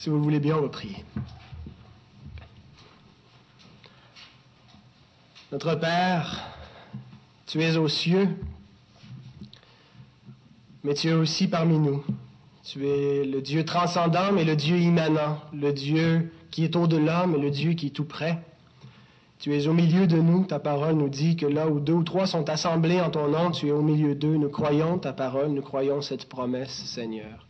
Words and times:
Si 0.00 0.08
vous 0.08 0.22
voulez 0.22 0.40
bien, 0.40 0.56
on 0.56 0.62
va 0.62 0.70
prier. 0.70 1.04
Notre 5.52 5.74
Père, 5.74 6.40
tu 7.44 7.62
es 7.62 7.76
aux 7.76 7.86
cieux, 7.86 8.26
mais 10.84 10.94
tu 10.94 11.08
es 11.08 11.12
aussi 11.12 11.48
parmi 11.48 11.78
nous. 11.78 12.02
Tu 12.64 12.88
es 12.88 13.26
le 13.26 13.42
Dieu 13.42 13.66
transcendant, 13.66 14.32
mais 14.32 14.44
le 14.44 14.56
Dieu 14.56 14.78
immanent, 14.78 15.38
le 15.52 15.70
Dieu 15.70 16.32
qui 16.50 16.64
est 16.64 16.76
au-delà, 16.76 17.26
mais 17.26 17.36
le 17.36 17.50
Dieu 17.50 17.74
qui 17.74 17.88
est 17.88 17.90
tout 17.90 18.06
près. 18.06 18.38
Tu 19.38 19.54
es 19.54 19.66
au 19.66 19.74
milieu 19.74 20.06
de 20.06 20.16
nous. 20.16 20.46
Ta 20.46 20.60
parole 20.60 20.94
nous 20.94 21.10
dit 21.10 21.36
que 21.36 21.44
là 21.44 21.68
où 21.68 21.78
deux 21.78 21.92
ou 21.92 22.04
trois 22.04 22.26
sont 22.26 22.48
assemblés 22.48 23.02
en 23.02 23.10
ton 23.10 23.28
nom, 23.28 23.50
tu 23.50 23.68
es 23.68 23.70
au 23.70 23.82
milieu 23.82 24.14
d'eux. 24.14 24.38
Nous 24.38 24.48
croyons 24.48 24.98
ta 24.98 25.12
parole, 25.12 25.48
nous 25.48 25.60
croyons 25.60 26.00
cette 26.00 26.26
promesse, 26.26 26.72
Seigneur. 26.86 27.46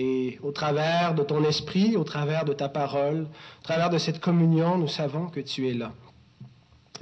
Et 0.00 0.38
au 0.44 0.52
travers 0.52 1.12
de 1.12 1.24
ton 1.24 1.42
esprit, 1.42 1.96
au 1.96 2.04
travers 2.04 2.44
de 2.44 2.52
ta 2.52 2.68
parole, 2.68 3.22
au 3.22 3.64
travers 3.64 3.90
de 3.90 3.98
cette 3.98 4.20
communion, 4.20 4.78
nous 4.78 4.86
savons 4.86 5.26
que 5.26 5.40
tu 5.40 5.68
es 5.68 5.74
là. 5.74 5.92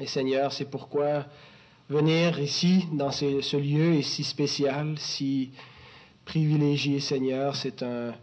Et 0.01 0.07
Seigneur, 0.07 0.51
c'est 0.51 0.70
pourquoi 0.70 1.27
venir 1.91 2.41
ici, 2.41 2.87
dans 2.95 3.11
ce, 3.11 3.56
lieu 3.59 3.97
est 3.97 4.03
si 4.03 4.25
spécial, 4.25 4.95
si 4.97 5.51
privilégié, 6.25 6.98
Seigneur, 7.01 7.55
c'est 7.55 7.83
un, 7.83 8.15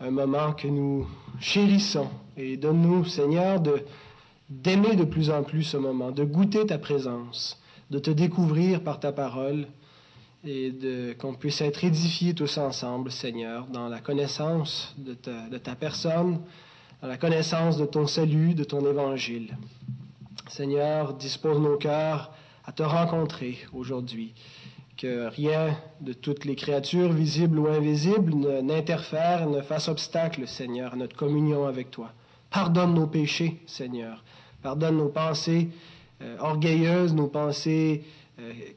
moment 0.00 0.54
que 0.54 0.66
nous 0.66 1.06
chérissons. 1.38 2.08
Et 2.38 2.56
donne-nous, 2.56 3.04
Seigneur, 3.04 3.60
d'aimer 4.48 4.96
de 4.96 5.04
plus 5.04 5.28
en 5.28 5.42
plus 5.42 5.64
ce 5.64 5.76
moment, 5.76 6.10
de 6.10 6.24
goûter 6.24 6.64
ta 6.64 6.78
présence, 6.78 7.60
de 7.90 7.98
te 7.98 8.10
découvrir 8.10 8.82
par 8.82 8.98
ta 8.98 9.12
parole 9.12 9.66
et 10.46 10.70
de, 10.70 11.14
qu'on 11.18 11.34
puisse 11.34 11.60
être 11.60 11.84
édifiés 11.84 12.34
tous 12.34 12.58
ensemble, 12.58 13.10
Seigneur, 13.10 13.66
dans 13.66 13.88
la 13.88 14.00
connaissance 14.00 14.94
de 14.98 15.14
ta, 15.14 15.74
personne, 15.74 16.40
dans 17.02 17.08
la 17.08 17.16
connaissance 17.16 17.76
de 17.76 17.86
ton 17.86 18.06
salut, 18.06 18.54
de 18.54 18.64
ton 18.64 18.88
évangile. 18.88 19.56
Seigneur, 20.48 21.14
dispose 21.14 21.58
nos 21.58 21.76
cœurs 21.76 22.32
à 22.64 22.72
te 22.72 22.82
rencontrer 22.82 23.58
aujourd'hui, 23.72 24.34
que 24.96 25.26
rien 25.28 25.76
de 26.00 26.12
toutes 26.12 26.44
les 26.44 26.56
créatures, 26.56 27.12
visibles 27.12 27.58
ou 27.58 27.68
invisibles, 27.68 28.34
n'interfère, 28.62 29.48
ne 29.48 29.60
fasse 29.60 29.88
obstacle, 29.88 30.46
Seigneur, 30.46 30.94
à 30.94 30.96
notre 30.96 31.16
communion 31.16 31.66
avec 31.66 31.90
toi. 31.90 32.12
Pardonne 32.50 32.94
nos 32.94 33.06
péchés, 33.06 33.60
Seigneur. 33.66 34.24
Pardonne 34.62 34.96
nos 34.96 35.08
pensées 35.08 35.68
euh, 36.22 36.38
orgueilleuses, 36.38 37.12
nos 37.14 37.26
pensées 37.26 38.04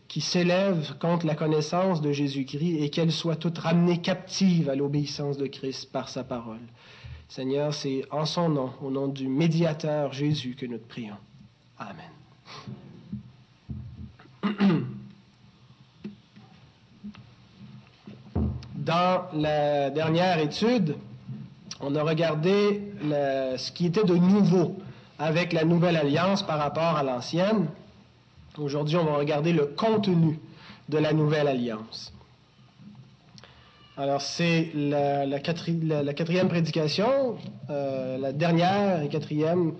qui 0.08 0.22
s'élèvent 0.22 0.96
contre 1.00 1.26
la 1.26 1.36
connaissance 1.36 2.02
de 2.02 2.14
Jésus-Christ 2.14 2.82
et 2.82 2.90
qu'elles 2.90 3.12
soient 3.12 3.36
toutes 3.36 3.58
ramenées 3.58 4.00
captives 4.00 4.70
à 4.70 4.76
l'obéissance 4.76 5.38
de 5.38 5.48
Christ 5.48 5.92
par 5.92 6.08
sa 6.08 6.24
parole. 6.24 6.62
Seigneur, 7.28 7.74
c'est 7.74 8.06
en 8.10 8.26
son 8.26 8.50
nom, 8.50 8.72
au 8.82 8.90
nom 8.90 9.08
du 9.08 9.28
médiateur 9.28 10.14
Jésus 10.14 10.56
que 10.56 10.66
nous 10.66 10.78
te 10.78 10.88
prions. 10.88 11.18
Amen. 11.78 12.10
Dans 18.76 19.26
la 19.34 19.90
dernière 19.92 20.40
étude, 20.40 20.96
on 21.82 21.96
a 21.96 22.02
regardé 22.02 22.82
ce 23.04 23.72
qui 23.72 23.86
était 23.86 24.04
de 24.06 24.16
nouveau 24.16 24.78
avec 25.20 25.54
la 25.54 25.66
nouvelle 25.66 25.98
alliance 25.98 26.42
par 26.42 26.58
rapport 26.58 26.96
à 26.96 27.04
l'ancienne. 27.04 27.68
Aujourd'hui, 28.62 28.98
on 28.98 29.06
va 29.06 29.18
regarder 29.18 29.54
le 29.54 29.66
contenu 29.66 30.40
de 30.90 30.98
la 30.98 31.14
nouvelle 31.14 31.48
alliance. 31.48 32.14
Alors, 33.96 34.22
c'est 34.22 34.70
la, 34.74 35.40
quatrième 35.40 36.48
prédication, 36.48 37.38
euh, 37.70 38.18
la 38.18 38.32
dernière 38.32 39.04
et 39.04 39.10
quatrième 39.10 39.74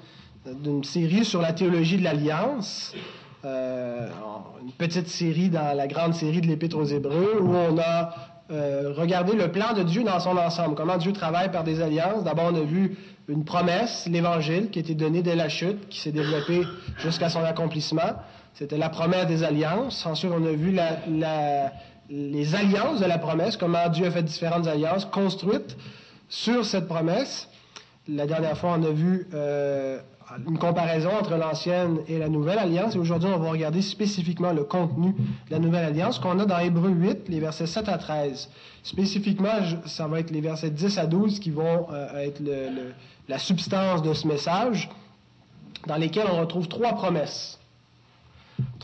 d'une 0.46 0.84
série 0.84 1.26
sur 1.26 1.42
la 1.42 1.54
théologie 1.54 1.98
de 1.98 2.04
l'alliance. 2.04 2.94
Euh, 3.46 4.10
une 4.62 4.72
petite 4.74 5.08
série 5.08 5.50
dans 5.50 5.76
la 5.76 5.88
grande 5.88 6.14
série 6.14 6.42
de 6.42 6.48
l'Épître 6.48 6.78
aux 6.78 6.86
Hébreux 6.86 7.40
où 7.42 7.56
on 7.56 7.78
a 7.78 8.14
euh, 8.52 8.94
regardé 8.98 9.34
le 9.34 9.52
plan 9.52 9.74
de 9.74 9.84
Dieu 9.84 10.04
dans 10.04 10.20
son 10.20 10.36
ensemble, 10.36 10.76
comment 10.76 10.98
Dieu 10.98 11.14
travaille 11.14 11.52
par 11.52 11.64
des 11.64 11.82
alliances. 11.82 12.24
D'abord, 12.24 12.52
on 12.52 12.56
a 12.56 12.62
vu 12.62 12.98
une 13.28 13.46
promesse, 13.46 14.08
l'Évangile, 14.12 14.70
qui 14.70 14.80
a 14.80 14.82
été 14.82 14.96
donné 14.96 15.22
dès 15.22 15.36
la 15.36 15.50
chute, 15.50 15.88
qui 15.88 16.00
s'est 16.02 16.12
développée 16.12 16.64
jusqu'à 16.98 17.30
son 17.30 17.44
accomplissement. 17.44 18.16
C'était 18.54 18.78
la 18.78 18.90
promesse 18.90 19.28
des 19.28 19.44
alliances. 19.44 20.06
Ensuite, 20.06 20.32
on 20.36 20.46
a 20.46 20.52
vu 20.52 20.78
les 22.10 22.56
alliances 22.56 23.00
de 23.00 23.06
la 23.06 23.18
promesse, 23.18 23.58
comment 23.58 23.88
Dieu 23.90 24.08
a 24.08 24.12
fait 24.12 24.24
différentes 24.24 24.68
alliances 24.68 25.06
construites 25.06 25.78
sur 26.28 26.66
cette 26.66 26.88
promesse. 26.88 27.48
La 28.08 28.26
dernière 28.26 28.58
fois, 28.58 28.76
on 28.78 28.84
a 28.84 28.92
vu 28.92 29.28
euh, 29.34 30.00
une 30.48 30.58
comparaison 30.58 31.12
entre 31.20 31.36
l'ancienne 31.36 32.00
et 32.08 32.18
la 32.18 32.30
nouvelle 32.30 32.60
alliance. 32.60 32.96
Et 32.96 33.00
aujourd'hui, 33.00 33.30
on 33.34 33.38
va 33.38 33.50
regarder 33.50 33.82
spécifiquement 33.82 34.52
le 34.52 34.64
contenu 34.64 35.14
de 35.14 35.52
la 35.52 35.60
nouvelle 35.60 35.86
alliance 35.86 36.20
qu'on 36.20 36.40
a 36.40 36.46
dans 36.46 36.60
Hébreu 36.60 36.90
8, 36.90 37.30
les 37.30 37.40
versets 37.40 37.68
7 37.68 37.90
à 37.90 37.98
13. 37.98 38.50
Spécifiquement, 38.84 39.50
ça 39.86 40.08
va 40.08 40.20
être 40.20 40.32
les 40.32 40.42
versets 40.42 40.70
10 40.70 40.98
à 40.98 41.06
12 41.06 41.40
qui 41.40 41.52
vont 41.52 41.88
euh, 41.92 42.18
être 42.18 42.42
la 43.28 43.40
substance 43.40 44.02
de 44.02 44.14
ce 44.14 44.28
message, 44.28 44.90
dans 45.88 45.98
lesquels 45.98 46.28
on 46.32 46.40
retrouve 46.40 46.68
trois 46.68 46.94
promesses. 46.94 47.59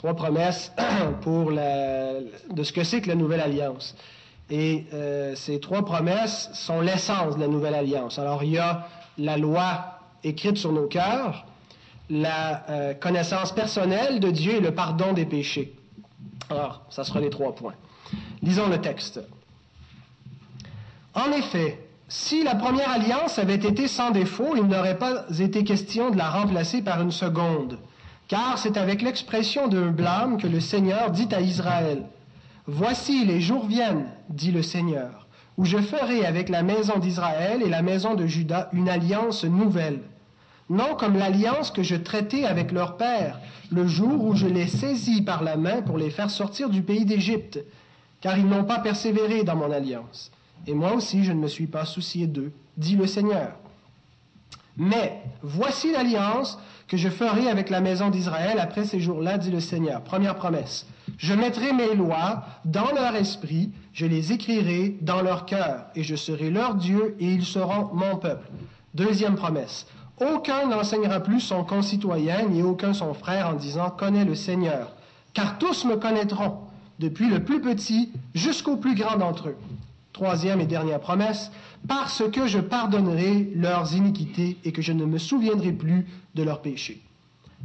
Trois 0.06 0.14
promesses 0.14 0.72
pour 1.22 1.50
de 1.50 2.64
ce 2.64 2.72
que 2.72 2.84
c'est 2.84 3.02
que 3.02 3.08
la 3.08 3.16
nouvelle 3.16 3.42
alliance. 3.42 3.96
Et 4.52 4.86
euh, 4.94 5.34
ces 5.34 5.60
trois 5.60 5.84
promesses 5.84 6.48
sont 6.54 6.80
l'essence 6.80 7.38
de 7.38 7.42
la 7.42 7.48
nouvelle 7.48 7.74
alliance. 7.74 8.20
Alors, 8.20 8.44
il 8.44 8.52
y 8.52 8.60
a 8.60 8.88
la 9.18 9.36
loi 9.36 9.98
écrite 10.24 10.58
sur 10.58 10.72
nos 10.72 10.86
cœurs, 10.86 11.48
la 12.12 12.70
euh, 12.70 12.94
connaissance 12.94 13.52
personnelle 13.52 14.20
de 14.20 14.30
Dieu 14.30 14.58
et 14.58 14.60
le 14.60 14.76
pardon 14.76 15.12
des 15.14 15.26
péchés. 15.26 15.74
Alors, 16.52 16.84
ça 16.92 17.04
sera 17.04 17.20
les 17.20 17.32
trois 17.32 17.56
points. 17.56 17.74
Lisons 18.44 18.70
le 18.70 18.80
texte. 18.80 19.20
En 21.16 21.32
effet, 21.32 21.80
si 22.10 22.44
la 22.44 22.54
première 22.54 22.92
alliance 22.92 23.40
avait 23.40 23.56
été 23.56 23.88
sans 23.88 24.12
défaut, 24.12 24.56
il 24.56 24.66
n'aurait 24.66 25.00
pas 25.00 25.26
été 25.40 25.64
question 25.64 26.12
de 26.12 26.18
la 26.18 26.30
remplacer 26.30 26.84
par 26.84 27.02
une 27.02 27.10
seconde, 27.10 27.80
car 28.28 28.58
c'est 28.58 28.78
avec 28.78 29.02
l'expression 29.02 29.68
d'un 29.68 29.92
blâme 29.92 30.38
que 30.38 30.48
le 30.48 30.60
Seigneur 30.60 31.12
dit 31.12 31.30
à 31.32 31.42
Israël, 31.42 32.04
Voici 32.68 33.26
les 33.26 33.42
jours 33.42 33.68
viennent, 33.68 34.08
dit 34.30 34.52
le 34.52 34.64
Seigneur, 34.64 35.28
où 35.58 35.66
je 35.66 35.78
ferai 35.78 36.26
avec 36.26 36.50
la 36.50 36.64
maison 36.64 36.98
d'Israël 36.98 37.62
et 37.62 37.70
la 37.70 37.84
maison 37.84 38.16
de 38.16 38.26
Juda 38.26 38.70
une 38.74 38.90
alliance 38.90 39.44
nouvelle 39.44 40.02
non 40.70 40.96
comme 40.96 41.18
l'alliance 41.18 41.72
que 41.72 41.84
je 41.84 41.96
traitais 41.96 42.46
avec 42.46 42.72
leur 42.72 42.98
père 42.98 43.40
le 43.72 43.88
jour 43.88 44.24
où 44.24 44.36
je 44.36 44.48
les 44.48 44.68
saisis 44.68 45.22
par 45.22 45.44
la 45.44 45.58
main 45.58 45.82
pour 45.82 45.98
les 45.98 46.10
faire 46.10 46.30
sortir 46.30 46.70
du 46.70 46.82
pays 46.82 47.06
d'Égypte, 47.06 47.60
car 48.22 48.38
ils 48.38 48.48
n'ont 48.48 48.64
pas 48.64 48.80
persévéré 48.80 49.44
dans 49.44 49.56
mon 49.56 49.72
alliance. 49.72 50.32
Et 50.68 50.74
moi 50.74 50.94
aussi 50.94 51.24
je 51.24 51.32
ne 51.32 51.40
me 51.40 51.48
suis 51.48 51.68
pas 51.68 51.86
soucié 51.86 52.28
d'eux, 52.28 52.52
dit 52.78 52.96
le 52.96 53.06
Seigneur. 53.06 53.54
Mais 54.78 55.22
voici 55.42 55.92
l'alliance 55.92 56.60
que 56.88 56.98
je 56.98 57.10
ferai 57.10 57.50
avec 57.50 57.70
la 57.70 57.82
maison 57.82 58.10
d'Israël 58.10 58.60
après 58.60 58.86
ces 58.86 59.00
jours-là, 59.00 59.38
dit 59.38 59.52
le 59.52 59.60
Seigneur. 59.60 60.02
Première 60.02 60.36
promesse. 60.36 60.86
Je 61.18 61.34
mettrai 61.34 61.74
mes 61.74 61.96
lois 61.96 62.46
dans 62.66 62.92
leur 62.94 63.16
esprit, 63.16 63.72
je 63.94 64.06
les 64.06 64.34
écrirai 64.34 64.98
dans 65.02 65.22
leur 65.22 65.46
cœur, 65.46 65.86
et 65.96 66.04
je 66.04 66.16
serai 66.16 66.50
leur 66.50 66.76
Dieu, 66.76 67.16
et 67.20 67.26
ils 67.26 67.46
seront 67.46 67.90
mon 67.94 68.18
peuple. 68.18 68.48
Deuxième 68.94 69.36
promesse. 69.36 69.88
Aucun 70.22 70.68
n'enseignera 70.68 71.20
plus 71.20 71.42
son 71.42 71.64
concitoyen, 71.64 72.44
ni 72.48 72.62
aucun 72.62 72.94
son 72.94 73.14
frère 73.14 73.50
en 73.50 73.54
disant 73.54 73.90
Connais 73.90 74.26
le 74.26 74.36
Seigneur, 74.36 74.94
car 75.34 75.58
tous 75.58 75.86
me 75.86 75.98
connaîtront, 75.98 76.60
depuis 77.00 77.30
le 77.30 77.44
plus 77.44 77.62
petit 77.62 78.12
jusqu'au 78.34 78.78
plus 78.78 78.96
grand 78.96 79.18
d'entre 79.18 79.50
eux. 79.50 79.58
Troisième 80.16 80.62
et 80.62 80.66
dernière 80.66 81.02
promesse, 81.02 81.52
parce 81.90 82.24
que 82.32 82.48
je 82.48 82.60
pardonnerai 82.60 83.52
leurs 83.54 83.94
iniquités 83.96 84.58
et 84.64 84.72
que 84.72 84.82
je 84.82 84.94
ne 84.94 85.04
me 85.04 85.18
souviendrai 85.18 85.74
plus 85.74 86.08
de 86.36 86.44
leurs 86.44 86.62
péchés. 86.62 87.02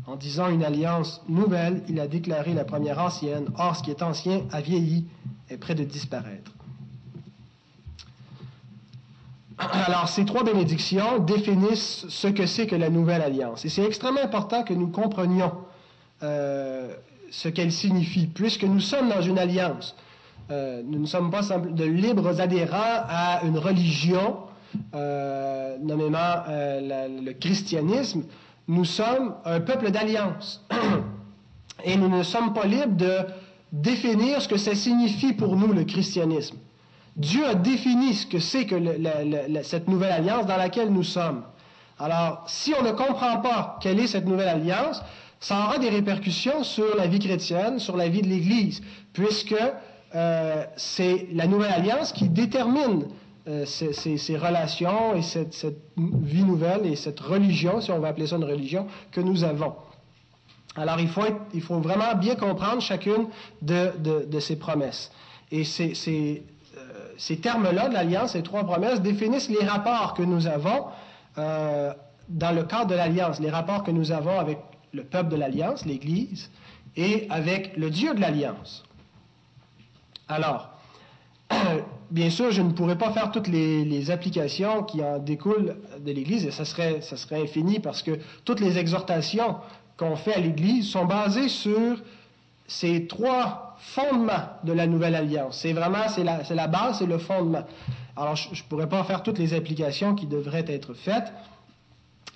En 0.08 0.16
disant 0.16 0.48
une 0.48 0.64
alliance 0.64 1.22
nouvelle, 1.28 1.84
il 1.88 2.00
a 2.00 2.08
déclaré 2.08 2.52
la 2.52 2.64
première 2.64 2.98
ancienne. 2.98 3.46
Or, 3.56 3.76
ce 3.76 3.84
qui 3.84 3.92
est 3.92 4.02
ancien 4.02 4.42
a 4.50 4.60
vieilli, 4.60 5.06
est 5.48 5.58
près 5.58 5.76
de 5.76 5.84
disparaître. 5.84 6.50
Alors, 9.56 10.08
ces 10.08 10.24
trois 10.24 10.42
bénédictions 10.42 11.20
définissent 11.20 12.06
ce 12.08 12.26
que 12.26 12.46
c'est 12.46 12.66
que 12.66 12.74
la 12.74 12.90
nouvelle 12.90 13.22
alliance. 13.22 13.64
Et 13.64 13.68
c'est 13.68 13.84
extrêmement 13.84 14.24
important 14.24 14.64
que 14.64 14.74
nous 14.74 14.88
comprenions 14.88 15.52
euh, 16.24 16.96
ce 17.30 17.48
qu'elle 17.48 17.70
signifie, 17.70 18.26
puisque 18.26 18.64
nous 18.64 18.80
sommes 18.80 19.08
dans 19.08 19.22
une 19.22 19.38
alliance. 19.38 19.94
Euh, 20.50 20.82
nous 20.84 20.98
ne 20.98 21.06
sommes 21.06 21.30
pas 21.30 21.42
de 21.42 21.84
libres 21.84 22.40
adhérents 22.40 23.04
à 23.08 23.42
une 23.44 23.58
religion, 23.58 24.38
euh, 24.94 25.78
nommément 25.78 26.42
le 26.48 27.32
christianisme. 27.32 28.22
Nous 28.68 28.84
sommes 28.84 29.34
un 29.44 29.60
peuple 29.60 29.90
d'alliance. 29.90 30.64
Et 31.84 31.96
nous 31.96 32.08
ne 32.08 32.22
sommes 32.22 32.52
pas 32.52 32.66
libres 32.66 32.96
de 32.96 33.18
définir 33.72 34.42
ce 34.42 34.48
que 34.48 34.56
ça 34.56 34.74
signifie 34.74 35.32
pour 35.32 35.56
nous, 35.56 35.72
le 35.72 35.84
christianisme 35.84 36.56
Dieu 37.16 37.46
a 37.46 37.54
défini 37.54 38.14
ce 38.14 38.26
que 38.26 38.38
c'est 38.38 38.66
que 38.66 38.76
cette 39.62 39.88
nouvelle 39.88 40.12
alliance 40.12 40.46
dans 40.46 40.56
laquelle 40.56 40.90
nous 40.90 41.02
sommes. 41.02 41.42
Alors, 41.98 42.44
si 42.46 42.72
on 42.78 42.82
ne 42.82 42.92
comprend 42.92 43.38
pas 43.38 43.78
quelle 43.82 44.00
est 44.00 44.06
cette 44.06 44.26
nouvelle 44.26 44.48
alliance, 44.48 45.02
ça 45.38 45.64
aura 45.64 45.78
des 45.78 45.90
répercussions 45.90 46.64
sur 46.64 46.96
la 46.96 47.06
vie 47.06 47.18
chrétienne, 47.18 47.78
sur 47.78 47.96
la 47.96 48.08
vie 48.08 48.22
de 48.22 48.28
l'Église, 48.28 48.80
puisque 49.12 49.54
euh, 50.14 50.64
c'est 50.76 51.28
la 51.32 51.46
nouvelle 51.46 51.72
alliance 51.72 52.12
qui 52.12 52.28
détermine 52.28 53.06
euh, 53.48 53.64
ces, 53.64 54.36
relations 54.36 55.14
et 55.14 55.22
cette, 55.22 55.76
vie 55.96 56.44
nouvelle 56.44 56.86
et 56.86 56.96
cette 56.96 57.20
religion, 57.20 57.80
si 57.80 57.90
on 57.90 58.00
veut 58.00 58.08
appeler 58.08 58.26
ça 58.26 58.36
une 58.36 58.44
religion, 58.44 58.86
que 59.12 59.20
nous 59.20 59.44
avons. 59.44 59.74
Alors, 60.76 61.00
il 61.00 61.08
faut, 61.08 61.80
vraiment 61.80 62.14
bien 62.14 62.36
comprendre 62.36 62.80
chacune 62.80 63.26
de, 63.62 64.40
ces 64.40 64.56
promesses. 64.56 65.10
Et 65.50 65.64
ces, 65.64 65.92
euh, 66.76 66.80
ces 67.16 67.38
termes-là 67.38 67.88
de 67.88 67.94
l'alliance, 67.94 68.32
ces 68.32 68.42
trois 68.42 68.64
promesses, 68.64 69.00
définissent 69.00 69.50
les 69.50 69.64
rapports 69.64 70.14
que 70.14 70.22
nous 70.22 70.46
avons 70.46 70.86
dans 71.36 72.54
le 72.54 72.62
cadre 72.64 72.86
de 72.86 72.94
l'alliance, 72.94 73.40
les 73.40 73.50
rapports 73.50 73.82
que 73.82 73.90
nous 73.90 74.12
avons 74.12 74.38
avec 74.38 74.58
le 74.92 75.04
peuple 75.04 75.30
de 75.30 75.36
l'alliance, 75.36 75.84
l'Église, 75.84 76.50
et 76.96 77.26
avec 77.30 77.76
le 77.76 77.90
Dieu 77.90 78.14
de 78.14 78.20
l'alliance. 78.20 78.84
Alors, 80.30 80.70
bien 82.10 82.30
sûr, 82.30 82.52
je 82.52 82.62
ne 82.62 82.70
pourrais 82.70 82.96
pas 82.96 83.10
faire 83.10 83.32
toutes 83.32 83.48
les, 83.48 84.10
applications 84.10 84.84
qui 84.84 85.02
en 85.02 85.18
découlent 85.18 85.76
de 85.98 86.12
l'Église, 86.12 86.46
et 86.46 86.52
ça 86.52 86.64
serait, 86.64 87.00
infini 87.32 87.80
parce 87.80 88.02
que 88.02 88.12
toutes 88.44 88.60
les 88.60 88.78
exhortations 88.78 89.56
qu'on 89.96 90.16
fait 90.16 90.34
à 90.34 90.40
l'Église 90.40 90.88
sont 90.88 91.04
basées 91.04 91.48
sur 91.48 92.00
ces 92.66 93.06
trois 93.06 93.76
fondements 93.78 94.48
de 94.62 94.72
la 94.72 94.86
nouvelle 94.86 95.16
alliance. 95.16 95.58
C'est 95.60 95.72
vraiment, 95.72 96.08
c'est 96.08 96.22
la, 96.22 96.42
la, 96.48 96.66
base, 96.68 96.98
c'est 96.98 97.06
le 97.06 97.18
fondement. 97.18 97.64
Alors, 98.16 98.36
je 98.36 98.48
ne 98.50 98.68
pourrais 98.68 98.88
pas 98.88 99.02
faire 99.02 99.22
toutes 99.22 99.38
les 99.38 99.52
applications 99.52 100.14
qui 100.14 100.26
devraient 100.26 100.64
être 100.68 100.94
faites, 100.94 101.32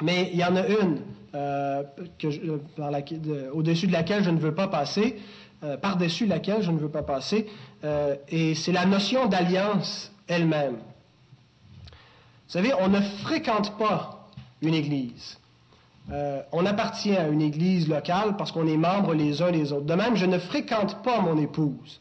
mais 0.02 0.31
il 0.32 0.41
y 0.41 0.44
en 0.44 0.56
a 0.56 0.67
une 0.67 0.99
euh, 1.35 1.82
euh, 2.25 3.50
au-dessus 3.52 3.87
de 3.87 3.93
laquelle 3.93 4.23
je 4.23 4.31
ne 4.31 4.38
veux 4.38 4.55
pas 4.55 4.69
passer, 4.69 5.17
euh, 5.64 5.76
par-dessus 5.76 6.26
laquelle 6.26 6.62
je 6.62 6.70
ne 6.70 6.78
veux 6.78 6.90
pas 6.90 7.02
passer, 7.02 7.46
et 8.28 8.55
c'est 8.55 8.72
la 8.72 8.87
notion 8.87 9.26
d'alliance 9.26 10.11
elle-même. 10.26 10.76
Vous 10.76 11.90
savez, 12.49 12.72
on 12.81 12.88
ne 12.88 13.00
fréquente 13.00 13.76
pas 13.76 14.28
une 14.62 14.72
église. 14.72 15.38
on 16.52 16.64
appartient 16.64 17.14
à 17.14 17.28
une 17.28 17.43
église 17.43 17.88
locale 17.88 18.37
parce 18.38 18.52
qu'on 18.52 18.66
est 18.66 18.78
membres 18.78 19.12
les 19.12 19.43
uns 19.43 19.50
les 19.50 19.72
autres. 19.72 19.84
De 19.84 19.94
même, 19.94 20.16
je 20.16 20.25
ne 20.25 20.38
fréquente 20.38 21.02
pas 21.02 21.20
mon 21.20 21.37
épouse. 21.37 22.00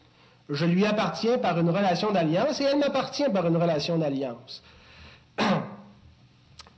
Je 0.49 0.65
lui 0.65 0.85
appartiens 0.85 1.37
par 1.37 1.59
une 1.59 1.69
relation 1.69 2.11
d'alliance 2.11 2.61
et 2.61 2.65
elle 2.65 2.77
m'appartient 2.77 3.29
par 3.33 3.47
une 3.47 3.57
relation 3.57 3.97
d'alliance. 3.97 4.63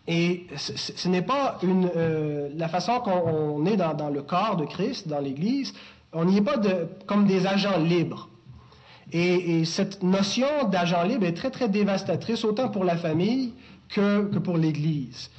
Et 0.08 0.46
ce 0.56 1.08
n'est 1.08 1.24
pas 1.24 1.58
une, 1.64 1.90
euh, 1.96 2.50
la 2.56 2.68
façon 2.68 3.00
qu'on 3.00 3.66
est 3.66 3.76
dans, 3.76 4.10
le 4.10 4.22
corps 4.22 4.56
de 4.56 4.66
Christ, 4.66 5.08
dans 5.08 5.20
l'Église, 5.20 5.74
on 6.14 6.26
n'y 6.26 6.38
est 6.38 6.42
pas 6.42 6.60
comme 7.06 7.26
des 7.26 7.46
agents 7.46 7.80
libres. 7.80 8.30
Et, 9.12 9.66
cette 9.66 10.04
notion 10.04 10.48
d'agent 10.70 11.04
libre 11.04 11.26
est 11.26 11.34
très, 11.34 11.52
très 11.52 11.70
dévastatrice, 11.70 12.44
autant 12.44 12.70
pour 12.70 12.84
la 12.84 12.98
famille 12.98 13.54
que, 13.90 14.22
pour 14.40 14.58
l'Église. 14.58 15.30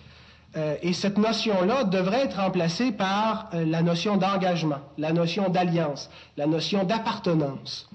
Euh, 0.56 0.76
et 0.80 0.92
cette 0.92 1.18
notion-là 1.18 1.84
devrait 1.84 2.24
être 2.24 2.38
remplacée 2.38 2.92
par 2.92 3.50
euh, 3.52 3.64
la 3.66 3.82
notion 3.82 4.16
d'engagement, 4.16 4.78
la 4.96 5.12
notion 5.12 5.50
d'alliance, 5.50 6.08
la 6.36 6.46
notion 6.46 6.84
d'appartenance. 6.84 7.90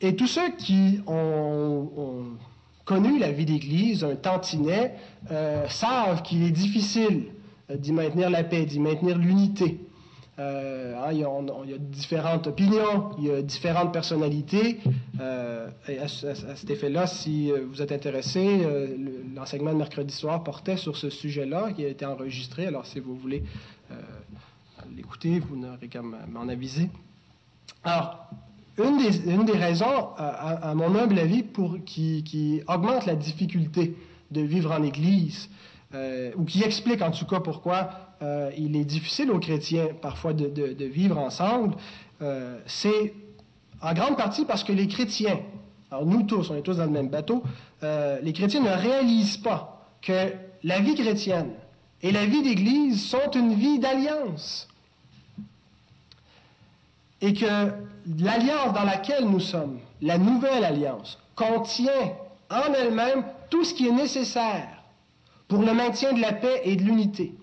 Et 0.00 0.14
tous 0.14 0.28
ceux 0.28 0.50
qui 0.56 1.00
ont, 1.06 2.36
connu 2.84 3.18
la 3.18 3.32
vie 3.32 3.46
d'Église, 3.46 4.04
un 4.04 4.14
tantinet, 4.14 4.94
euh, 5.30 5.66
savent 5.68 6.22
qu'il 6.22 6.44
est 6.44 6.50
difficile 6.50 7.28
d'y 7.74 7.92
maintenir 7.92 8.28
la 8.28 8.44
paix, 8.44 8.66
d'y 8.66 8.78
maintenir 8.78 9.16
l'unité. 9.16 9.80
Euh, 10.38 10.94
hein, 10.96 11.12
il, 11.12 11.18
y 11.18 11.74
a, 11.74 11.78
différentes 11.78 12.48
opinions, 12.48 13.10
il 13.18 13.24
y 13.24 13.30
a 13.30 13.42
différentes 13.42 13.92
personnalités. 13.92 14.80
et 15.88 15.98
à, 15.98 16.08
cet 16.08 16.70
effet-là, 16.70 17.06
si 17.06 17.52
vous 17.52 17.80
êtes 17.80 17.92
intéressé, 17.92 18.66
l'enseignement 19.34 19.72
de 19.72 19.78
mercredi 19.78 20.12
soir 20.12 20.42
portait 20.42 20.76
sur 20.76 20.96
ce 20.96 21.08
sujet-là 21.08 21.72
qui 21.72 21.84
a 21.84 21.88
été 21.88 22.04
enregistré. 22.04 22.66
Alors, 22.66 22.84
si 22.86 22.98
vous 22.98 23.14
voulez 23.16 23.44
l'écouter, 24.94 25.38
vous 25.38 25.56
n'aurez 25.56 25.88
qu'à 25.88 26.02
m'en 26.02 26.48
aviser. 26.48 26.90
Alors, 27.84 28.28
une 28.78 29.44
des, 29.44 29.52
raisons, 29.52 30.08
à, 30.16 30.74
mon 30.74 30.94
humble 30.96 31.18
avis, 31.18 31.44
qui, 31.84 32.62
augmente 32.66 33.06
la 33.06 33.14
difficulté 33.14 33.96
de 34.30 34.40
vivre 34.40 34.72
en 34.72 34.82
Église, 34.82 35.48
euh, 35.94 36.32
ou 36.36 36.44
qui 36.44 36.62
explique 36.64 37.02
en 37.02 37.12
tout 37.12 37.26
cas 37.26 37.38
pourquoi 37.38 38.03
euh, 38.22 38.50
il 38.56 38.76
est 38.76 38.84
difficile 38.84 39.30
aux 39.30 39.38
chrétiens 39.38 39.88
parfois 40.00 40.32
de, 40.32 40.84
vivre 40.84 41.18
ensemble, 41.18 41.76
euh, 42.22 42.58
c'est 42.66 43.14
en 43.80 43.92
grande 43.92 44.16
partie 44.16 44.44
parce 44.44 44.64
que 44.64 44.72
les 44.72 44.88
chrétiens, 44.88 45.40
alors 45.90 46.06
nous 46.06 46.22
tous, 46.22 46.50
on 46.50 46.56
est 46.56 46.62
tous 46.62 46.78
dans 46.78 46.84
le 46.84 46.90
même 46.90 47.08
bateau, 47.08 47.42
les 47.82 48.32
chrétiens 48.32 48.62
ne 48.62 48.70
réalisent 48.70 49.36
pas 49.36 49.90
que 50.00 50.32
la 50.62 50.80
vie 50.80 50.94
chrétienne 50.94 51.50
et 52.02 52.12
la 52.12 52.24
vie 52.24 52.42
d'Église 52.42 53.04
sont 53.04 53.30
une 53.34 53.54
vie 53.54 53.78
d'alliance 53.78 54.68
et 57.20 57.32
que 57.32 57.70
l'alliance 58.18 58.74
dans 58.74 58.84
laquelle 58.84 59.24
nous 59.24 59.40
sommes, 59.40 59.78
la 60.02 60.18
nouvelle 60.18 60.64
alliance, 60.64 61.18
contient 61.34 62.12
en 62.50 62.72
elle-même 62.74 63.24
tout 63.48 63.64
ce 63.64 63.72
qui 63.72 63.88
est 63.88 63.92
nécessaire 63.92 64.68
pour 65.48 65.62
le 65.62 65.72
maintien 65.72 66.12
de 66.12 66.20
la 66.20 66.32
paix 66.32 66.60
et 66.64 66.76
de 66.76 66.82
l'unité. 66.82 67.34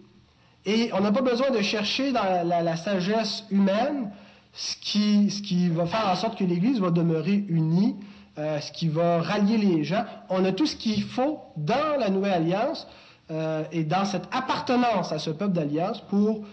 Et 0.66 0.92
on 0.94 1.02
n'a 1.02 1.12
pas 1.12 1.22
besoin 1.22 1.50
de 1.52 1.62
chercher 1.62 2.12
dans 2.12 2.48
la, 2.48 2.76
sagesse 2.76 3.46
humaine 3.50 4.12
ce 4.54 4.76
qui, 4.76 5.30
ce 5.30 5.42
qui, 5.42 5.70
va 5.70 5.86
faire 5.86 6.08
en 6.08 6.16
sorte 6.16 6.38
que 6.38 6.44
l'Église 6.44 6.80
va 6.80 6.92
demeurer 6.92 7.44
unie, 7.48 7.96
euh, 8.38 8.60
ce 8.60 8.72
qui 8.72 8.88
va 8.88 9.22
rallier 9.22 9.58
les 9.58 9.84
gens. 9.84 10.06
On 10.30 10.44
a 10.46 10.52
tout 10.52 10.66
ce 10.66 10.76
qu'il 10.76 11.04
faut 11.04 11.40
dans 11.58 11.98
la 12.00 12.10
nouvelle 12.10 12.34
alliance 12.34 12.88
euh, 13.32 13.64
et 13.72 13.84
dans 13.84 14.06
cette 14.06 14.28
appartenance 14.32 15.12
à 15.12 15.20
ce 15.20 15.30
peuple 15.32 15.54
d'alliance 15.54 16.02
pour 16.02 16.46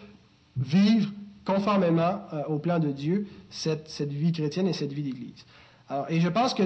vivre 0.56 1.10
conformément 1.44 2.20
euh, 2.32 2.44
au 2.48 2.58
plan 2.58 2.78
de 2.78 2.90
Dieu, 2.92 3.26
cette, 3.50 3.88
cette, 3.88 4.12
vie 4.12 4.32
chrétienne 4.32 4.68
et 4.68 4.72
cette 4.72 4.92
vie 4.92 5.02
d'Église. 5.02 5.44
et 6.10 6.20
je 6.20 6.28
pense 6.28 6.52
que 6.54 6.62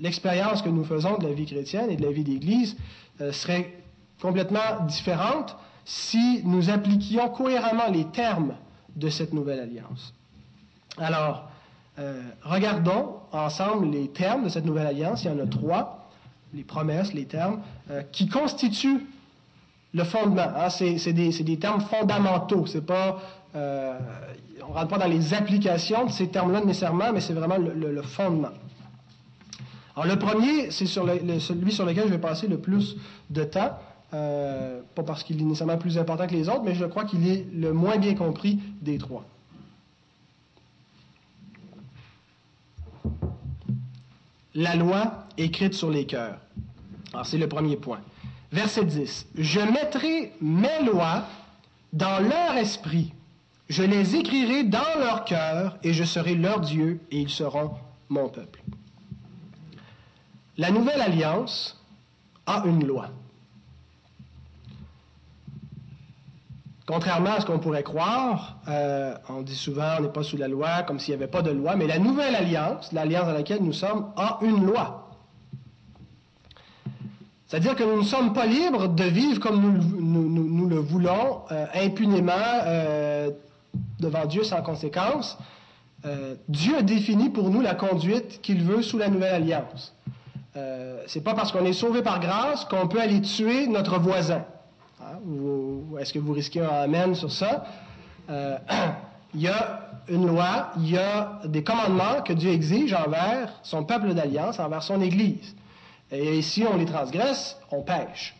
l'expérience 0.00 0.62
que 0.62 0.68
nous 0.68 0.84
faisons 0.84 1.18
de 1.18 1.26
la 1.26 1.32
vie 1.32 1.46
chrétienne 1.46 1.90
et 1.90 1.96
de 1.96 2.04
la 2.04 2.12
vie 2.12 2.22
d'Église 2.22 2.76
euh, 3.20 3.32
serait 3.32 3.72
complètement 4.20 4.86
différente 4.86 5.56
si 5.84 6.42
nous 6.44 6.70
appliquions 6.70 7.28
cohéremment 7.30 7.88
les 7.90 8.04
termes 8.06 8.54
de 8.94 9.08
cette 9.08 9.32
nouvelle 9.32 9.60
alliance. 9.60 10.14
Alors, 10.98 11.48
euh, 11.98 12.22
regardons 12.42 13.16
ensemble 13.32 13.90
les 13.90 14.08
termes 14.08 14.44
de 14.44 14.48
cette 14.48 14.64
nouvelle 14.64 14.86
alliance. 14.86 15.24
Il 15.24 15.30
y 15.30 15.34
en 15.34 15.38
a 15.38 15.46
trois, 15.46 16.10
les 16.54 16.64
promesses, 16.64 17.12
les 17.12 17.26
termes, 17.26 17.60
qui 18.12 18.28
constituent 18.28 19.06
le 19.94 20.04
fondement. 20.04 20.48
Hein, 20.56 20.70
c'est 20.70 21.12
des, 21.12 21.58
termes 21.58 21.80
fondamentaux. 21.80 22.66
C'est 22.66 22.84
pas, 22.86 23.18
euh, 23.54 23.98
on 24.64 24.68
ne 24.70 24.74
rentre 24.74 24.88
pas 24.88 24.98
dans 24.98 25.08
les 25.08 25.34
applications 25.34 26.06
de 26.06 26.10
ces 26.10 26.28
termes-là 26.28 26.64
nécessairement, 26.64 27.12
mais 27.12 27.20
c'est 27.20 27.34
vraiment 27.34 27.58
le, 27.58 28.02
fondement. 28.02 28.48
Alors 29.94 30.06
le 30.06 30.18
premier, 30.18 30.70
c'est 30.70 30.86
celui 30.86 31.72
sur 31.72 31.84
lequel 31.84 32.04
je 32.04 32.12
vais 32.12 32.18
passer 32.18 32.48
le 32.48 32.58
plus 32.58 32.96
de 33.30 33.44
temps. 33.44 33.78
Euh, 34.14 34.80
pas 34.94 35.02
parce 35.02 35.24
qu'il 35.24 35.40
est 35.40 35.44
nécessairement 35.44 35.78
plus 35.78 35.96
important 35.96 36.26
que 36.26 36.34
les 36.34 36.48
autres, 36.48 36.62
mais 36.64 36.74
je 36.74 36.84
crois 36.84 37.04
qu'il 37.04 37.26
est 37.26 37.46
le 37.52 37.72
moins 37.72 37.96
bien 37.96 38.14
compris 38.14 38.58
des 38.82 38.98
trois. 38.98 39.24
La 44.54 44.76
loi 44.76 45.24
écrite 45.38 45.72
sur 45.72 45.90
les 45.90 46.04
cœurs. 46.04 46.38
Alors 47.14 47.24
c'est 47.24 47.38
le 47.38 47.48
premier 47.48 47.76
point. 47.76 48.00
Verset 48.52 48.84
10. 48.84 49.28
Je 49.38 49.60
mettrai 49.60 50.32
mes 50.42 50.84
lois 50.84 51.24
dans 51.94 52.20
leur 52.20 52.56
esprit, 52.56 53.12
je 53.68 53.82
les 53.82 54.16
écrirai 54.16 54.64
dans 54.64 54.98
leur 54.98 55.24
cœur, 55.24 55.78
et 55.82 55.92
je 55.92 56.04
serai 56.04 56.34
leur 56.34 56.60
Dieu, 56.60 57.00
et 57.10 57.20
ils 57.20 57.30
seront 57.30 57.72
mon 58.08 58.28
peuple. 58.28 58.62
La 60.58 60.70
nouvelle 60.70 61.00
alliance 61.00 61.82
a 62.46 62.64
une 62.66 62.86
loi. 62.86 63.08
Contrairement 66.86 67.32
à 67.32 67.40
ce 67.40 67.46
qu'on 67.46 67.58
pourrait 67.58 67.84
croire, 67.84 68.56
euh, 68.68 69.14
on 69.28 69.42
dit 69.42 69.54
souvent 69.54 69.96
on 69.98 70.02
n'est 70.02 70.08
pas 70.08 70.22
sous 70.22 70.36
la 70.36 70.48
loi, 70.48 70.82
comme 70.82 70.98
s'il 70.98 71.14
n'y 71.14 71.22
avait 71.22 71.30
pas 71.30 71.42
de 71.42 71.50
loi, 71.50 71.76
mais 71.76 71.86
la 71.86 71.98
nouvelle 71.98 72.34
alliance, 72.34 72.92
l'alliance 72.92 73.26
dans 73.26 73.32
laquelle 73.32 73.62
nous 73.62 73.72
sommes, 73.72 74.12
a 74.16 74.38
une 74.42 74.66
loi. 74.66 75.08
C'est-à-dire 77.46 77.76
que 77.76 77.84
nous 77.84 77.98
ne 77.98 78.06
sommes 78.06 78.32
pas 78.32 78.46
libres 78.46 78.88
de 78.88 79.04
vivre 79.04 79.38
comme 79.38 79.60
nous, 79.60 80.68
le 80.68 80.78
voulons, 80.78 81.42
euh, 81.52 81.66
impunément, 81.74 82.32
euh, 82.66 83.30
devant 84.00 84.26
Dieu 84.26 84.42
sans 84.42 84.62
conséquence. 84.62 85.38
Dieu 86.48 86.78
a 86.78 86.82
défini 86.82 87.30
pour 87.30 87.48
nous 87.50 87.60
la 87.60 87.76
conduite 87.76 88.40
qu'il 88.42 88.64
veut 88.64 88.82
sous 88.82 88.98
la 88.98 89.08
nouvelle 89.08 89.34
alliance. 89.34 89.94
Euh, 90.56 91.02
c'est 91.06 91.22
pas 91.22 91.34
parce 91.34 91.50
qu'on 91.50 91.64
est 91.64 91.72
sauvé 91.72 92.02
par 92.02 92.20
grâce 92.20 92.64
qu'on 92.66 92.86
peut 92.86 93.00
aller 93.00 93.20
tuer 93.22 93.66
notre 93.66 93.98
voisin. 93.98 94.44
Est-ce 95.98 96.12
que 96.12 96.18
vous 96.18 96.32
risquez 96.32 96.60
un 96.60 96.68
amen 96.68 97.14
sur 97.14 97.30
ça? 97.30 97.64
Euh, 98.30 98.56
il 99.34 99.42
y 99.42 99.48
a 99.48 99.90
une 100.08 100.26
loi, 100.26 100.72
il 100.78 100.90
y 100.90 100.98
a 100.98 101.40
des 101.44 101.62
commandements 101.62 102.22
que 102.24 102.32
Dieu 102.32 102.50
exige 102.50 102.94
envers 102.94 103.52
son 103.62 103.84
peuple 103.84 104.14
d'alliance, 104.14 104.58
envers 104.58 104.82
son 104.82 105.00
Église. 105.00 105.54
Et 106.10 106.42
si 106.42 106.64
on 106.64 106.76
les 106.76 106.84
transgresse, 106.84 107.56
on 107.70 107.82
pêche. 107.82 108.34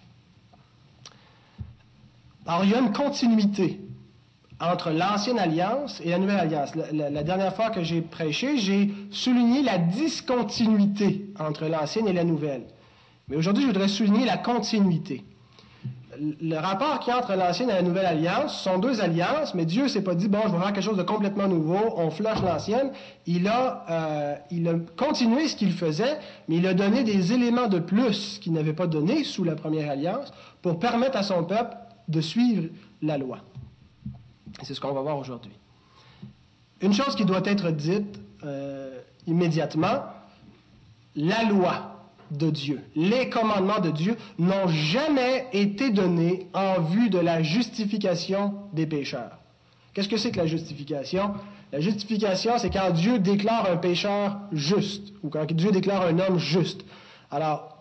Alors, 2.47 2.65
il 2.65 2.71
y 2.71 2.75
a 2.75 2.81
une 2.81 2.93
continuité 2.93 3.81
entre 4.61 4.91
l'ancienne 4.91 5.39
alliance 5.39 6.01
et 6.05 6.11
la 6.11 6.19
nouvelle 6.19 6.39
alliance. 6.39 6.75
La, 6.75 7.23
dernière 7.23 7.55
fois 7.55 7.71
que 7.71 7.83
j'ai 7.83 8.01
prêché, 8.01 8.59
j'ai 8.59 8.93
souligné 9.11 9.63
la 9.63 9.79
discontinuité 9.79 11.27
entre 11.39 11.67
l'ancienne 11.67 12.09
et 12.09 12.13
la 12.13 12.25
nouvelle. 12.25 12.65
Mais 13.29 13.37
aujourd'hui, 13.37 13.63
je 13.63 13.69
voudrais 13.69 13.89
souligner 13.89 14.25
la 14.25 14.37
continuité. 14.37 15.25
Le 16.21 16.57
rapport 16.59 17.01
qui 17.01 17.11
entre 17.11 17.35
l'ancienne 17.35 17.71
et 17.71 17.75
la 17.75 17.83
nouvelle 17.83 18.05
alliance 18.05 18.61
sont 18.63 18.79
deux 18.79 19.01
alliances, 19.01 19.55
mais 19.55 19.65
Dieu 19.65 19.89
s'est 19.89 20.03
pas 20.03 20.15
dit, 20.15 20.29
bon, 20.29 20.41
je 20.45 20.49
vais 20.53 20.59
faire 20.59 20.73
quelque 20.73 20.85
chose 20.85 20.99
de 20.99 21.03
complètement 21.03 21.49
nouveau, 21.49 21.79
on 21.97 22.11
flush 22.11 22.43
l'ancienne. 22.43 22.91
Il, 23.27 23.49
a, 23.49 23.85
euh, 23.89 24.37
il 24.51 24.69
a 24.69 24.75
continué 24.97 25.49
ce 25.49 25.57
qu'il 25.57 25.73
faisait, 25.73 26.19
mais 26.49 26.57
il 26.57 26.67
a 26.67 26.75
donné 26.75 27.03
des 27.03 27.33
éléments 27.33 27.67
de 27.67 27.79
plus 27.79 28.39
qu'il 28.43 28.53
n'avait 28.53 28.75
pas 28.75 28.87
donné 28.87 29.25
sous 29.25 29.43
la 29.43 29.55
première 29.55 29.91
alliance 29.91 30.33
pour 30.61 30.79
permettre 30.79 31.17
à 31.17 31.23
son 31.23 31.45
peuple 31.45 31.75
de 32.09 32.21
suivre 32.21 32.69
la 33.01 33.17
loi. 33.17 33.39
C'est 34.63 34.75
ce 34.75 34.81
qu'on 34.81 34.93
va 34.93 35.01
voir 35.01 35.17
aujourd'hui. 35.17 35.53
Une 36.83 36.93
chose 36.93 37.17
qui 37.17 37.25
doit 37.25 37.43
être 37.45 37.71
dite 37.71 38.21
euh, 38.45 39.01
immédiatement, 39.27 40.03
la 41.17 41.45
loi 41.45 41.92
de 42.39 42.51
Dieu, 42.51 42.81
les 42.97 43.29
commandements 43.29 43.81
de 43.81 43.91
Dieu 43.91 44.17
n'ont 44.39 44.69
jamais 44.69 45.47
été 45.53 45.91
donnés 45.91 46.49
en 46.55 46.81
vue 46.81 47.11
de 47.11 47.19
la 47.19 47.43
justification 47.43 48.55
des 48.73 48.87
pécheurs. 48.87 49.39
Qu'est-ce 49.95 50.09
que 50.09 50.17
c'est 50.17 50.31
que 50.31 50.39
la 50.39 50.47
justification? 50.47 51.35
La 51.73 51.81
justification, 51.81 52.59
c'est 52.59 52.71
quand 52.71 52.91
Dieu 52.91 53.19
déclare 53.19 53.71
un 53.71 53.77
pécheur 53.77 54.39
juste, 54.53 55.13
ou 55.23 55.29
quand 55.29 55.51
Dieu 55.53 55.71
déclare 55.71 56.03
un 56.07 56.19
homme 56.19 56.39
juste. 56.39 56.85
Alors, 57.31 57.79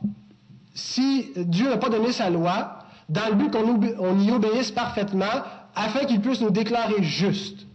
si 0.74 1.32
Dieu 1.36 1.70
n'a 1.70 1.78
pas 1.78 1.90
donné 1.90 2.12
sa 2.12 2.30
loi, 2.30 2.80
dans 3.10 3.28
le 3.30 3.36
but 3.36 3.52
qu'on 3.52 4.20
y 4.20 4.32
obéisse 4.32 4.72
parfaitement, 4.72 5.44
afin 5.76 6.06
qu'il 6.06 6.22
puisse 6.22 6.42
nous 6.42 6.52
déclarer 6.52 7.02
justes. 7.04 7.66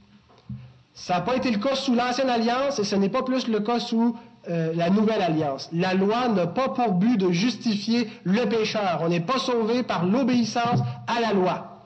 Ça 0.95 1.15
n'a 1.15 1.21
pas 1.21 1.37
été 1.37 1.51
le 1.51 1.59
cas 1.59 1.75
sous 1.75 1.95
l'ancienne 1.95 2.31
alliance 2.31 2.79
et 2.79 2.85
ce 2.85 2.97
n'est 2.97 3.11
pas 3.11 3.23
plus 3.23 3.49
le 3.49 3.61
cas 3.61 3.81
sous 3.81 4.17
euh, 4.49 4.73
la 4.75 4.91
nouvelle 4.91 5.23
alliance. 5.23 5.69
La 5.73 5.95
loi 5.95 6.29
n'a 6.29 6.47
pas 6.47 6.69
pour 6.69 6.93
but 6.93 7.17
de 7.17 7.31
justifier 7.31 8.09
le 8.25 8.49
pécheur. 8.49 9.01
On 9.03 9.09
n'est 9.09 9.21
pas 9.21 9.39
sauvé 9.39 9.83
par 9.83 10.05
l'obéissance 10.05 10.81
à 11.07 11.21
la 11.21 11.33
loi. 11.33 11.83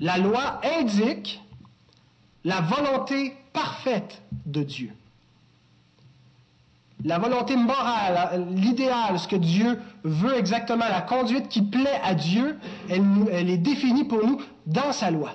La 0.00 0.18
loi 0.18 0.60
indique 0.80 1.40
la 2.44 2.60
volonté 2.60 3.34
parfaite 3.52 4.22
de 4.44 4.62
Dieu. 4.62 4.90
La 7.04 7.18
volonté 7.18 7.56
morale, 7.56 8.46
l'idéal, 8.50 9.18
ce 9.18 9.28
que 9.28 9.36
Dieu 9.36 9.78
veut 10.02 10.36
exactement, 10.36 10.86
la 10.88 11.02
conduite 11.02 11.48
qui 11.48 11.62
plaît 11.62 12.00
à 12.02 12.14
Dieu, 12.14 12.58
elle, 12.88 13.50
est 13.50 13.58
définie 13.58 14.04
pour 14.04 14.26
nous 14.26 14.40
dans 14.66 14.92
sa 14.92 15.10
loi. 15.10 15.32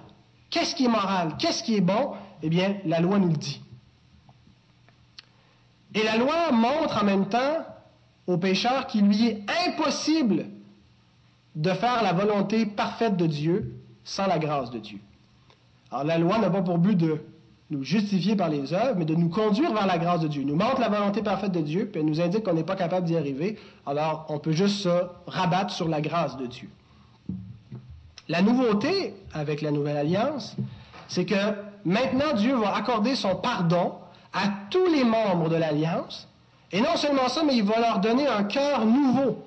Qu'est-ce 0.49 0.75
qui 0.75 0.85
est 0.85 0.89
moral? 0.89 1.35
Qu'est-ce 1.37 1.63
qui 1.63 1.75
est 1.75 1.81
bon? 1.81 2.13
Eh 2.41 2.49
bien, 2.49 2.75
la 2.85 2.99
loi 2.99 3.19
nous 3.19 3.29
le 3.29 3.37
dit. 3.37 3.61
Et 5.93 6.03
la 6.03 6.17
loi 6.17 6.51
montre 6.51 7.01
en 7.01 7.05
même 7.05 7.27
temps 7.27 7.65
au 8.27 8.37
pécheur 8.37 8.87
qu'il 8.87 9.05
lui 9.05 9.27
est 9.27 9.43
impossible 9.67 10.45
de 11.55 11.71
faire 11.71 12.01
la 12.01 12.13
volonté 12.13 12.65
parfaite 12.65 13.17
de 13.17 13.25
Dieu 13.25 13.75
sans 14.03 14.27
la 14.27 14.39
grâce 14.39 14.71
de 14.71 14.79
Dieu. 14.79 14.99
Alors 15.91 16.05
la 16.05 16.17
loi 16.17 16.37
n'a 16.37 16.49
pas 16.49 16.61
pour 16.61 16.77
but 16.77 16.95
de 16.95 17.21
nous 17.69 17.83
justifier 17.83 18.35
par 18.35 18.49
les 18.49 18.73
œuvres, 18.73 18.95
mais 18.97 19.05
de 19.05 19.15
nous 19.15 19.29
conduire 19.29 19.73
vers 19.73 19.87
la 19.87 19.97
grâce 19.97 20.19
de 20.19 20.27
Dieu. 20.27 20.41
Il 20.41 20.47
nous 20.47 20.55
montre 20.55 20.79
la 20.79 20.89
volonté 20.89 21.21
parfaite 21.21 21.53
de 21.53 21.61
Dieu, 21.61 21.89
puis 21.91 22.01
elle 22.01 22.07
nous 22.07 22.19
indique 22.19 22.43
qu'on 22.43 22.53
n'est 22.53 22.63
pas 22.63 22.75
capable 22.75 23.05
d'y 23.05 23.15
arriver. 23.15 23.57
Alors, 23.85 24.25
on 24.29 24.39
peut 24.39 24.51
juste 24.51 24.81
se 24.81 24.89
rabattre 25.25 25.73
sur 25.73 25.87
la 25.87 26.01
grâce 26.01 26.37
de 26.37 26.47
Dieu. 26.47 26.69
La 28.27 28.41
nouveauté 28.41 29.13
avec 29.33 29.61
la 29.61 29.71
nouvelle 29.71 29.97
alliance, 29.97 30.55
c'est 31.07 31.25
que 31.25 31.53
maintenant 31.85 32.33
Dieu 32.35 32.55
va 32.55 32.75
accorder 32.75 33.15
son 33.15 33.35
pardon 33.35 33.93
à 34.33 34.43
tous 34.69 34.87
les 34.87 35.03
membres 35.03 35.49
de 35.49 35.55
l'alliance. 35.55 36.27
Et 36.71 36.81
non 36.81 36.95
seulement 36.95 37.27
ça, 37.27 37.43
mais 37.43 37.55
il 37.55 37.63
va 37.63 37.79
leur 37.79 37.99
donner 37.99 38.27
un 38.27 38.43
cœur 38.43 38.85
nouveau, 38.85 39.43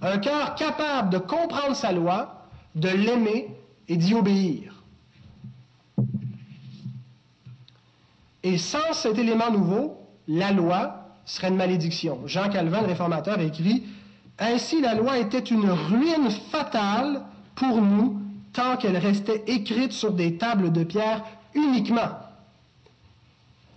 un 0.00 0.18
cœur 0.18 0.54
capable 0.54 1.10
de 1.10 1.18
comprendre 1.18 1.74
sa 1.74 1.92
loi, 1.92 2.46
de 2.74 2.88
l'aimer 2.88 3.48
et 3.88 3.96
d'y 3.96 4.14
obéir. 4.14 4.74
Et 8.44 8.58
sans 8.58 8.92
cet 8.92 9.18
élément 9.18 9.50
nouveau, 9.50 9.98
la 10.28 10.52
loi 10.52 11.08
serait 11.24 11.48
une 11.48 11.56
malédiction. 11.56 12.20
Jean 12.26 12.48
Calvin, 12.48 12.80
le 12.82 12.86
réformateur, 12.86 13.40
écrit 13.40 13.84
Ainsi 14.38 14.80
la 14.80 14.94
loi 14.94 15.18
était 15.18 15.38
une 15.38 15.68
ruine 15.68 16.30
fatale 16.50 17.22
pour 17.56 17.82
nous 17.82 18.20
tant 18.52 18.76
qu'elle 18.76 18.96
restait 18.96 19.42
écrite 19.46 19.92
sur 19.92 20.12
des 20.12 20.36
tables 20.36 20.72
de 20.72 20.84
pierre 20.84 21.24
uniquement. 21.54 22.27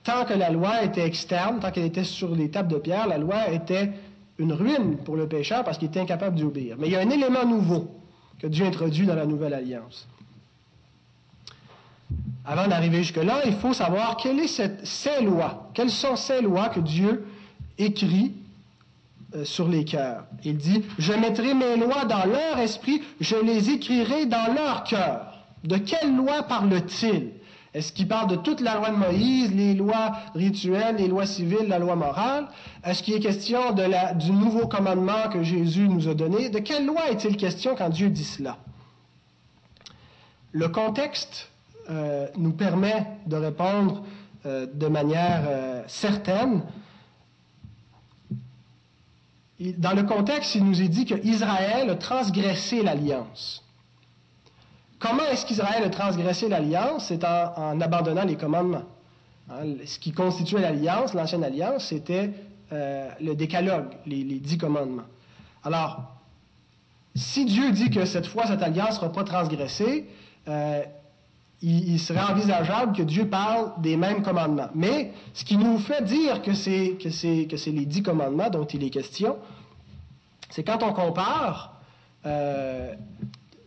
Tant 0.04 0.26
que 0.26 0.34
la 0.34 0.50
loi 0.50 0.84
était 0.84 1.06
externe, 1.06 1.60
tant 1.60 1.72
qu'elle 1.72 1.86
était 1.86 2.04
sur 2.04 2.36
des 2.36 2.50
tables 2.50 2.74
de 2.74 2.80
pierre, 2.80 3.08
la 3.08 3.18
loi 3.18 3.50
était 3.50 3.92
une 4.38 4.54
ruine 4.54 4.98
pour 4.98 5.16
le 5.16 5.28
pécheur 5.28 5.64
parce 5.64 5.78
qu'il 5.78 5.88
était 5.90 6.00
incapable 6.00 6.36
d'y 6.36 6.44
obéir. 6.44 6.76
Mais 6.80 6.88
il 6.88 6.94
y 6.94 6.96
a 6.96 7.02
un 7.02 7.10
élément 7.10 7.46
nouveau 7.46 7.88
que 8.40 8.48
Dieu 8.48 8.66
introduit 8.66 9.06
dans 9.06 9.16
la 9.16 9.28
nouvelle 9.28 9.54
alliance. 9.54 10.08
Avant 12.44 12.68
d'arriver 12.68 12.98
jusque-là, 13.04 13.42
il 13.46 13.54
faut 13.54 13.74
savoir 13.74 14.18
quelles 14.18 14.48
sont 14.50 14.72
ces 14.84 15.22
lois, 15.22 15.70
quelles 15.76 15.92
sont 15.92 16.16
ces 16.16 16.42
lois 16.42 16.70
que 16.70 16.80
Dieu 16.80 17.26
écrit 17.78 18.34
euh, 19.36 19.46
sur 19.46 19.68
les 19.68 19.86
cœurs. 19.86 20.26
Il 20.44 20.58
dit, 20.58 20.84
je 20.98 21.14
mettrai 21.14 21.54
mes 21.54 21.78
lois 21.78 22.06
dans 22.06 22.26
leur 22.26 22.58
esprit, 22.58 23.02
je 23.20 23.36
les 23.36 23.70
écrirai 23.70 24.26
dans 24.26 24.54
leur 24.54 24.84
cœur. 24.84 25.28
De 25.64 25.78
quelles 25.78 26.16
lois 26.16 26.44
parle-t-il? 26.44 27.30
Est-ce 27.74 27.94
qu'il 27.94 28.08
parle 28.08 28.30
de 28.30 28.36
toute 28.36 28.60
la 28.60 28.76
loi 28.76 28.90
de 28.90 28.98
Moïse, 28.98 29.54
les 29.56 29.74
lois 29.74 30.12
rituelles, 30.36 30.98
les 30.98 31.08
lois 31.08 31.26
civiles, 31.26 31.68
la 31.70 31.80
loi 31.80 31.96
morale? 31.96 32.48
Est-ce 32.84 33.02
qu'il 33.02 33.14
est 33.14 33.22
question 33.22 33.72
du 33.72 34.32
nouveau 34.32 34.68
commandement 34.68 35.30
que 35.32 35.42
Jésus 35.42 35.88
nous 35.88 36.10
a 36.10 36.14
donné? 36.14 36.50
De 36.50 36.60
quelle 36.60 36.86
loi 36.86 37.10
est-il 37.10 37.38
question 37.38 37.76
quand 37.78 37.90
Dieu 37.90 38.10
dit 38.10 38.26
cela? 38.26 38.58
Le 40.52 40.68
contexte 40.68 41.50
euh, 41.90 42.28
nous 42.36 42.52
permet 42.52 43.08
de 43.26 43.38
répondre 43.38 44.04
euh, 44.46 44.68
de 44.74 44.88
manière 44.88 45.44
euh, 45.48 45.84
certaine. 45.88 46.64
Dans 49.78 49.94
le 49.94 50.04
contexte, 50.04 50.56
il 50.56 50.66
nous 50.66 50.82
est 50.82 50.90
dit 50.90 51.06
qu'Israël 51.06 51.90
a 51.90 51.96
transgressé 51.96 52.84
l'alliance. 52.84 53.64
Comment 55.02 55.26
est-ce 55.32 55.46
qu'Israël 55.46 55.84
a 55.84 55.90
transgressé 55.90 56.48
l'alliance 56.48 57.08
C'est 57.08 57.24
en, 57.24 57.82
abandonnant 57.82 58.24
les 58.24 58.36
commandements. 58.36 58.84
Hein, 59.50 59.64
ce 59.86 59.98
qui 59.98 60.12
constituait 60.12 60.62
l'alliance, 60.62 61.14
l'ancienne 61.14 61.44
alliance, 61.44 61.86
c'était 61.86 62.30
le 62.72 63.34
décalogue, 63.34 63.88
les, 64.06 64.24
dix 64.24 64.58
commandements. 64.58 65.04
Alors, 65.64 66.04
si 67.16 67.44
Dieu 67.44 67.72
dit 67.72 67.90
que 67.90 68.06
cette 68.06 68.28
fois, 68.28 68.48
cette 68.48 68.62
alliance 68.62 68.92
ne 68.92 68.96
sera 68.96 69.12
pas 69.12 69.26
transgressée, 69.26 70.08
il, 71.62 72.00
serait 72.00 72.22
envisageable 72.22 72.96
que 72.96 73.04
Dieu 73.04 73.28
parle 73.28 73.74
des 73.82 73.98
mêmes 73.98 74.24
commandements. 74.24 74.70
Mais 74.74 75.12
ce 75.34 75.44
qui 75.44 75.58
nous 75.58 75.78
fait 75.80 76.04
dire 76.04 76.42
que 76.42 76.54
c'est 76.54 76.98
les 77.68 77.86
dix 77.86 78.04
commandements 78.04 78.50
dont 78.50 78.66
il 78.66 78.84
est 78.84 78.90
question, 78.90 79.38
c'est 80.50 80.64
quand 80.64 80.84
on 80.84 80.94
compare 80.94 81.76
euh, 82.26 82.94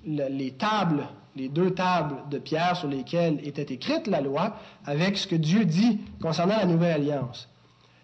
les 0.05 0.53
tables, 0.53 1.07
les 1.37 1.49
deux 1.49 1.73
tables 1.73 2.23
de 2.31 2.39
pierre 2.39 2.77
sur 2.77 2.89
lesquelles 2.89 3.41
était 3.47 3.75
écrite 3.75 4.07
la 4.07 4.21
loi, 4.21 4.57
avec 4.87 5.19
ce 5.19 5.27
que 5.27 5.37
Dieu 5.37 5.65
dit 5.65 6.01
concernant 6.21 6.57
la 6.57 6.67
nouvelle 6.67 7.03
alliance. 7.03 7.49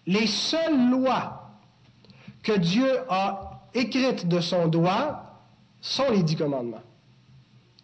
Les 0.07 0.27
seules 0.27 0.91
lois 0.91 1.51
que 2.43 2.59
Dieu 2.59 2.89
a 3.09 3.61
écrites 3.75 4.29
de 4.29 4.41
son 4.41 4.69
doigt 4.69 5.25
sont 5.81 6.11
les 6.11 6.23
dix 6.23 6.37
commandements. 6.37 6.83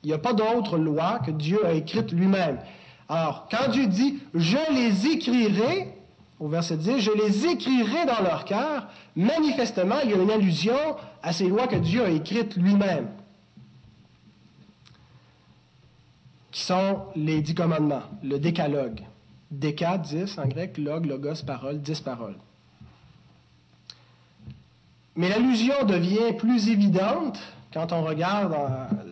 Il 0.03 0.09
n'y 0.09 0.15
a 0.15 0.19
pas 0.19 0.33
d'autre 0.33 0.79
loi 0.79 1.21
que 1.25 1.31
Dieu 1.31 1.65
a 1.67 1.73
écrite 1.73 2.13
lui-même. 2.13 2.59
Alors, 3.09 3.49
quand 3.51 3.71
Dieu 3.71 3.87
dit 3.87 4.19
Je 4.35 4.73
les 4.73 5.07
écrirai, 5.07 5.95
au 6.39 6.49
verset 6.49 6.77
10, 6.77 7.01
je 7.01 7.11
les 7.13 7.47
écrirai 7.47 8.05
dans 8.07 8.23
leur 8.23 8.45
cœur, 8.45 8.89
manifestement, 9.15 9.97
il 10.05 10.11
y 10.11 10.15
a 10.15 10.17
une 10.17 10.31
allusion 10.31 10.77
à 11.23 11.33
ces 11.33 11.49
lois 11.49 11.67
que 11.67 11.77
Dieu 11.77 12.05
a 12.05 12.11
écrites 12.11 12.57
lui-même, 12.57 13.09
qui 16.57 16.63
sont 16.63 17.03
les 17.15 17.43
dix 17.43 17.55
commandements, 17.55 18.05
le 18.23 18.39
décalogue. 18.39 19.03
Déca, 19.51 19.99
10 19.99 20.39
en 20.39 20.49
grec, 20.49 20.79
log, 20.79 21.05
logos, 21.05 21.45
parole, 21.47 21.83
10 21.83 22.01
paroles. 22.01 22.39
Mais 25.17 25.29
l'allusion 25.29 25.85
devient 25.85 26.33
plus 26.39 26.71
évidente 26.71 27.39
quand 27.75 27.93
on 27.93 28.03
regarde 28.03 28.57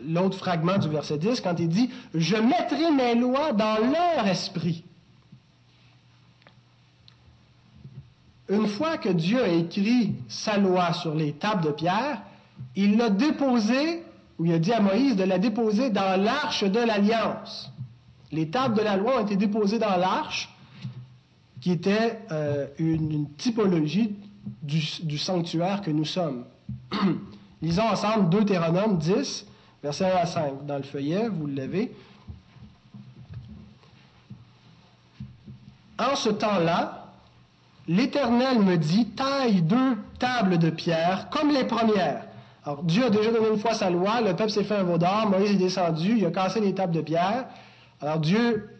l'autre 0.08 0.38
fragment 0.38 0.78
du 0.78 0.88
verset 0.88 1.18
10, 1.18 1.42
quand 1.42 1.60
il 1.60 1.68
dit 1.68 1.90
Je 2.14 2.36
mettrai 2.36 2.90
mes 2.90 3.14
lois 3.14 3.52
dans 3.52 3.76
leur 3.76 4.26
esprit. 4.26 4.82
Une 8.48 8.68
fois 8.68 8.96
que 8.96 9.10
Dieu 9.10 9.42
a 9.42 9.48
écrit 9.48 10.14
sa 10.28 10.56
loi 10.56 10.94
sur 10.94 11.14
les 11.14 11.34
tables 11.34 11.64
de 11.64 11.72
pierre, 11.72 12.22
il 12.74 12.96
l'a 12.96 13.10
déposée, 13.10 14.02
ou 14.38 14.47
il 14.47 14.53
a 14.53 14.59
dit 14.59 14.73
à 14.73 14.81
Moïse 14.81 15.17
de 15.17 15.25
la 15.25 15.38
déposer 15.38 15.91
dans 15.91 16.21
l'arche 16.21 16.64
de 16.64 16.81
l'alliance. 16.81 17.71
Les 18.33 18.49
tables 18.49 18.76
de 18.76 18.83
la 18.83 18.97
loi 18.97 19.21
ont 19.21 19.25
été 19.25 19.37
déposées 19.37 19.79
dans 19.79 19.97
l'arche, 19.97 20.49
qui 21.61 21.71
était 21.71 22.21
euh, 22.33 22.67
une, 22.79 23.29
typologie 23.37 24.17
du, 24.62 25.19
sanctuaire 25.19 25.83
que 25.83 25.91
nous 25.91 26.05
sommes. 26.05 26.45
Lisons 27.62 27.88
ensemble 27.88 28.29
Deutéronome 28.29 28.99
10, 28.99 29.47
verset 29.83 30.11
1 30.11 30.17
à 30.17 30.26
5. 30.26 30.67
Dans 30.67 30.76
le 30.76 30.83
feuillet, 30.83 31.29
vous 31.29 31.47
l'avez. 31.47 31.95
En 35.99 36.17
ce 36.17 36.29
temps-là, 36.29 37.12
l'Éternel 37.87 38.59
me 38.61 38.76
dit, 38.76 39.07
taille 39.11 39.62
deux 39.62 39.97
tables 40.19 40.59
de 40.59 40.71
pierre 40.71 41.29
comme 41.31 41.50
les 41.50 41.64
premières. 41.64 42.24
Alors, 42.64 42.83
Dieu 42.83 43.04
a 43.04 43.11
déjà 43.11 43.30
donné 43.30 43.49
une 43.49 43.59
fois 43.59 43.75
sa 43.75 43.90
loi, 43.90 44.21
le 44.21 44.35
peuple 44.35 44.50
s'est 44.50 44.64
fait 44.64 44.76
un 44.76 44.85
veau 44.85 44.99
Moïse 45.28 45.50
est 45.50 45.56
descendu, 45.56 46.16
il 46.16 46.26
a 46.26 46.30
cassé 46.30 46.61
les 46.61 46.75
tables 46.75 46.94
de 46.94 47.02
pierre. 47.02 47.47
Alors, 48.00 48.18
Dieu 48.18 48.71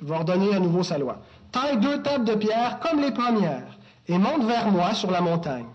va 0.00 0.16
ordonner 0.16 0.54
à 0.54 0.60
nouveau 0.60 0.82
sa 0.82 0.96
loi. 0.98 1.20
Taille 1.50 1.78
deux 1.78 2.02
tables 2.02 2.24
de 2.24 2.34
pierre 2.34 2.78
comme 2.78 3.00
les 3.00 3.10
premières 3.10 3.78
et 4.06 4.18
monte 4.18 4.44
vers 4.44 4.70
moi 4.70 4.94
sur 4.94 5.10
la 5.10 5.20
montagne. 5.20 5.66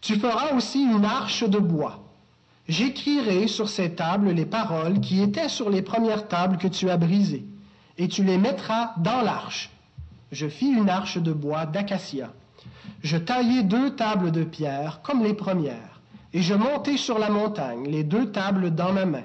Tu 0.00 0.16
feras 0.16 0.54
aussi 0.54 0.82
une 0.82 1.04
arche 1.04 1.44
de 1.44 1.58
bois. 1.58 2.00
J'écrirai 2.68 3.46
sur 3.46 3.68
ces 3.68 3.94
tables 3.94 4.30
les 4.30 4.46
paroles 4.46 5.00
qui 5.00 5.22
étaient 5.22 5.48
sur 5.48 5.70
les 5.70 5.82
premières 5.82 6.26
tables 6.26 6.58
que 6.58 6.66
tu 6.66 6.90
as 6.90 6.96
brisées, 6.96 7.44
et 7.96 8.08
tu 8.08 8.24
les 8.24 8.38
mettras 8.38 8.92
dans 8.98 9.20
l'arche. 9.20 9.70
Je 10.32 10.48
fis 10.48 10.66
une 10.66 10.90
arche 10.90 11.18
de 11.18 11.32
bois 11.32 11.66
d'acacia. 11.66 12.32
Je 13.02 13.16
taillai 13.16 13.62
deux 13.62 13.94
tables 13.94 14.32
de 14.32 14.42
pierre 14.42 15.00
comme 15.02 15.22
les 15.22 15.34
premières, 15.34 15.95
et 16.36 16.42
je 16.42 16.52
montai 16.52 16.98
sur 16.98 17.18
la 17.18 17.30
montagne, 17.30 17.88
les 17.88 18.04
deux 18.04 18.30
tables 18.30 18.74
dans 18.74 18.92
ma 18.92 19.06
main. 19.06 19.22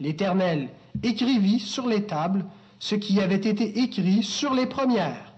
L'Éternel 0.00 0.70
écrivit 1.02 1.60
sur 1.60 1.86
les 1.86 2.04
tables 2.04 2.46
ce 2.78 2.94
qui 2.94 3.20
avait 3.20 3.34
été 3.34 3.80
écrit 3.80 4.22
sur 4.22 4.54
les 4.54 4.64
premières, 4.64 5.34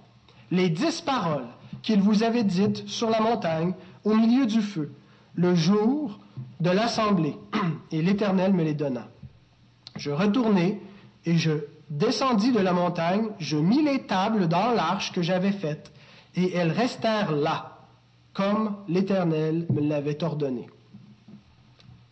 les 0.53 0.69
dix 0.69 1.01
paroles 1.01 1.49
qu'il 1.83 2.01
vous 2.01 2.23
avait 2.23 2.45
dites 2.45 2.89
sur 2.89 3.11
la 3.11 3.19
montagne 3.19 3.75
au 4.05 4.15
milieu 4.15 4.47
du 4.47 4.63
feu, 4.63 4.93
le 5.35 5.57
jour 5.57 6.21
de 6.61 6.71
l'assemblée, 6.71 7.35
et 7.91 8.01
l'Éternel 8.01 8.53
me 8.53 8.63
les 8.63 8.75
donna. 8.75 9.09
Je 9.97 10.13
retournai 10.13 10.81
et 11.25 11.37
je 11.37 11.55
descendis 11.91 12.53
de 12.53 12.61
la 12.61 12.73
montagne, 12.73 13.31
je 13.41 13.57
mis 13.57 13.83
les 13.83 14.05
tables 14.05 14.47
dans 14.47 14.71
l'arche 14.71 15.11
que 15.11 15.23
j'avais 15.23 15.51
faite, 15.51 15.91
et 16.37 16.55
elles 16.55 16.71
restèrent 16.71 17.33
là, 17.33 17.78
comme 18.39 18.77
l'Éternel 18.87 19.67
me 19.69 19.81
l'avait 19.81 20.23
ordonné. 20.23 20.69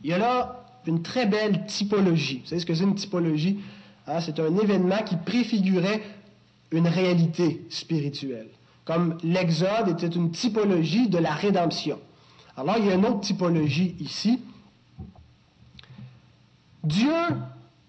Il 0.02 0.11
y 0.11 0.12
a 0.12 0.18
là 0.18 0.66
une 0.85 1.00
très 1.00 1.25
belle 1.25 1.66
typologie. 1.66 2.40
Vous 2.40 2.49
savez 2.49 2.61
ce 2.61 2.66
que 2.66 2.75
c'est 2.75 2.83
une 2.83 2.97
typologie? 2.97 3.61
Hein, 4.09 4.21
c'est 4.21 4.40
un 4.40 4.56
événement 4.56 4.99
qui 5.06 5.14
préfigurait 5.14 6.02
une 6.73 6.88
réalité 6.88 7.64
spirituelle. 7.71 8.49
Comme 8.85 9.18
l'Exode 9.23 9.88
était 9.88 10.09
une 10.09 10.33
typologie 10.33 11.09
de 11.09 11.18
la 11.18 11.30
rédemption. 11.30 12.00
Alors, 12.56 12.76
il 12.78 12.87
y 12.87 12.90
a 12.90 12.95
une 12.95 13.06
autre 13.06 13.21
typologie 13.21 13.95
ici. 14.00 14.40
Dieu 16.83 17.14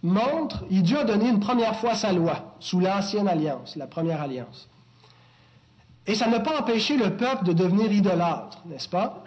montre, 0.04 0.63
et 0.69 0.82
Dieu 0.82 1.00
a 1.00 1.06
donné 1.06 1.28
une 1.28 1.39
première 1.39 1.76
fois 1.80 1.95
sa 1.95 2.13
loi 2.13 2.56
sous 2.60 2.80
l'ancienne 2.80 3.28
alliance, 3.28 3.76
la 3.76 3.88
première 3.88 4.21
alliance. 4.21 4.69
Et 6.08 6.15
ça 6.15 6.28
n'a 6.28 6.39
pas 6.39 6.62
empêché 6.62 6.96
le 6.96 7.17
peuple 7.17 7.43
de 7.43 7.54
devenir 7.54 7.91
idolâtre, 7.91 8.60
n'est-ce 8.65 8.88
pas? 8.88 9.24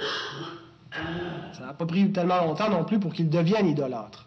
Ça 1.53 1.67
n'a 1.67 1.75
pas 1.75 1.87
pris 1.87 2.11
tellement 2.11 2.45
longtemps 2.45 2.71
non 2.71 2.85
plus 2.85 2.99
pour 2.99 3.13
qu'il 3.13 3.29
devienne 3.29 3.69
idolâtre. 3.69 4.27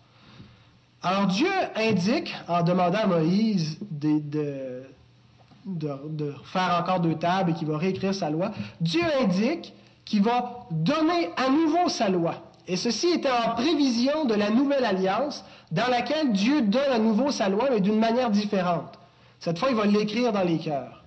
Alors 1.02 1.28
Dieu 1.28 1.50
indique, 1.76 2.34
en 2.48 2.63
demandant 2.63 3.00
à 3.00 3.08
Moïse 3.08 3.78
de, 3.92 4.22
de, 5.66 6.34
faire 6.46 6.78
encore 6.80 7.02
deux 7.02 7.16
tables 7.16 7.52
et 7.52 7.54
qu'il 7.54 7.68
va 7.68 7.78
réécrire 7.78 8.13
sa 8.13 8.30
loi, 8.30 8.52
Dieu 8.80 9.02
indique 9.22 9.74
qu'il 10.06 10.22
va 10.22 10.66
donner 10.72 11.30
à 11.36 11.50
nouveau 11.50 11.89
sa 11.89 12.08
loi. 12.08 12.36
Et 12.68 12.78
ceci 12.78 13.08
était 13.08 13.30
en 13.30 13.56
prévision 13.56 14.24
de 14.26 14.36
la 14.36 14.50
nouvelle 14.50 14.86
alliance 14.86 15.44
dans 15.72 15.88
laquelle 15.88 16.32
Dieu 16.32 16.62
donne 16.62 16.92
à 16.94 17.00
nouveau 17.00 17.32
sa 17.32 17.50
loi, 17.50 17.68
mais 17.70 17.82
d'une 17.82 18.00
manière 18.00 18.30
différente. 18.30 18.98
Cette 19.39 19.60
fois, 19.60 19.70
il 19.72 19.76
va 19.76 19.86
l'écrire 19.86 20.32
dans 20.32 20.44
les 20.44 20.60
cœurs. 20.60 21.03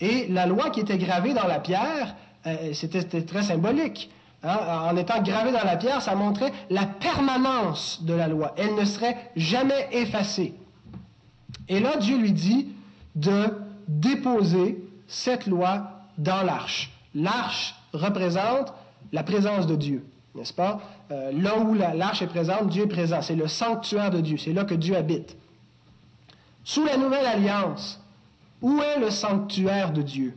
Et 0.00 0.26
la 0.28 0.46
loi 0.46 0.70
qui 0.70 0.80
était 0.80 0.98
gravée 0.98 1.34
dans 1.34 1.46
la 1.46 1.60
pierre, 1.60 2.14
euh, 2.46 2.72
c'était 2.72 3.22
très 3.22 3.42
symbolique. 3.42 4.10
Hein, 4.42 4.58
en 4.90 4.96
étant 4.96 5.22
gravé 5.22 5.52
dans 5.52 5.64
la 5.64 5.76
pierre, 5.76 6.02
ça 6.02 6.14
montrait 6.14 6.52
la 6.68 6.84
permanence 6.84 8.02
de 8.02 8.12
la 8.12 8.28
loi. 8.28 8.54
Elle 8.58 8.74
ne 8.74 8.84
serait 8.84 9.30
jamais 9.36 9.88
effacée. 9.92 10.54
Et 11.68 11.80
là, 11.80 11.96
Dieu 11.96 12.18
lui 12.18 12.32
dit 12.32 12.68
de 13.14 13.54
déposer 13.88 14.84
cette 15.06 15.46
loi 15.46 15.90
dans 16.18 16.42
l'arche. 16.42 16.92
L'arche 17.14 17.74
représente 17.94 18.74
la 19.12 19.22
présence 19.22 19.66
de 19.66 19.76
Dieu, 19.76 20.04
n'est-ce 20.34 20.52
pas? 20.52 20.80
Euh, 21.10 21.32
là 21.32 21.58
où 21.58 21.74
l'arche 21.74 22.20
est 22.20 22.26
présente, 22.26 22.68
Dieu 22.68 22.84
est 22.84 22.88
présent. 22.88 23.22
C'est 23.22 23.36
le 23.36 23.48
sanctuaire 23.48 24.10
de 24.10 24.20
Dieu. 24.20 24.36
C'est 24.36 24.52
là 24.52 24.64
que 24.64 24.74
Dieu 24.74 24.96
habite. 24.96 25.36
Sous 26.64 26.84
la 26.84 26.96
nouvelle 26.96 27.26
alliance, 27.26 28.00
où 28.64 28.80
est 28.80 28.98
le 28.98 29.10
sanctuaire 29.10 29.92
de 29.92 30.00
Dieu? 30.00 30.36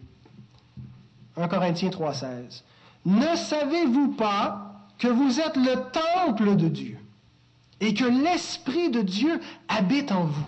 1 1.38 1.48
Corinthiens 1.48 1.90
3,16. 1.90 2.62
Ne 3.06 3.36
savez-vous 3.38 4.10
pas 4.16 4.84
que 4.98 5.08
vous 5.08 5.40
êtes 5.40 5.56
le 5.56 5.76
temple 5.92 6.58
de 6.58 6.68
Dieu 6.68 7.00
et 7.80 7.94
que 7.94 8.04
l'Esprit 8.04 8.90
de 8.90 9.02
Dieu 9.02 9.40
habite 9.70 10.12
en 10.12 10.26
vous? 10.26 10.48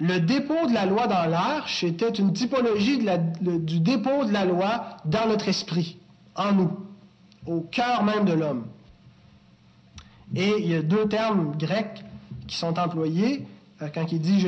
Le 0.00 0.18
dépôt 0.18 0.66
de 0.66 0.72
la 0.72 0.86
loi 0.86 1.06
dans 1.06 1.26
l'arche 1.26 1.84
était 1.84 2.08
une 2.08 2.32
typologie 2.32 2.98
du 2.98 3.80
dépôt 3.80 4.24
de 4.24 4.32
la 4.32 4.46
loi 4.46 4.96
dans 5.04 5.28
notre 5.28 5.48
esprit, 5.48 5.98
en 6.34 6.52
nous, 6.52 6.70
au 7.44 7.60
cœur 7.60 8.02
même 8.02 8.24
de 8.24 8.32
l'homme. 8.32 8.66
Et 10.34 10.54
il 10.58 10.70
y 10.70 10.74
a 10.74 10.80
deux 10.80 11.06
termes 11.06 11.54
grecs 11.58 12.02
qui 12.46 12.56
sont 12.56 12.78
employés. 12.78 13.46
Euh, 13.82 13.88
quand 13.92 14.10
il 14.10 14.20
dit 14.20 14.40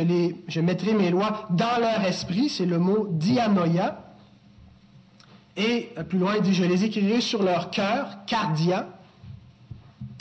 je, 0.48 0.60
mettrai 0.60 0.94
mes 0.94 1.10
lois 1.10 1.46
dans 1.50 1.78
leur 1.80 2.02
esprit, 2.04 2.48
c'est 2.48 2.66
le 2.66 2.78
mot 2.78 3.08
dianoia, 3.10 4.08
et 5.56 5.90
euh, 5.98 6.04
plus 6.04 6.18
loin, 6.18 6.36
il 6.36 6.42
dit, 6.42 6.54
je 6.54 6.64
les 6.64 6.84
écrirai 6.84 7.20
sur 7.20 7.42
leur 7.42 7.70
cœur, 7.70 8.24
cardia. 8.26 8.86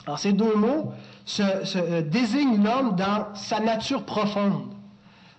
Alors 0.05 0.19
ces 0.19 0.33
deux 0.33 0.55
mots 0.55 0.91
se, 1.25 1.43
euh, 1.77 2.01
désignent 2.01 2.61
l'homme 2.61 2.95
dans 2.95 3.33
sa 3.35 3.59
nature 3.59 4.03
profonde, 4.03 4.73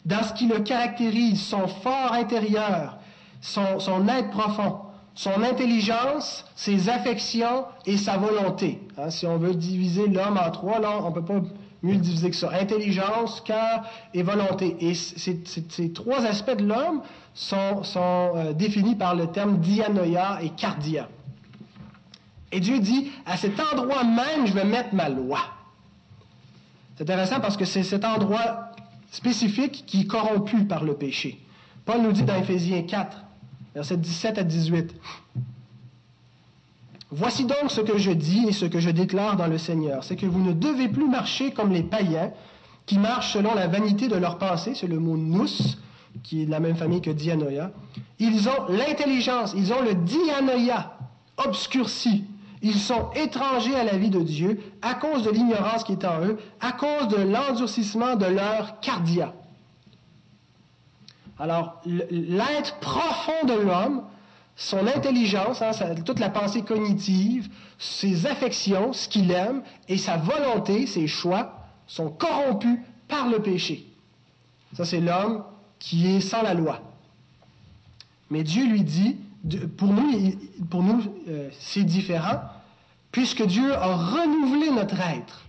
dans 0.07 0.23
ce 0.23 0.33
qui 0.33 0.47
le 0.47 0.61
caractérise, 0.61 1.43
son 1.43 1.67
fort 1.67 2.13
intérieur, 2.13 2.99
son, 3.41 3.81
son 3.81 4.09
être 4.09 4.31
profond, 4.31 4.79
son 5.15 5.43
intelligence, 5.43 6.47
ses 6.55 6.89
affections 6.89 7.65
et 7.85 7.97
sa 7.97 8.17
volonté. 8.17 8.81
Hein, 8.97 9.11
si 9.11 9.27
on 9.27 9.37
veut 9.37 9.55
diviser 9.55 10.07
l'homme 10.07 10.39
en 10.39 10.51
trois, 10.51 10.79
là, 10.79 11.01
on 11.03 11.11
ne 11.11 11.15
peut 11.15 11.25
pas 11.25 11.41
mieux 11.83 11.99
que 11.99 12.37
ça. 12.37 12.51
Intelligence, 12.53 13.41
cœur 13.41 13.85
et 14.15 14.23
volonté. 14.23 14.77
Et 14.81 14.95
ces 14.95 15.93
trois 15.93 16.25
aspects 16.25 16.57
de 16.57 16.67
l'homme 16.67 17.03
sont, 17.35 17.83
euh, 17.97 18.53
définis 18.53 18.97
par 18.97 19.15
le 19.15 19.29
terme 19.29 19.59
dianoia 19.59 20.41
et 20.43 20.51
cardia. 20.51 21.09
Et 22.51 22.61
Dieu 22.61 22.81
dit, 22.81 23.11
à 23.27 23.37
cet 23.37 23.61
endroit 23.61 24.05
même, 24.05 24.47
je 24.47 24.53
vais 24.53 24.65
mettre 24.65 24.95
ma 24.95 25.09
loi. 25.09 25.41
C'est 26.97 27.03
intéressant 27.03 27.41
parce 27.41 27.57
que 27.57 27.65
c'est 27.65 27.83
cet 27.83 28.05
endroit 28.05 28.71
spécifique 29.11 29.85
qui 29.87 30.03
est 30.03 30.07
corrompu 30.07 30.65
par 30.65 30.85
le 30.85 30.95
péché. 30.95 31.39
Paul 31.85 32.03
nous 32.03 32.13
dit 32.13 32.23
dans 32.23 32.37
Éphésiens 32.37 32.83
4, 32.83 33.19
versets 33.75 33.97
17 33.97 34.39
à 34.39 34.43
18. 34.43 34.95
Voici 37.11 37.45
donc 37.45 37.71
ce 37.71 37.81
que 37.81 37.97
je 37.97 38.11
dis 38.11 38.47
et 38.49 38.53
ce 38.53 38.67
que 38.67 38.81
je 38.81 38.91
déclare 38.91 39.37
dans 39.37 39.47
le 39.47 39.57
Seigneur, 39.57 40.05
c'est 40.05 40.17
que 40.17 40.27
vous 40.27 40.43
ne 40.43 40.53
devez 40.53 40.89
plus 40.89 41.09
marcher 41.09 41.53
comme 41.53 41.73
les 41.73 41.83
païens 41.83 42.33
qui 42.85 42.99
marchent 42.99 43.33
selon 43.33 43.55
la 43.55 43.67
vanité 43.67 44.09
de 44.09 44.17
leurs 44.17 44.39
pensées, 44.39 44.75
c'est 44.75 44.87
le 44.87 44.99
mot 44.99 45.17
nous, 45.17 45.47
qui 46.23 46.43
est 46.43 46.47
de 46.47 46.51
la 46.51 46.61
même 46.61 46.77
famille 46.77 47.01
que 47.01 47.11
dianoia. 47.11 47.71
Ils 48.19 48.49
ont 48.49 48.67
l'intelligence, 48.69 49.55
ils 49.57 49.73
ont 49.73 49.83
le 49.83 49.95
dianoia 49.95 50.99
obscurci. 51.39 52.25
Ils 52.61 52.79
sont 52.79 53.11
étrangers 53.15 53.77
à 53.77 53.85
la 53.85 53.97
vie 53.97 54.11
de 54.11 54.21
Dieu 54.21 54.61
à 54.83 54.95
cause 54.95 55.23
de 55.23 55.31
l'ignorance 55.31 55.85
qui 55.85 55.93
est 55.93 56.05
en 56.05 56.25
eux, 56.25 56.39
à 56.61 56.73
cause 56.73 57.09
de 57.09 57.23
l'endurcissement 57.23 58.17
de 58.17 58.27
leur 58.27 58.81
cardia. 58.81 59.33
Alors, 61.39 61.81
l'être 61.87 62.79
profond 62.81 63.47
de 63.47 63.53
l'homme, 63.53 64.03
son 64.59 64.89
intelligence, 64.89 65.63
hein, 65.63 65.71
toute 66.05 66.19
la 66.19 66.31
pensée 66.31 66.63
cognitive, 66.63 67.49
ses 67.79 68.27
affections, 68.27 68.93
ce 68.93 69.09
qu'il 69.09 69.31
aime, 69.31 69.63
et 69.89 69.97
sa 69.97 70.17
volonté, 70.17 70.87
ses 70.89 71.07
choix, 71.07 71.65
sont 71.87 72.11
corrompus 72.11 72.81
par 73.07 73.29
le 73.29 73.39
péché. 73.39 73.87
Ça, 74.75 74.85
c'est 74.85 75.01
l'homme 75.01 75.45
qui 75.79 76.09
est 76.09 76.21
sans 76.21 76.43
la 76.43 76.55
loi. 76.55 76.83
Mais 78.31 78.43
Dieu 78.43 78.67
lui 78.67 78.83
dit, 78.83 79.17
pour 79.77 79.93
nous, 79.93 80.33
pour 80.69 80.83
nous 80.83 81.05
euh, 81.29 81.49
c'est 81.61 81.85
différent, 81.85 82.41
puisque 83.13 83.47
Dieu 83.47 83.73
a 83.73 83.95
renouvelé 83.95 84.73
notre 84.73 85.01
être, 85.01 85.45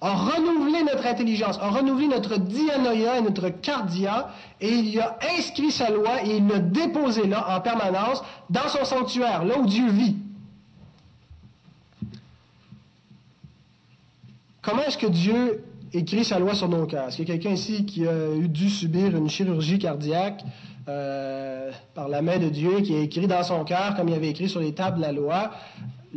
a 0.00 0.14
renouvelé 0.14 0.82
notre 0.84 1.06
intelligence, 1.06 1.58
a 1.60 1.70
renouvelé 1.70 2.06
notre 2.06 2.38
dianoïa 2.38 3.18
et 3.18 3.22
notre 3.22 3.48
cardia, 3.48 4.28
et 4.60 4.72
il 4.72 5.00
a 5.00 5.18
inscrit 5.36 5.72
sa 5.72 5.90
loi 5.90 6.24
et 6.24 6.36
il 6.36 6.46
l'a 6.46 6.60
déposé 6.60 7.26
là 7.26 7.56
en 7.56 7.60
permanence 7.60 8.22
dans 8.48 8.68
son 8.68 8.84
sanctuaire, 8.84 9.44
là 9.44 9.58
où 9.58 9.66
Dieu 9.66 9.90
vit. 9.90 10.16
Comment 14.62 14.82
est-ce 14.82 14.98
que 14.98 15.06
Dieu 15.06 15.64
écrit 15.92 16.24
sa 16.24 16.38
loi 16.38 16.54
sur 16.54 16.68
nos 16.68 16.86
cœurs? 16.86 17.08
Est-ce 17.08 17.16
qu'il 17.16 17.28
y 17.28 17.30
a 17.30 17.34
quelqu'un 17.34 17.54
ici 17.54 17.86
qui 17.86 18.06
a 18.06 18.36
dû 18.36 18.68
subir 18.68 19.16
une 19.16 19.28
chirurgie 19.28 19.78
cardiaque 19.78 20.44
euh, 20.88 21.70
par 21.94 22.08
la 22.08 22.22
main 22.22 22.38
de 22.38 22.50
Dieu, 22.50 22.80
qui 22.80 22.94
a 22.94 23.00
écrit 23.00 23.26
dans 23.26 23.42
son 23.42 23.64
cœur, 23.64 23.94
comme 23.96 24.08
il 24.08 24.14
avait 24.14 24.28
écrit 24.28 24.48
sur 24.48 24.60
les 24.60 24.74
tables 24.74 25.00
la 25.00 25.12
loi, 25.12 25.52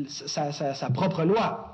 sa, 0.08 0.90
propre 0.94 1.24
loi? 1.24 1.71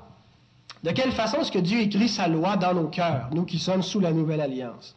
De 0.84 0.90
quelle 0.92 1.12
façon 1.12 1.38
est-ce 1.38 1.52
que 1.52 1.58
Dieu 1.58 1.80
écrit 1.80 2.08
sa 2.08 2.28
loi 2.28 2.56
dans 2.56 2.74
nos 2.74 2.88
cœurs, 2.88 3.28
nous 3.32 3.44
qui 3.44 3.58
sommes 3.58 3.82
sous 3.82 4.00
la 4.00 4.12
nouvelle 4.12 4.40
alliance? 4.40 4.94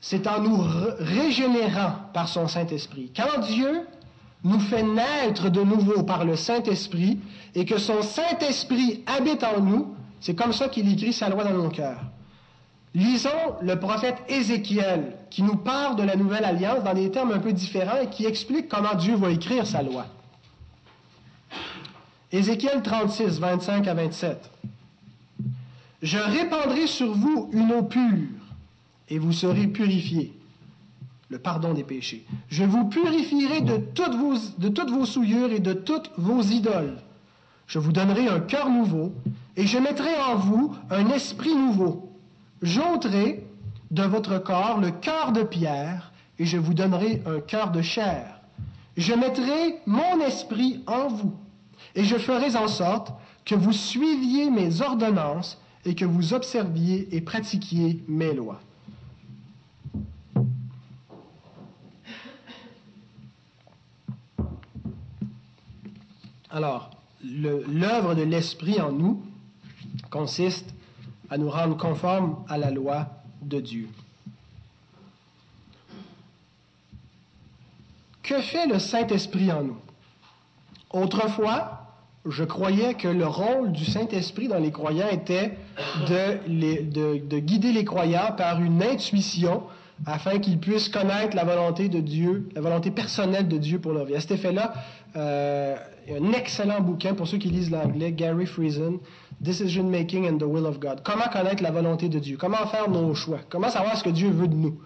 C'est 0.00 0.26
en 0.26 0.40
nous 0.40 0.58
régénérant 0.98 1.92
par 2.12 2.28
son 2.28 2.48
Saint-Esprit. 2.48 3.12
Quand 3.14 3.40
Dieu 3.40 3.86
nous 4.42 4.58
fait 4.58 4.82
naître 4.82 5.48
de 5.48 5.62
nouveau 5.62 6.02
par 6.02 6.24
le 6.24 6.34
Saint-Esprit 6.34 7.20
et 7.54 7.64
que 7.64 7.78
son 7.78 8.02
Saint-Esprit 8.02 9.04
habite 9.06 9.44
en 9.44 9.60
nous, 9.60 9.94
c'est 10.20 10.34
comme 10.34 10.52
ça 10.52 10.68
qu'il 10.68 10.92
écrit 10.92 11.12
sa 11.12 11.28
loi 11.28 11.44
dans 11.44 11.54
nos 11.54 11.68
cœurs. 11.68 12.00
Lisons 12.94 13.56
le 13.62 13.78
prophète 13.78 14.16
Ézéchiel 14.28 15.16
qui 15.30 15.42
nous 15.42 15.56
parle 15.56 15.96
de 15.96 16.02
la 16.02 16.16
nouvelle 16.16 16.44
alliance 16.44 16.82
dans 16.84 16.94
des 16.94 17.10
termes 17.10 17.32
un 17.32 17.38
peu 17.38 17.52
différents 17.52 18.00
et 18.02 18.08
qui 18.08 18.26
explique 18.26 18.68
comment 18.68 18.94
Dieu 18.94 19.14
va 19.16 19.30
écrire 19.30 19.66
sa 19.66 19.82
loi. 19.82 20.06
Ézéchiel 22.32 22.82
36, 22.82 23.38
25 23.40 23.86
à 23.86 23.94
27. 23.94 24.50
Je 26.02 26.18
répandrai 26.18 26.86
sur 26.86 27.12
vous 27.12 27.50
une 27.52 27.70
eau 27.72 27.82
pure 27.82 28.28
et 29.10 29.18
vous 29.18 29.32
serez 29.32 29.66
purifiés. 29.66 30.32
Le 31.28 31.38
pardon 31.38 31.74
des 31.74 31.84
péchés. 31.84 32.24
Je 32.48 32.64
vous 32.64 32.86
purifierai 32.86 33.60
de 33.60 33.76
toutes 33.76 34.90
vos, 34.90 35.06
souillures 35.06 35.52
et 35.52 35.60
de 35.60 35.74
toutes 35.74 36.10
vos 36.16 36.42
idoles. 36.42 36.98
Je 37.66 37.78
vous 37.78 37.92
donnerai 37.92 38.28
un 38.28 38.40
cœur 38.40 38.70
nouveau 38.70 39.12
et 39.56 39.66
je 39.66 39.78
mettrai 39.78 40.16
en 40.16 40.36
vous 40.36 40.74
un 40.90 41.08
esprit 41.10 41.54
nouveau 41.54 42.12
J'ôterai 42.62 43.44
de 43.90 44.04
votre 44.04 44.38
corps 44.38 44.78
le 44.78 44.92
cœur 44.92 45.32
de 45.32 45.42
pierre, 45.42 46.12
et 46.38 46.46
je 46.46 46.56
vous 46.56 46.74
donnerai 46.74 47.20
un 47.26 47.40
cœur 47.40 47.72
de 47.72 47.82
chair. 47.82 48.40
Je 48.96 49.12
mettrai 49.14 49.80
mon 49.84 50.20
esprit 50.20 50.82
en 50.86 51.08
vous, 51.08 51.34
et 51.94 52.04
je 52.04 52.16
ferai 52.16 52.56
en 52.56 52.68
sorte 52.68 53.12
que 53.44 53.54
vous 53.54 53.72
suiviez 53.72 54.50
mes 54.50 54.80
ordonnances 54.80 55.58
et 55.84 55.94
que 55.94 56.04
vous 56.04 56.32
observiez 56.32 57.08
et 57.14 57.20
pratiquiez 57.20 58.02
mes 58.08 58.32
lois. 58.32 58.60
Alors, 66.50 66.90
l'œuvre 67.22 68.14
de 68.14 68.22
l'Esprit 68.22 68.80
en 68.80 68.92
nous 68.92 69.22
consiste 70.10 70.74
à 71.30 71.38
nous 71.38 71.48
rendre 71.48 71.78
conformes 71.78 72.44
à 72.48 72.58
la 72.58 72.70
loi 72.70 73.08
de 73.40 73.58
Dieu. 73.58 73.88
Que 78.22 78.40
fait 78.40 78.66
le 78.66 78.78
Saint-Esprit 78.78 79.50
en 79.50 79.64
nous? 79.64 79.78
Autrefois, 80.90 81.81
je 82.28 82.44
croyais 82.44 82.94
que 82.94 83.08
le 83.08 83.26
rôle 83.26 83.72
du 83.72 83.84
Saint-Esprit 83.84 84.48
dans 84.48 84.58
les 84.58 84.70
croyants 84.70 85.08
était 85.10 85.58
de, 86.08 87.18
de, 87.18 87.38
guider 87.38 87.72
les 87.72 87.84
croyants 87.84 88.32
par 88.36 88.62
une 88.62 88.82
intuition 88.82 89.64
afin 90.06 90.38
qu'ils 90.38 90.58
puissent 90.58 90.88
connaître 90.88 91.36
la 91.36 91.44
volonté 91.44 91.88
de 91.88 92.00
Dieu, 92.00 92.48
la 92.54 92.60
volonté 92.60 92.90
personnelle 92.90 93.48
de 93.48 93.58
Dieu 93.58 93.78
pour 93.78 93.92
leur 93.92 94.04
vie. 94.04 94.14
À 94.14 94.20
cet 94.20 94.32
effet-là, 94.32 94.72
euh, 95.16 95.76
il 96.06 96.12
y 96.12 96.16
a 96.16 96.20
un 96.20 96.32
excellent 96.32 96.80
bouquin 96.80 97.14
pour 97.14 97.26
ceux 97.28 97.38
qui 97.38 97.48
lisent 97.48 97.70
l'anglais, 97.70 98.12
Gary 98.12 98.46
Friesen, 98.46 98.98
Decision 99.40 99.84
Making 99.84 100.28
and 100.28 100.38
the 100.38 100.44
Will 100.44 100.66
of 100.66 100.78
God. 100.80 101.02
Comment 101.04 101.28
connaître 101.32 101.62
la 101.62 101.70
volonté 101.70 102.08
de 102.08 102.18
Dieu? 102.18 102.36
Comment 102.36 102.66
faire 102.66 102.88
nos 102.88 103.14
choix? 103.14 103.40
Comment 103.48 103.68
savoir 103.68 103.96
ce 103.96 104.04
que 104.04 104.10
Dieu 104.10 104.30
veut 104.30 104.48
de 104.48 104.54
nous? 104.54 104.80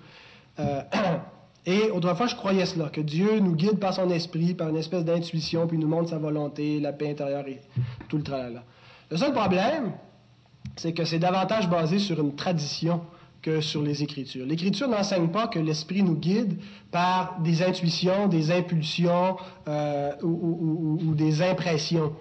Euh, 0.59 0.83
et 1.67 1.91
autrefois, 1.91 2.29
je 2.29 2.37
croyais 2.37 2.65
cela, 2.65 2.89
que 2.89 3.01
Dieu 3.01 3.41
nous 3.41 3.57
guide 3.57 3.81
par 3.81 3.93
son 3.93 4.09
esprit, 4.11 4.55
par 4.55 4.69
une 4.69 4.77
espèce 4.77 5.05
d'intuition, 5.05 5.67
puis 5.67 5.79
nous 5.79 5.89
montre 5.89 6.11
sa 6.11 6.19
volonté, 6.19 6.79
la 6.79 6.93
paix 6.93 7.11
intérieure 7.11 7.47
et 7.49 7.61
tout 8.09 8.19
le 8.19 8.23
tralala. 8.23 8.63
Le 9.11 9.17
seul 9.17 9.33
problème, 9.33 9.93
c'est 10.77 10.93
que 10.93 11.05
c'est 11.05 11.19
davantage 11.19 11.69
basé 11.69 11.99
sur 11.99 12.21
une 12.21 12.37
tradition 12.37 13.01
que 13.43 13.61
sur 13.61 13.83
les 13.83 14.05
Écritures. 14.05 14.47
L'Écriture 14.47 14.89
n'enseigne 14.89 15.29
pas 15.29 15.49
que 15.49 15.59
l'Esprit 15.59 16.05
nous 16.05 16.17
guide 16.17 16.59
par 16.93 17.41
des 17.41 17.63
intuitions, 17.63 18.29
des 18.29 18.53
impulsions 18.53 19.37
euh, 19.67 20.13
ou, 20.23 21.15
des 21.15 21.43
impressions. 21.43 22.13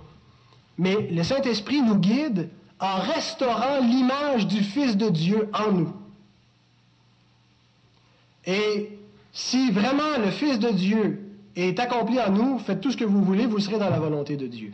Mais 0.77 0.95
le 1.11 1.23
Saint-Esprit 1.23 1.81
nous 1.83 1.97
guide 1.97 2.49
en 2.79 2.95
restaurant 2.99 3.79
l'image 3.81 4.47
du 4.47 4.61
Fils 4.61 4.97
de 4.97 5.09
Dieu 5.09 5.49
en 5.53 5.71
nous. 5.71 5.93
Et 8.45 8.94
si 9.35 9.69
vraiment 9.69 10.17
le 10.17 10.31
Fils 10.31 10.59
de 10.59 10.69
Dieu 10.69 11.19
est 11.57 11.77
accompli 11.77 12.19
en 12.21 12.31
nous, 12.31 12.57
faites 12.59 12.79
tout 12.79 12.91
ce 12.91 12.97
que 12.97 13.03
vous 13.03 13.21
voulez, 13.21 13.45
vous 13.45 13.59
serez 13.59 13.77
dans 13.77 13.89
la 13.89 13.99
volonté 13.99 14.37
de 14.37 14.47
Dieu. 14.47 14.71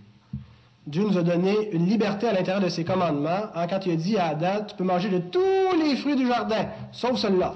Dieu 0.85 1.03
nous 1.03 1.17
a 1.17 1.23
donné 1.23 1.71
une 1.71 1.87
liberté 1.87 2.27
à 2.27 2.33
l'intérieur 2.33 2.63
de 2.63 2.69
ses 2.69 2.83
commandements 2.83 3.49
hein, 3.55 3.67
quand 3.67 3.85
il 3.87 3.93
a 3.93 3.95
dit 3.95 4.17
à 4.17 4.27
Adam, 4.27 4.65
tu 4.67 4.75
peux 4.75 4.83
manger 4.83 5.09
de 5.09 5.17
tous 5.17 5.79
les 5.83 5.95
fruits 5.95 6.15
du 6.15 6.27
jardin, 6.27 6.67
sauf 6.91 7.17
celui-là. 7.17 7.55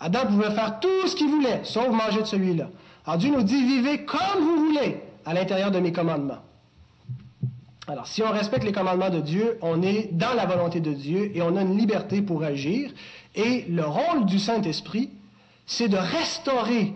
Adam 0.00 0.26
pouvait 0.26 0.50
faire 0.50 0.78
tout 0.80 1.06
ce 1.06 1.16
qu'il 1.16 1.28
voulait, 1.28 1.60
sauf 1.64 1.88
manger 1.88 2.20
de 2.20 2.26
celui-là. 2.26 2.68
Alors 3.06 3.18
Dieu 3.18 3.30
nous 3.30 3.42
dit, 3.42 3.64
vivez 3.64 4.04
comme 4.04 4.42
vous 4.42 4.66
voulez 4.66 5.00
à 5.24 5.32
l'intérieur 5.32 5.70
de 5.70 5.78
mes 5.78 5.92
commandements. 5.92 6.42
Alors, 7.86 8.06
si 8.06 8.22
on 8.22 8.30
respecte 8.30 8.64
les 8.64 8.72
commandements 8.72 9.08
de 9.08 9.20
Dieu, 9.20 9.56
on 9.62 9.80
est 9.80 10.10
dans 10.12 10.34
la 10.34 10.44
volonté 10.44 10.80
de 10.80 10.92
Dieu 10.92 11.34
et 11.34 11.40
on 11.40 11.56
a 11.56 11.62
une 11.62 11.78
liberté 11.78 12.20
pour 12.20 12.42
agir. 12.42 12.90
Et 13.34 13.64
le 13.70 13.84
rôle 13.86 14.26
du 14.26 14.38
Saint-Esprit, 14.38 15.08
c'est 15.68 15.88
de 15.88 15.98
restaurer 15.98 16.94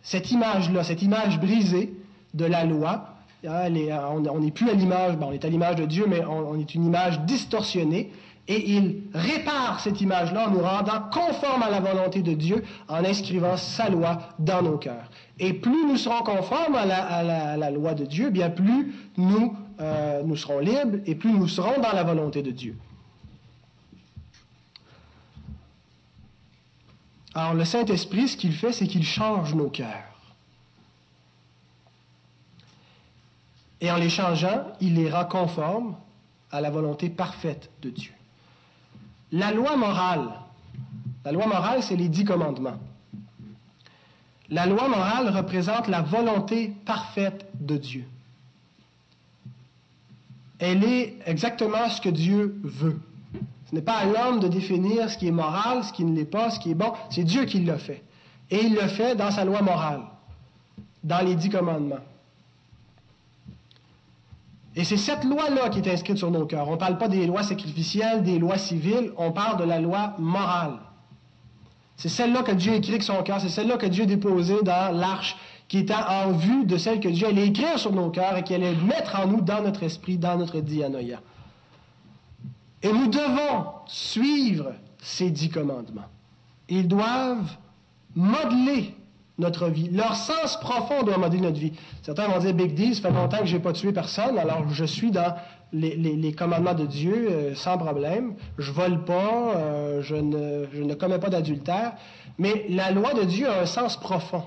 cette 0.00 0.30
image-là, 0.30 0.84
cette 0.84 1.02
image 1.02 1.38
brisée 1.40 1.92
de 2.34 2.44
la 2.44 2.64
loi, 2.64 3.16
ah, 3.46 3.66
on 4.10 4.40
n'est 4.40 4.52
plus 4.52 4.70
à 4.70 4.74
l'image, 4.74 5.16
on 5.20 5.32
est 5.32 5.44
à 5.44 5.48
l'image 5.48 5.74
de 5.74 5.84
Dieu, 5.84 6.06
mais 6.08 6.24
on, 6.24 6.58
est 6.58 6.74
une 6.74 6.86
image 6.86 7.20
distorsionnée. 7.22 8.12
Et 8.48 8.72
il 8.72 9.02
répare 9.12 9.80
cette 9.80 10.00
image-là 10.00 10.48
en 10.48 10.50
nous 10.50 10.60
rendant 10.60 11.00
conformes 11.12 11.62
à 11.62 11.70
la 11.70 11.80
volonté 11.80 12.22
de 12.22 12.32
Dieu 12.32 12.64
en 12.88 13.04
inscrivant 13.04 13.56
sa 13.56 13.88
loi 13.88 14.18
dans 14.38 14.62
nos 14.62 14.78
cœurs. 14.78 15.10
Et 15.38 15.52
plus 15.52 15.86
nous 15.86 15.96
serons 15.96 16.22
conformes 16.22 16.76
à 16.76 16.84
la, 16.86 17.70
loi 17.70 17.94
de 17.94 18.04
Dieu, 18.04 18.30
bien 18.30 18.50
plus 18.50 18.94
nous, 19.16 19.56
euh, 19.80 20.22
nous 20.24 20.36
serons 20.36 20.60
libres 20.60 20.98
et 21.06 21.14
plus 21.14 21.32
nous 21.32 21.48
serons 21.48 21.80
dans 21.80 21.92
la 21.92 22.04
volonté 22.04 22.42
de 22.42 22.50
Dieu. 22.50 22.76
Alors 27.34 27.54
le 27.54 27.64
Saint-Esprit, 27.64 28.28
ce 28.28 28.36
qu'il 28.36 28.52
fait, 28.52 28.72
c'est 28.72 28.86
qu'il 28.86 29.04
change 29.04 29.54
nos 29.54 29.70
cœurs. 29.70 30.12
Et 33.80 33.90
en 33.90 33.96
les 33.96 34.10
changeant, 34.10 34.64
il 34.80 34.94
les 34.94 35.10
rend 35.10 35.24
conformes 35.24 35.96
à 36.50 36.60
la 36.60 36.70
volonté 36.70 37.08
parfaite 37.08 37.70
de 37.80 37.90
Dieu. 37.90 38.12
La 39.32 39.50
loi 39.50 39.76
morale, 39.76 40.28
la 41.24 41.32
loi 41.32 41.46
morale, 41.46 41.82
c'est 41.82 41.96
les 41.96 42.08
dix 42.08 42.24
commandements. 42.24 42.78
La 44.50 44.66
loi 44.66 44.86
morale 44.86 45.30
représente 45.30 45.88
la 45.88 46.02
volonté 46.02 46.74
parfaite 46.84 47.48
de 47.54 47.78
Dieu. 47.78 48.04
Elle 50.58 50.84
est 50.84 51.16
exactement 51.26 51.88
ce 51.88 52.00
que 52.00 52.10
Dieu 52.10 52.60
veut. 52.62 53.00
Ce 53.72 53.76
n'est 53.76 53.82
pas 53.82 53.96
à 53.96 54.04
l'homme 54.04 54.38
de 54.38 54.48
définir 54.48 55.08
ce 55.08 55.16
qui 55.16 55.28
est 55.28 55.32
moral, 55.32 55.82
ce 55.82 55.94
qui 55.94 56.04
ne 56.04 56.14
l'est 56.14 56.26
pas, 56.26 56.50
ce 56.50 56.60
qui 56.60 56.72
est 56.72 56.74
bon. 56.74 56.92
C'est 57.08 57.24
Dieu 57.24 57.46
qui 57.46 57.64
l'a 57.64 57.78
fait. 57.78 58.02
Et 58.50 58.64
il 58.64 58.74
le 58.74 58.86
fait 58.86 59.16
dans 59.16 59.30
sa 59.30 59.46
loi 59.46 59.62
morale, 59.62 60.02
dans 61.02 61.24
les 61.24 61.34
dix 61.34 61.48
commandements. 61.48 62.04
Et 64.76 64.84
c'est 64.84 64.98
cette 64.98 65.24
loi-là 65.24 65.70
qui 65.70 65.78
est 65.78 65.90
inscrite 65.90 66.18
sur 66.18 66.30
nos 66.30 66.44
cœurs. 66.44 66.68
On 66.68 66.72
ne 66.72 66.76
parle 66.76 66.98
pas 66.98 67.08
des 67.08 67.26
lois 67.26 67.42
sacrificielles, 67.42 68.22
des 68.22 68.38
lois 68.38 68.58
civiles, 68.58 69.10
on 69.16 69.32
parle 69.32 69.58
de 69.58 69.64
la 69.64 69.80
loi 69.80 70.16
morale. 70.18 70.74
C'est 71.96 72.10
celle-là 72.10 72.42
que 72.42 72.52
Dieu 72.52 72.74
écrit 72.74 72.90
avec 72.90 73.02
son 73.02 73.22
cœur, 73.22 73.40
c'est 73.40 73.48
celle-là 73.48 73.78
que 73.78 73.86
Dieu 73.86 74.02
a 74.02 74.06
déposée 74.06 74.62
dans 74.62 74.94
l'arche 74.94 75.34
qui 75.68 75.78
était 75.78 75.94
en 75.94 76.32
vue 76.32 76.66
de 76.66 76.76
celle 76.76 77.00
que 77.00 77.08
Dieu 77.08 77.26
allait 77.26 77.46
écrire 77.46 77.78
sur 77.78 77.92
nos 77.92 78.10
cœurs 78.10 78.36
et 78.36 78.42
qui 78.42 78.54
allait 78.54 78.74
mettre 78.74 79.18
en 79.18 79.26
nous, 79.26 79.40
dans 79.40 79.62
notre 79.62 79.82
esprit, 79.82 80.18
dans 80.18 80.36
notre 80.36 80.60
dianoïa. 80.60 81.20
Et 82.82 82.92
nous 82.92 83.08
devons 83.08 83.66
suivre 83.86 84.72
ces 85.02 85.30
dix 85.30 85.50
commandements. 85.50 86.08
Ils 86.68 86.88
doivent 86.88 87.56
modeler 88.14 88.94
notre 89.38 89.68
vie. 89.68 89.88
Leur 89.90 90.14
sens 90.14 90.58
profond 90.58 91.02
doit 91.02 91.18
modeler 91.18 91.40
notre 91.40 91.58
vie. 91.58 91.72
Certains 92.02 92.28
vont 92.28 92.38
dire, 92.38 92.54
Big 92.54 92.74
D, 92.74 92.94
ça 92.94 93.02
fait 93.02 93.14
longtemps 93.14 93.38
que 93.38 93.46
je 93.46 93.56
n'ai 93.56 93.62
pas 93.62 93.72
tué 93.72 93.92
personne, 93.92 94.38
alors 94.38 94.68
je 94.70 94.84
suis 94.84 95.10
dans 95.10 95.34
les, 95.72 96.32
commandements 96.32 96.74
de 96.74 96.86
Dieu 96.86 97.28
euh, 97.30 97.54
sans 97.54 97.78
problème. 97.78 98.34
Je 98.58 98.72
vole 98.72 99.04
pas, 99.04 99.54
euh, 99.56 100.02
ne, 100.10 100.66
je 100.72 100.82
ne 100.82 100.94
commets 100.94 101.18
pas 101.18 101.30
d'adultère. 101.30 101.92
Mais 102.38 102.66
la 102.68 102.90
loi 102.90 103.14
de 103.14 103.24
Dieu 103.24 103.48
a 103.48 103.62
un 103.62 103.66
sens 103.66 103.98
profond. 103.98 104.44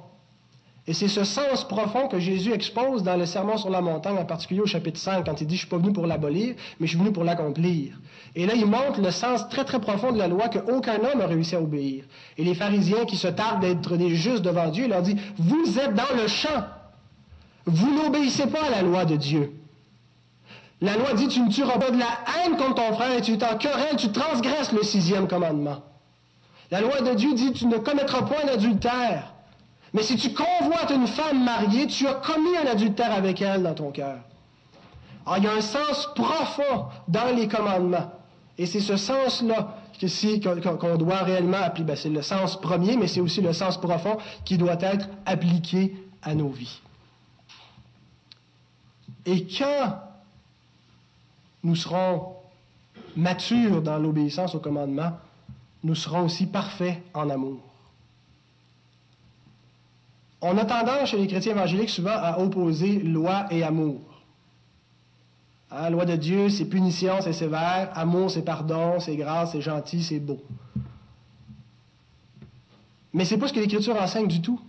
Et 0.88 0.94
c'est 0.94 1.08
ce 1.08 1.24
sens 1.24 1.68
profond 1.68 2.08
que 2.08 2.20
Jésus 2.20 2.54
expose 2.54 3.02
dans 3.02 3.18
le 3.18 3.26
Sermon 3.26 3.58
sur 3.58 3.72
la 3.72 3.82
montagne, 3.82 4.18
en 4.18 4.26
particulier 4.26 4.62
au 4.62 4.68
chapitre 4.68 5.00
5, 5.00 5.26
quand 5.26 5.42
il 5.42 5.48
dit, 5.48 5.56
je 5.56 5.62
ne 5.62 5.66
suis 5.66 5.70
pas 5.70 5.78
venu 5.78 5.92
pour 5.92 6.06
l'abolir, 6.06 6.54
mais 6.80 6.86
je 6.86 6.92
suis 6.92 7.00
venu 7.00 7.12
pour 7.12 7.24
l'accomplir. 7.24 8.00
Et 8.36 8.46
là, 8.46 8.54
il 8.54 8.68
montre 8.68 9.02
le 9.02 9.10
sens 9.10 9.50
très, 9.50 9.64
très 9.64 9.80
profond 9.80 10.12
de 10.12 10.20
la 10.20 10.28
loi 10.28 10.48
qu'aucun 10.50 10.98
homme 10.98 11.20
n'a 11.20 11.26
réussi 11.26 11.56
à 11.56 11.62
obéir. 11.62 12.04
Et 12.38 12.44
les 12.44 12.54
pharisiens 12.54 13.06
qui 13.06 13.18
se 13.18 13.28
tardent 13.28 13.62
d'être 13.62 13.98
des 13.98 14.16
justes 14.16 14.44
devant 14.44 14.70
Dieu, 14.70 14.84
il 14.84 14.90
leur 14.92 15.02
dit, 15.02 15.16
vous 15.40 15.80
êtes 15.80 15.96
dans 15.96 16.16
le 16.16 16.28
champ. 16.28 16.66
Vous 17.66 18.04
n'obéissez 18.04 18.46
pas 18.46 18.66
à 18.66 18.70
la 18.70 18.84
loi 18.84 19.06
de 19.06 19.16
Dieu. 19.16 19.54
La 20.82 20.98
loi 20.98 21.14
dit, 21.14 21.30
tu 21.30 21.40
ne 21.40 21.50
tueras 21.50 21.80
pas 21.80 21.90
de 21.90 21.98
la 21.98 22.20
haine 22.46 22.58
contre 22.58 22.76
ton 22.76 22.94
frère 22.94 23.18
et 23.18 23.22
tu 23.22 23.40
t'en 23.40 23.58
querelles, 23.58 23.96
tu 23.98 24.12
transgresses 24.12 24.72
le 24.72 24.84
sixième 24.84 25.28
commandement. 25.28 25.82
La 26.70 26.82
loi 26.82 27.02
de 27.02 27.16
Dieu 27.16 27.34
dit, 27.34 27.54
tu 27.54 27.66
ne 27.66 27.78
commettras 27.78 28.24
point 28.24 28.46
d'adultère. 28.46 29.35
Mais 29.96 30.04
si 30.04 30.18
tu 30.18 30.34
convoites 30.34 30.92
une 30.94 31.08
femme 31.08 31.46
mariée, 31.46 31.88
tu 31.88 32.06
as 32.06 32.16
commis 32.16 32.58
un 32.58 32.68
adultère 32.68 33.14
avec 33.14 33.42
elle 33.42 33.64
dans 33.64 33.74
ton 33.74 33.92
cœur. 33.92 34.18
Alors, 35.26 35.38
il 35.38 35.46
y 35.46 35.48
a 35.48 35.54
un 35.54 35.62
sens 35.62 36.10
profond 36.14 36.88
dans 37.08 37.34
les 37.34 37.48
commandements. 37.48 38.12
Et 38.58 38.66
c'est 38.66 38.82
ce 38.82 38.98
sens-là 38.98 39.78
qu'on 40.82 40.98
doit 40.98 41.20
réellement 41.20 41.60
appliquer. 41.64 41.88
Ben, 41.88 41.96
c'est 41.96 42.10
le 42.10 42.22
sens 42.22 42.60
premier, 42.60 42.98
mais 42.98 43.08
c'est 43.08 43.22
aussi 43.22 43.40
le 43.40 43.54
sens 43.54 43.80
profond 43.80 44.18
qui 44.44 44.58
doit 44.58 44.78
être 44.82 45.08
appliqué 45.26 45.96
à 46.22 46.36
nos 46.36 46.50
vies. 46.50 46.82
Et 49.26 49.48
quand 49.48 49.98
nous 51.64 51.78
serons 51.78 52.34
matures 53.16 53.82
dans 53.82 53.98
l'obéissance 53.98 54.56
aux 54.56 54.60
commandements, 54.60 55.14
nous 55.86 55.96
serons 55.96 56.26
aussi 56.26 56.48
parfaits 56.48 57.02
en 57.14 57.30
amour. 57.30 57.65
On 60.48 60.60
a 60.60 60.66
tendance 60.66 61.10
chez 61.10 61.18
les 61.18 61.26
chrétiens 61.26 61.54
évangéliques 61.54 61.90
souvent 61.90 62.12
à 62.12 62.38
opposer 62.38 63.00
loi 63.00 63.48
et 63.50 63.64
amour. 63.64 64.00
Hein, 65.72 65.90
loi 65.90 66.06
de 66.06 66.16
Dieu, 66.16 66.50
c'est 66.50 66.66
punition, 66.66 67.20
c'est 67.22 67.34
sévère. 67.34 67.90
Amour, 67.96 68.30
c'est 68.30 68.44
pardon, 68.44 69.00
c'est 69.00 69.16
grâce, 69.16 69.54
c'est 69.54 69.62
gentil, 69.62 70.04
c'est 70.04 70.20
beau. 70.20 70.40
Mais 73.12 73.26
ce 73.26 73.34
n'est 73.34 73.40
pas 73.40 73.48
ce 73.48 73.54
que 73.54 73.60
l'Écriture 73.60 74.00
enseigne 74.00 74.28
du 74.28 74.40
tout. 74.40 74.62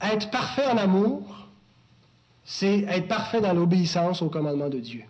Être 0.00 0.30
parfait 0.30 0.68
en 0.68 0.78
amour, 0.78 1.48
c'est 2.44 2.82
être 2.82 3.08
parfait 3.08 3.40
dans 3.40 3.52
l'obéissance 3.52 4.22
au 4.22 4.28
commandement 4.28 4.68
de 4.68 4.78
Dieu. 4.78 5.02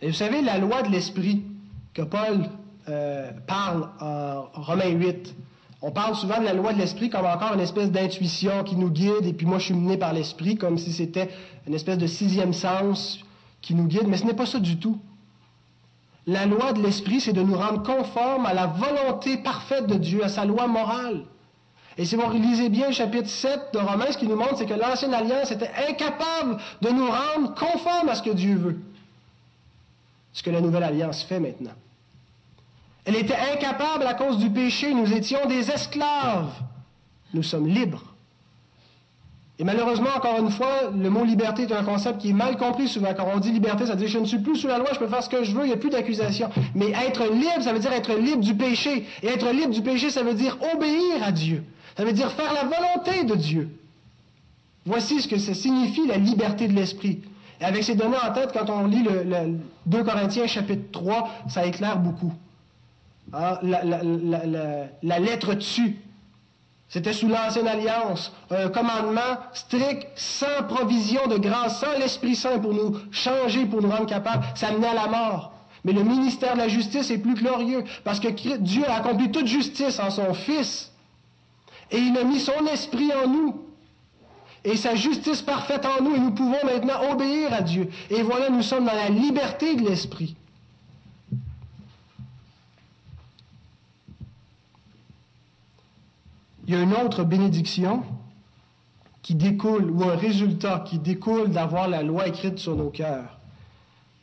Et 0.00 0.06
vous 0.06 0.14
savez, 0.14 0.40
la 0.40 0.56
loi 0.56 0.80
de 0.80 0.88
l'Esprit 0.88 1.44
que 1.92 2.00
Paul 2.00 2.48
euh, 2.90 3.30
parle 3.46 3.88
en 4.00 4.44
Romains 4.54 4.88
8. 4.88 5.34
On 5.82 5.92
parle 5.92 6.14
souvent 6.14 6.38
de 6.38 6.44
la 6.44 6.52
loi 6.52 6.72
de 6.74 6.78
l'esprit 6.78 7.08
comme 7.08 7.24
encore 7.24 7.54
une 7.54 7.60
espèce 7.60 7.90
d'intuition 7.90 8.64
qui 8.64 8.76
nous 8.76 8.90
guide, 8.90 9.24
et 9.24 9.32
puis 9.32 9.46
moi 9.46 9.58
je 9.58 9.66
suis 9.66 9.74
mené 9.74 9.96
par 9.96 10.12
l'esprit, 10.12 10.56
comme 10.56 10.76
si 10.76 10.92
c'était 10.92 11.30
une 11.66 11.74
espèce 11.74 11.96
de 11.96 12.06
sixième 12.06 12.52
sens 12.52 13.20
qui 13.62 13.74
nous 13.74 13.86
guide, 13.86 14.06
mais 14.06 14.18
ce 14.18 14.24
n'est 14.24 14.34
pas 14.34 14.46
ça 14.46 14.58
du 14.58 14.78
tout. 14.78 15.00
La 16.26 16.44
loi 16.44 16.74
de 16.74 16.82
l'esprit, 16.82 17.20
c'est 17.20 17.32
de 17.32 17.42
nous 17.42 17.56
rendre 17.56 17.82
conformes 17.82 18.44
à 18.44 18.52
la 18.52 18.66
volonté 18.66 19.38
parfaite 19.38 19.86
de 19.86 19.94
Dieu, 19.94 20.22
à 20.22 20.28
sa 20.28 20.44
loi 20.44 20.66
morale. 20.66 21.24
Et 21.96 22.04
si 22.04 22.14
vous 22.14 22.30
lisez 22.30 22.68
bien 22.68 22.88
le 22.88 22.92
chapitre 22.92 23.28
7 23.28 23.70
de 23.72 23.78
Romains, 23.78 24.12
ce 24.12 24.18
qui 24.18 24.26
nous 24.26 24.36
montre, 24.36 24.58
c'est 24.58 24.66
que 24.66 24.74
l'ancienne 24.74 25.14
alliance 25.14 25.50
était 25.50 25.70
incapable 25.88 26.58
de 26.82 26.90
nous 26.90 27.06
rendre 27.06 27.54
conformes 27.54 28.08
à 28.08 28.14
ce 28.14 28.22
que 28.22 28.30
Dieu 28.30 28.56
veut. 28.56 28.80
Ce 30.32 30.42
que 30.42 30.50
la 30.50 30.60
nouvelle 30.60 30.84
alliance 30.84 31.22
fait 31.22 31.40
maintenant. 31.40 31.74
Elle 33.04 33.16
était 33.16 33.36
incapable 33.54 34.06
à 34.06 34.14
cause 34.14 34.38
du 34.38 34.50
péché. 34.50 34.94
Nous 34.94 35.12
étions 35.12 35.46
des 35.46 35.70
esclaves. 35.70 36.52
Nous 37.32 37.42
sommes 37.42 37.66
libres. 37.66 38.10
Et 39.58 39.64
malheureusement, 39.64 40.08
encore 40.16 40.38
une 40.38 40.50
fois, 40.50 40.90
le 40.90 41.10
mot 41.10 41.22
liberté 41.22 41.64
est 41.64 41.72
un 41.72 41.84
concept 41.84 42.22
qui 42.22 42.30
est 42.30 42.34
mal 42.34 42.56
compris 42.56 42.88
souvent. 42.88 43.12
Quand 43.14 43.26
on 43.34 43.38
dit 43.38 43.52
liberté, 43.52 43.84
ça 43.84 43.92
veut 43.92 43.98
dire 43.98 44.08
je 44.08 44.18
ne 44.18 44.24
suis 44.24 44.38
plus 44.38 44.56
sous 44.56 44.68
la 44.68 44.78
loi, 44.78 44.88
je 44.94 44.98
peux 44.98 45.06
faire 45.06 45.22
ce 45.22 45.28
que 45.28 45.44
je 45.44 45.52
veux, 45.54 45.64
il 45.64 45.66
n'y 45.66 45.74
a 45.74 45.76
plus 45.76 45.90
d'accusation. 45.90 46.48
Mais 46.74 46.92
être 46.92 47.26
libre, 47.30 47.60
ça 47.60 47.74
veut 47.74 47.78
dire 47.78 47.92
être 47.92 48.14
libre 48.14 48.42
du 48.42 48.54
péché. 48.54 49.06
Et 49.22 49.26
être 49.26 49.50
libre 49.50 49.68
du 49.68 49.82
péché, 49.82 50.08
ça 50.08 50.22
veut 50.22 50.32
dire 50.32 50.56
obéir 50.74 51.22
à 51.22 51.30
Dieu. 51.30 51.62
Ça 51.94 52.06
veut 52.06 52.12
dire 52.12 52.32
faire 52.32 52.54
la 52.54 52.62
volonté 52.64 53.24
de 53.24 53.34
Dieu. 53.34 53.68
Voici 54.86 55.20
ce 55.20 55.28
que 55.28 55.36
ça 55.36 55.52
signifie 55.52 56.06
la 56.06 56.16
liberté 56.16 56.66
de 56.66 56.72
l'esprit. 56.72 57.20
Et 57.60 57.64
avec 57.64 57.84
ces 57.84 57.94
données 57.94 58.16
en 58.16 58.32
tête, 58.32 58.52
quand 58.54 58.70
on 58.70 58.86
lit 58.86 59.02
le, 59.02 59.24
le 59.24 59.58
2 59.84 60.04
Corinthiens 60.04 60.46
chapitre 60.46 60.90
3, 60.90 61.28
ça 61.48 61.66
éclaire 61.66 61.98
beaucoup. 61.98 62.32
Ah, 63.32 63.60
la, 63.62 65.18
lettre 65.18 65.54
tue. 65.54 65.96
C'était 66.88 67.12
sous 67.12 67.28
l'ancienne 67.28 67.68
alliance, 67.68 68.32
un 68.50 68.68
commandement 68.68 69.38
strict, 69.52 70.08
sans 70.16 70.64
provision 70.68 71.28
de 71.28 71.36
grâce, 71.36 71.80
sans 71.80 71.96
l'Esprit 71.98 72.34
Saint 72.34 72.58
pour 72.58 72.74
nous 72.74 72.96
changer, 73.12 73.64
pour 73.66 73.80
nous 73.80 73.90
rendre 73.90 74.06
capables. 74.06 74.44
Ça 74.56 74.72
menait 74.72 74.88
à 74.88 74.94
la 74.94 75.06
mort. 75.06 75.52
Mais 75.84 75.92
le 75.92 76.02
ministère 76.02 76.54
de 76.54 76.58
la 76.58 76.68
justice 76.68 77.10
est 77.10 77.18
plus 77.18 77.34
glorieux, 77.34 77.84
parce 78.02 78.18
que 78.18 78.28
Dieu 78.56 78.82
a 78.88 78.96
accompli 78.96 79.30
toute 79.30 79.46
justice 79.46 80.00
en 80.00 80.10
son 80.10 80.34
Fils. 80.34 80.92
Et 81.92 81.98
il 81.98 82.16
a 82.18 82.24
mis 82.24 82.40
son 82.40 82.66
esprit 82.66 83.10
en 83.24 83.28
nous. 83.28 83.64
Et 84.64 84.76
sa 84.76 84.94
justice 84.96 85.42
parfaite 85.42 85.86
en 85.86 86.02
nous, 86.02 86.16
et 86.16 86.18
nous 86.18 86.32
pouvons 86.32 86.58
maintenant 86.64 87.12
obéir 87.12 87.54
à 87.54 87.62
Dieu. 87.62 87.88
Et 88.10 88.22
voilà, 88.22 88.50
nous 88.50 88.62
sommes 88.62 88.84
dans 88.84 88.94
la 88.94 89.08
liberté 89.08 89.76
de 89.76 89.88
l'esprit. 89.88 90.36
Il 96.70 96.74
y 96.74 96.76
a 96.76 96.82
une 96.82 96.94
autre 96.94 97.24
bénédiction 97.24 98.04
qui 99.22 99.34
découle, 99.34 99.90
ou 99.90 100.04
un 100.04 100.14
résultat 100.14 100.84
qui 100.86 101.00
découle 101.00 101.50
d'avoir 101.50 101.88
la 101.88 102.04
loi 102.04 102.28
écrite 102.28 102.60
sur 102.60 102.76
nos 102.76 102.90
cœurs. 102.90 103.40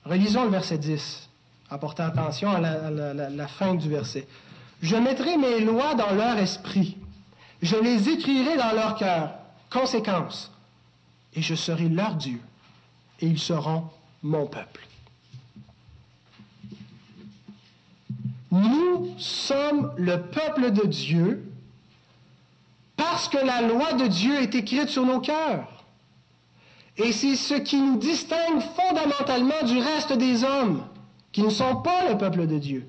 Relisons 0.05 0.45
le 0.45 0.51
verset 0.51 0.77
10, 0.77 1.27
apportez 1.69 2.03
attention 2.03 2.49
à 2.49 2.61
la, 2.61 3.47
fin 3.49 3.75
du 3.75 3.89
verset. 3.89 4.25
Je 4.81 4.95
mettrai 4.95 5.35
mes 5.35 5.59
lois 5.59 5.93
dans 5.95 6.13
leur 6.15 6.37
esprit, 6.37 6.95
je 7.61 7.75
les 7.75 8.07
écrirai 8.07 8.55
dans 8.55 8.71
leur 8.71 8.95
cœur. 8.95 9.33
Conséquence, 9.69 10.49
et 11.33 11.41
je 11.41 11.53
serai 11.53 11.89
leur 11.89 12.15
Dieu, 12.15 12.39
et 13.19 13.27
ils 13.27 13.39
seront 13.39 13.83
mon 14.23 14.45
peuple. 14.47 14.87
Nous 18.51 19.13
sommes 19.17 19.91
le 19.97 20.21
peuple 20.21 20.71
de 20.71 20.87
Dieu 20.87 21.46
parce 22.97 23.29
que 23.29 23.37
la 23.37 23.61
loi 23.61 23.93
de 23.93 24.07
Dieu 24.07 24.41
est 24.41 24.53
écrite 24.55 24.89
sur 24.89 25.05
nos 25.05 25.21
cœurs. 25.21 25.67
Et 26.97 27.11
c'est 27.11 27.35
ce 27.35 27.53
qui 27.53 27.77
nous 27.77 27.97
distingue 27.97 28.59
fondamentalement 28.75 29.63
du 29.65 29.77
reste 29.77 30.13
des 30.13 30.43
hommes, 30.43 30.83
qui 31.31 31.43
ne 31.43 31.49
sont 31.49 31.77
pas 31.77 32.09
le 32.09 32.17
peuple 32.17 32.47
de 32.47 32.57
Dieu. 32.57 32.87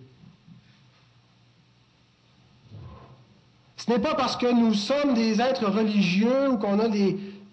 Ce 3.77 3.91
n'est 3.91 3.99
pas 3.99 4.15
parce 4.15 4.37
que 4.37 4.51
nous 4.51 4.75
sommes 4.75 5.15
des 5.15 5.41
êtres 5.41 5.67
religieux 5.67 6.51
ou 6.51 6.59
qu'on 6.59 6.81
a 6.81 6.89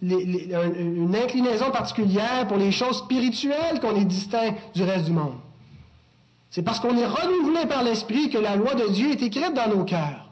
une 0.02 1.16
inclinaison 1.16 1.72
particulière 1.72 2.48
pour 2.48 2.58
les 2.58 2.72
choses 2.72 3.00
spirituelles 3.00 3.80
qu'on 3.82 3.96
est 3.96 4.06
distinct 4.06 4.56
du 4.74 4.84
reste 4.84 5.06
du 5.06 5.12
monde. 5.12 5.36
C'est 6.50 6.64
parce 6.64 6.80
qu'on 6.80 6.98
est 6.98 7.06
renouvelé 7.06 7.66
par 7.68 7.84
l'Esprit 7.84 8.30
que 8.30 8.38
la 8.38 8.56
loi 8.56 8.76
de 8.76 8.88
Dieu 8.90 9.12
est 9.12 9.22
écrite 9.22 9.54
dans 9.54 9.68
nos 9.68 9.84
cœurs. 9.84 10.25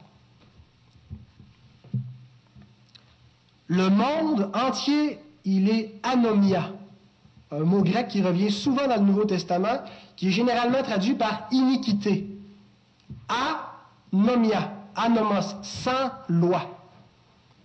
Le 3.66 3.88
monde 3.88 4.50
entier, 4.54 5.18
il 5.44 5.70
est 5.70 5.94
anomia, 6.02 6.70
un 7.50 7.60
mot 7.60 7.82
grec 7.82 8.08
qui 8.08 8.22
revient 8.22 8.50
souvent 8.50 8.86
dans 8.86 8.96
le 8.96 9.02
Nouveau 9.02 9.24
Testament, 9.24 9.80
qui 10.16 10.28
est 10.28 10.32
généralement 10.32 10.82
traduit 10.82 11.14
par 11.14 11.46
iniquité. 11.50 12.26
Anomia, 13.28 14.72
anomos, 14.96 15.56
sans 15.62 16.10
loi. 16.28 16.62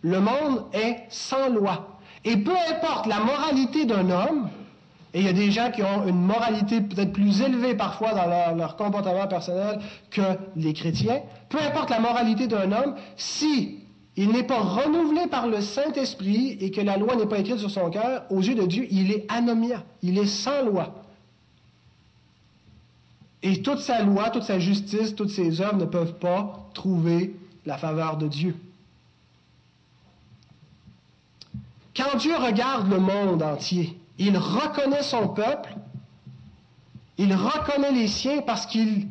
Le 0.02 0.20
monde 0.20 0.66
est 0.74 1.06
sans 1.10 1.50
loi. 1.50 1.98
Et 2.24 2.38
peu 2.38 2.54
importe 2.70 3.06
la 3.08 3.20
moralité 3.20 3.86
d'un 3.86 4.10
homme, 4.10 4.50
Et 5.14 5.22
il 5.22 5.26
y 5.26 5.30
a 5.30 5.34
des 5.34 5.50
gens 5.50 5.72
qui 5.72 5.82
ont 5.82 6.06
une 6.08 6.22
moralité 6.22 6.82
peut-être 6.82 7.12
plus 7.14 7.42
élevée 7.42 7.74
parfois 7.74 8.14
dans 8.14 8.56
leur, 8.56 8.76
comportement 8.76 9.28
personnel 9.28 9.80
que 10.12 10.22
les 10.56 10.74
chrétiens. 10.74 11.22
Peu 11.50 11.58
importe 11.58 11.90
la 11.90 12.00
moralité 12.00 12.46
d'un 12.46 12.72
homme, 12.72 12.96
si 13.16 13.79
il 14.20 14.34
n'est 14.34 14.44
pas 14.44 14.60
renouvelé 14.60 15.28
par 15.28 15.48
le 15.48 15.62
Saint-Esprit 15.62 16.58
et 16.60 16.72
que 16.72 16.82
la 16.82 16.98
loi 16.98 17.16
n'est 17.16 17.26
pas 17.26 17.40
écrite 17.40 17.60
sur 17.60 17.72
son 17.72 17.90
cœur, 17.90 18.26
aux 18.30 18.42
yeux 18.42 18.54
de 18.54 18.66
Dieu, 18.66 18.86
il 18.92 19.14
est 19.14 19.26
anomia, 19.30 19.82
il 20.02 20.18
est 20.18 20.26
sans 20.26 20.66
loi. 20.66 20.94
Et 23.44 23.62
toute 23.62 23.80
sa 23.80 24.04
loi, 24.04 24.30
toute 24.30 24.44
sa 24.44 24.60
justice, 24.60 25.16
toutes 25.16 25.30
ses 25.30 25.62
œuvres 25.62 25.78
ne 25.78 25.86
peuvent 25.86 26.20
pas 26.20 26.70
trouver 26.74 27.34
la 27.66 27.78
faveur 27.78 28.18
de 28.18 28.28
Dieu. 28.28 28.58
Quand 31.96 32.18
Dieu 32.18 32.36
regarde 32.36 32.90
le 32.92 33.00
monde 33.00 33.42
entier, 33.42 33.98
il 34.18 34.38
reconnaît 34.38 35.02
son 35.02 35.30
peuple, 35.30 35.74
il 37.18 37.34
reconnaît 37.34 37.94
les 37.94 38.10
siens 38.10 38.42
parce 38.42 38.66
qu'il 38.66 39.08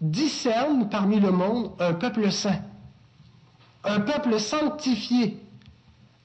discerne 0.00 0.88
parmi 0.88 1.20
le 1.20 1.30
monde 1.30 1.70
un 1.78 1.94
peuple 1.94 2.32
saint, 2.32 2.58
un 3.84 4.00
peuple 4.00 4.38
sanctifié, 4.40 5.38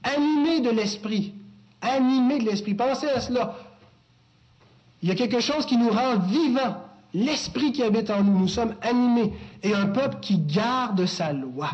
animé 0.03 0.61
de 0.61 0.69
l'esprit, 0.69 1.33
animé 1.81 2.39
de 2.39 2.45
l'esprit. 2.45 2.73
Pensez 2.73 3.07
à 3.07 3.21
cela. 3.21 3.55
Il 5.01 5.09
y 5.09 5.11
a 5.11 5.15
quelque 5.15 5.39
chose 5.39 5.65
qui 5.65 5.77
nous 5.77 5.89
rend 5.89 6.17
vivants, 6.17 6.77
l'esprit 7.13 7.71
qui 7.71 7.83
habite 7.83 8.09
en 8.09 8.23
nous. 8.23 8.39
Nous 8.39 8.47
sommes 8.47 8.75
animés 8.81 9.33
et 9.61 9.73
un 9.73 9.87
peuple 9.87 10.17
qui 10.21 10.37
garde 10.39 11.05
sa 11.05 11.33
loi. 11.33 11.69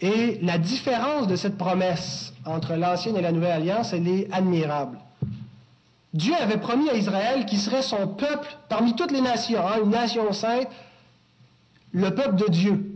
Et 0.00 0.38
la 0.42 0.58
différence 0.58 1.26
de 1.26 1.36
cette 1.36 1.56
promesse 1.56 2.32
entre 2.44 2.74
l'ancienne 2.74 3.16
et 3.16 3.22
la 3.22 3.32
nouvelle 3.32 3.52
alliance, 3.52 3.92
elle 3.92 4.06
est 4.06 4.32
admirable. 4.32 4.98
Dieu 6.12 6.34
avait 6.34 6.58
promis 6.58 6.88
à 6.88 6.94
Israël 6.94 7.44
qu'il 7.44 7.58
serait 7.58 7.82
son 7.82 8.08
peuple 8.08 8.56
parmi 8.68 8.94
toutes 8.94 9.10
les 9.10 9.20
nations, 9.20 9.66
hein, 9.66 9.80
une 9.82 9.90
nation 9.90 10.32
sainte, 10.32 10.68
le 11.96 12.14
peuple 12.14 12.36
de 12.36 12.50
Dieu. 12.50 12.92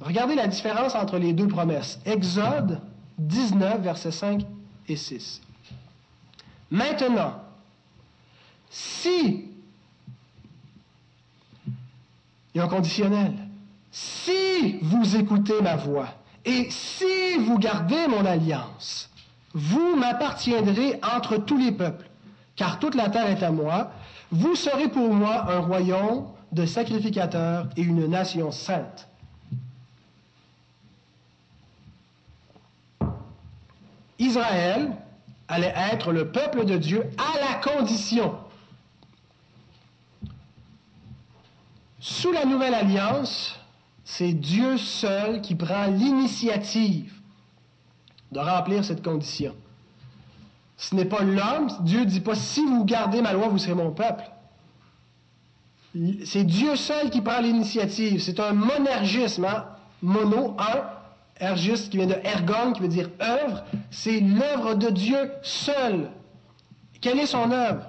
Regardez 0.00 0.34
la 0.34 0.48
différence 0.48 0.96
entre 0.96 1.16
les 1.16 1.32
deux 1.32 1.46
promesses. 1.46 2.00
Exode 2.04 2.80
19, 3.18 3.80
versets 3.80 4.10
5 4.10 4.42
et 4.88 4.96
6. 4.96 5.40
Maintenant, 6.72 7.40
si, 8.68 9.44
il 12.54 12.62
y 12.62 12.68
conditionnel, 12.68 13.32
si 13.92 14.78
vous 14.82 15.14
écoutez 15.14 15.60
ma 15.62 15.76
voix 15.76 16.08
et 16.44 16.68
si 16.68 17.36
vous 17.38 17.58
gardez 17.58 18.08
mon 18.08 18.26
alliance, 18.26 19.08
vous 19.54 19.94
m'appartiendrez 19.94 20.98
entre 21.16 21.36
tous 21.36 21.58
les 21.58 21.70
peuples, 21.70 22.10
car 22.56 22.80
toute 22.80 22.96
la 22.96 23.08
terre 23.08 23.28
est 23.28 23.44
à 23.44 23.52
moi. 23.52 23.92
Vous 24.32 24.56
serez 24.56 24.88
pour 24.88 25.14
moi 25.14 25.48
un 25.48 25.60
royaume 25.60 26.26
de 26.52 26.66
sacrificateurs 26.66 27.68
et 27.76 27.82
une 27.82 28.06
nation 28.06 28.50
sainte. 28.50 29.08
Israël 34.18 34.92
allait 35.48 35.74
être 35.92 36.12
le 36.12 36.30
peuple 36.30 36.64
de 36.64 36.76
Dieu 36.76 37.10
à 37.18 37.40
la 37.40 37.54
condition, 37.56 38.36
sous 41.98 42.32
la 42.32 42.44
nouvelle 42.44 42.74
alliance, 42.74 43.58
c'est 44.04 44.32
Dieu 44.32 44.76
seul 44.76 45.40
qui 45.40 45.54
prend 45.54 45.86
l'initiative 45.86 47.12
de 48.32 48.40
remplir 48.40 48.84
cette 48.84 49.04
condition. 49.04 49.54
Ce 50.76 50.96
n'est 50.96 51.04
pas 51.04 51.22
l'homme, 51.22 51.68
Dieu 51.82 52.00
ne 52.00 52.04
dit 52.04 52.20
pas 52.20 52.34
si 52.34 52.64
vous 52.64 52.84
gardez 52.84 53.22
ma 53.22 53.32
loi, 53.32 53.46
vous 53.46 53.58
serez 53.58 53.74
mon 53.74 53.92
peuple. 53.92 54.24
C'est 56.24 56.44
Dieu 56.44 56.76
seul 56.76 57.10
qui 57.10 57.20
prend 57.20 57.40
l'initiative. 57.40 58.20
C'est 58.20 58.40
un 58.40 58.52
monergisme, 58.52 59.44
hein? 59.44 59.66
mono, 60.00 60.56
un, 60.58 60.88
ergis 61.38 61.88
qui 61.90 61.98
vient 61.98 62.06
de 62.06 62.16
ergon, 62.24 62.72
qui 62.72 62.80
veut 62.80 62.88
dire 62.88 63.10
œuvre. 63.20 63.64
C'est 63.90 64.20
l'œuvre 64.20 64.74
de 64.74 64.88
Dieu 64.88 65.30
seul. 65.42 66.10
Quelle 67.00 67.18
est 67.18 67.26
son 67.26 67.50
œuvre? 67.50 67.84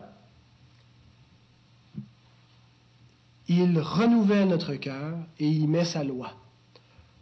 Il 3.48 3.80
renouvelle 3.80 4.48
notre 4.48 4.74
cœur 4.74 5.18
et 5.40 5.48
il 5.48 5.70
met 5.70 5.86
sa 5.86 6.04
loi. 6.04 6.32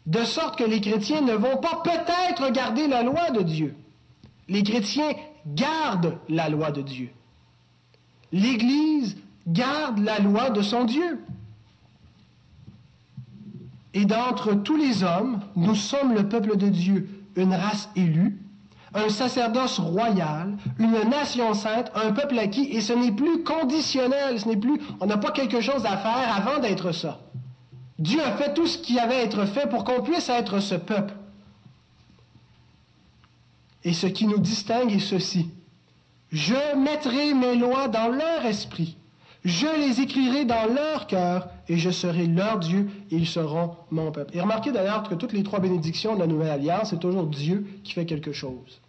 De 0.06 0.24
sorte 0.24 0.58
que 0.58 0.64
les 0.64 0.82
chrétiens 0.82 1.22
ne 1.22 1.34
vont 1.34 1.58
pas 1.58 1.82
peut-être 1.84 2.52
garder 2.52 2.88
la 2.88 3.04
loi 3.04 3.30
de 3.32 3.42
Dieu. 3.42 3.76
Les 4.48 4.64
chrétiens 4.64 5.14
gardent 5.46 6.18
la 6.28 6.50
loi 6.50 6.72
de 6.72 6.82
Dieu. 6.82 7.10
L'Église 8.32 9.18
garde 9.48 10.00
la 10.00 10.20
loi 10.20 10.50
de 10.50 10.62
son 10.62 10.86
Dieu. 10.86 11.24
Et 13.94 14.06
d'entre 14.06 14.54
tous 14.54 14.78
les 14.78 15.04
hommes, 15.04 15.42
nous 15.56 15.76
sommes 15.76 16.14
le 16.14 16.28
peuple 16.28 16.58
de 16.58 16.70
Dieu, 16.70 17.10
une 17.36 17.54
race 17.54 17.90
élue, 17.96 18.40
un 18.94 19.10
sacerdoce 19.10 19.80
royal, 19.80 20.58
une 20.80 21.10
nation 21.10 21.54
sainte, 21.54 21.92
un 21.96 22.12
peuple 22.12 22.38
acquis, 22.40 22.70
et 22.72 22.82
ce 22.82 22.94
n'est 22.94 23.12
plus 23.12 23.44
conditionnel, 23.44 24.40
ce 24.40 24.48
n'est 24.48 24.58
plus, 24.58 24.80
on 25.00 25.06
n'a 25.06 25.18
pas 25.18 25.32
quelque 25.32 25.62
chose 25.62 25.86
à 25.86 25.98
faire 25.98 26.36
avant 26.36 26.60
d'être 26.60 26.92
ça. 26.92 27.20
Dieu 28.00 28.22
a 28.24 28.32
fait 28.32 28.54
tout 28.54 28.68
ce 28.68 28.78
qui 28.78 29.00
avait 29.00 29.16
à 29.16 29.24
être 29.24 29.46
fait 29.46 29.70
pour 29.70 29.84
qu'on 29.84 30.02
puisse 30.02 30.30
être 30.30 30.60
ce 30.60 30.76
peuple. 30.76 31.14
Et 33.84 33.94
ce 33.94 34.08
qui 34.08 34.28
nous 34.28 34.40
distingue 34.40 34.92
est 34.92 35.00
ceci. 35.00 35.50
Je 36.32 36.78
mettrai 36.78 37.34
mes 37.34 37.56
lois 37.56 37.88
dans 37.88 38.08
leur 38.08 38.46
esprit. 38.46 38.98
Je 39.44 39.66
les 39.80 40.02
écrirai 40.02 40.46
dans 40.46 40.72
leur 40.72 41.08
cœur 41.08 41.48
et 41.68 41.78
je 41.78 41.90
serai 41.90 42.28
leur 42.28 42.60
Dieu 42.60 42.90
et 43.10 43.16
ils 43.16 43.28
seront 43.28 43.76
mon 43.90 44.12
peuple. 44.12 44.36
Et 44.38 44.42
remarquez 44.42 44.72
d'ailleurs 44.72 45.04
que 45.04 45.16
toutes 45.16 45.34
les 45.34 45.42
trois 45.42 45.60
bénédictions 45.60 46.14
de 46.14 46.20
la 46.20 46.28
Nouvelle 46.28 46.52
Alliance, 46.52 46.92
c'est 46.92 47.00
toujours 47.00 47.26
Dieu 47.26 47.66
qui 47.84 47.94
fait 47.94 48.06
quelque 48.06 48.34
chose. 48.34 48.80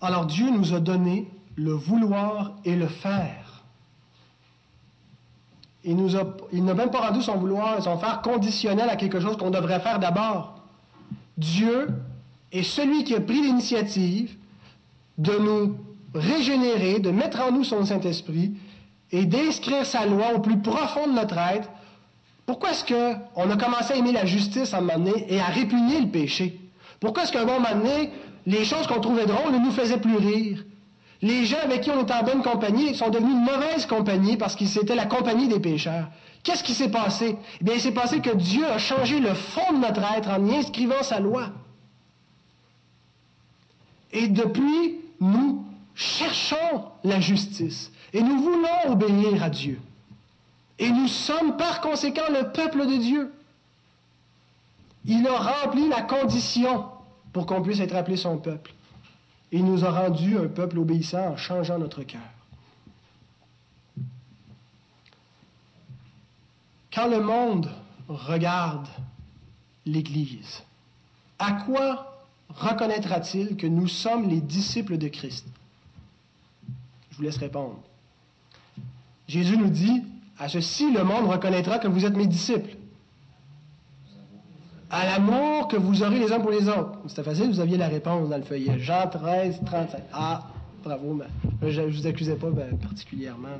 Alors 0.00 0.26
Dieu 0.26 0.50
nous 0.50 0.74
a 0.74 0.80
donné 0.80 1.28
le 1.54 1.72
vouloir 1.72 2.52
et 2.64 2.74
le 2.74 2.88
faire. 2.88 3.64
Il, 5.84 5.94
n'a 5.94 6.74
même 6.74 6.90
pas 6.90 7.08
rendu 7.08 7.22
son 7.22 7.36
vouloir 7.36 7.78
et 7.78 7.80
son 7.80 7.96
faire 7.98 8.20
conditionnel 8.20 8.88
à 8.88 8.96
quelque 8.96 9.20
chose 9.20 9.36
qu'on 9.36 9.50
devrait 9.50 9.78
faire 9.78 10.00
d'abord. 10.00 10.60
Dieu 11.38 11.88
est 12.50 12.64
celui 12.64 13.04
qui 13.04 13.14
a 13.14 13.20
pris 13.20 13.40
l'initiative 13.40 14.36
de 15.18 15.32
nous 15.38 15.76
régénérer, 16.14 16.98
de 16.98 17.10
mettre 17.10 17.40
en 17.40 17.52
nous 17.52 17.64
son 17.64 17.84
Saint-Esprit 17.84 18.52
et 19.12 19.24
d'inscrire 19.24 19.86
sa 19.86 20.06
loi 20.06 20.34
au 20.34 20.40
plus 20.40 20.58
profond 20.58 21.06
de 21.06 21.12
notre 21.12 21.38
être. 21.38 21.68
Pourquoi 22.44 22.70
est-ce 22.70 22.84
qu'on 22.84 23.50
a 23.50 23.56
commencé 23.56 23.94
à 23.94 23.96
aimer 23.96 24.12
la 24.12 24.24
justice 24.24 24.72
à 24.72 24.78
un 24.78 24.80
moment 24.80 24.98
donné 24.98 25.26
et 25.28 25.40
à 25.40 25.46
répugner 25.46 26.00
le 26.00 26.08
péché? 26.08 26.60
Pourquoi 27.00 27.24
est-ce 27.24 27.32
qu'à 27.32 27.42
un 27.42 27.44
moment 27.44 27.74
donné, 27.74 28.10
les 28.46 28.64
choses 28.64 28.86
qu'on 28.86 29.00
trouvait 29.00 29.26
drôles 29.26 29.52
ne 29.52 29.58
nous 29.58 29.72
faisaient 29.72 30.00
plus 30.00 30.16
rire? 30.16 30.64
Les 31.22 31.44
gens 31.44 31.58
avec 31.62 31.80
qui 31.80 31.90
on 31.90 32.02
était 32.02 32.12
en 32.12 32.22
bonne 32.22 32.42
compagnie 32.42 32.94
sont 32.94 33.08
devenus 33.08 33.32
une 33.32 33.44
mauvaise 33.44 33.86
compagnie 33.86 34.36
parce 34.36 34.54
qu'ils 34.54 34.76
étaient 34.78 34.94
la 34.94 35.06
compagnie 35.06 35.48
des 35.48 35.60
pécheurs. 35.60 36.08
Qu'est-ce 36.42 36.62
qui 36.62 36.74
s'est 36.74 36.90
passé? 36.90 37.36
Eh 37.60 37.64
bien, 37.64 37.74
il 37.74 37.80
s'est 37.80 37.92
passé 37.92 38.20
que 38.20 38.34
Dieu 38.34 38.64
a 38.66 38.78
changé 38.78 39.18
le 39.18 39.34
fond 39.34 39.72
de 39.72 39.78
notre 39.78 40.02
être 40.16 40.30
en 40.30 40.46
y 40.46 40.56
inscrivant 40.56 41.02
sa 41.02 41.18
loi. 41.18 41.48
Et 44.12 44.28
depuis, 44.28 45.00
nous 45.20 45.64
cherchons 45.94 46.84
la 47.04 47.20
justice 47.20 47.90
et 48.12 48.22
nous 48.22 48.40
voulons 48.40 48.92
obéir 48.92 49.42
à 49.42 49.50
Dieu. 49.50 49.80
Et 50.78 50.90
nous 50.90 51.08
sommes 51.08 51.56
par 51.56 51.80
conséquent 51.80 52.30
le 52.30 52.52
peuple 52.52 52.86
de 52.86 52.96
Dieu. 52.96 53.32
Il 55.06 55.26
a 55.26 55.38
rempli 55.38 55.88
la 55.88 56.02
condition 56.02 56.86
pour 57.32 57.46
qu'on 57.46 57.62
puisse 57.62 57.80
être 57.80 57.94
appelé 57.94 58.16
son 58.16 58.38
peuple. 58.38 58.74
Il 59.52 59.64
nous 59.64 59.84
a 59.84 59.90
rendu 59.90 60.36
un 60.36 60.48
peuple 60.48 60.78
obéissant 60.78 61.28
en 61.28 61.36
changeant 61.36 61.78
notre 61.78 62.02
cœur. 62.02 62.20
Quand 66.92 67.08
le 67.08 67.20
monde 67.20 67.70
regarde 68.08 68.88
l'Église, 69.84 70.62
à 71.38 71.52
quoi 71.52 72.15
reconnaîtra-t-il 72.50 73.56
que 73.56 73.66
nous 73.66 73.88
sommes 73.88 74.28
les 74.28 74.40
disciples 74.40 74.98
de 74.98 75.08
Christ? 75.08 75.46
Je 77.10 77.16
vous 77.16 77.22
laisse 77.22 77.38
répondre. 77.38 77.78
Jésus 79.28 79.56
nous 79.56 79.70
dit, 79.70 80.02
à 80.38 80.48
ceci 80.48 80.92
le 80.92 81.02
monde 81.02 81.28
reconnaîtra 81.28 81.78
que 81.78 81.88
vous 81.88 82.04
êtes 82.04 82.16
mes 82.16 82.26
disciples. 82.26 82.76
À 84.90 85.04
l'amour 85.04 85.66
que 85.68 85.76
vous 85.76 86.02
aurez 86.02 86.20
les 86.20 86.32
uns 86.32 86.38
pour 86.38 86.50
les 86.50 86.68
autres. 86.68 86.98
C'était 87.08 87.24
facile, 87.24 87.48
vous 87.48 87.60
aviez 87.60 87.76
la 87.76 87.88
réponse 87.88 88.28
dans 88.28 88.36
le 88.36 88.44
feuillet. 88.44 88.78
Jean 88.78 89.08
13, 89.08 89.60
35. 89.66 90.02
Ah, 90.12 90.46
bravo, 90.84 91.14
mais 91.60 91.72
je 91.72 91.80
ne 91.80 91.90
vous 91.90 92.06
accusais 92.06 92.36
pas 92.36 92.50
ben, 92.50 92.76
particulièrement. 92.78 93.58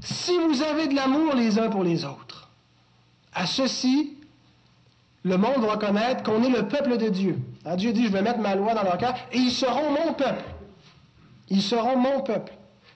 Si 0.00 0.32
vous 0.38 0.62
avez 0.62 0.86
de 0.86 0.94
l'amour 0.94 1.34
les 1.34 1.58
uns 1.58 1.68
pour 1.68 1.82
les 1.82 2.04
autres, 2.04 2.48
à 3.34 3.46
ceci 3.46 4.11
le 5.24 5.36
monde 5.36 5.60
va 5.60 5.72
reconnaître 5.72 6.22
qu'on 6.22 6.42
est 6.42 6.50
le 6.50 6.66
peuple 6.68 6.98
de 6.98 7.08
Dieu. 7.08 7.38
Alors 7.64 7.76
Dieu 7.76 7.92
dit, 7.92 8.06
je 8.06 8.12
vais 8.12 8.22
mettre 8.22 8.40
ma 8.40 8.54
loi 8.54 8.74
dans 8.74 8.82
leur 8.82 8.98
cœur 8.98 9.14
et 9.30 9.38
ils 9.38 9.52
seront 9.52 9.90
mon 9.90 10.14
peuple. 10.14 10.44
Ils 11.48 11.62
seront 11.62 11.96
mon 11.96 12.22
peuple. 12.22 12.52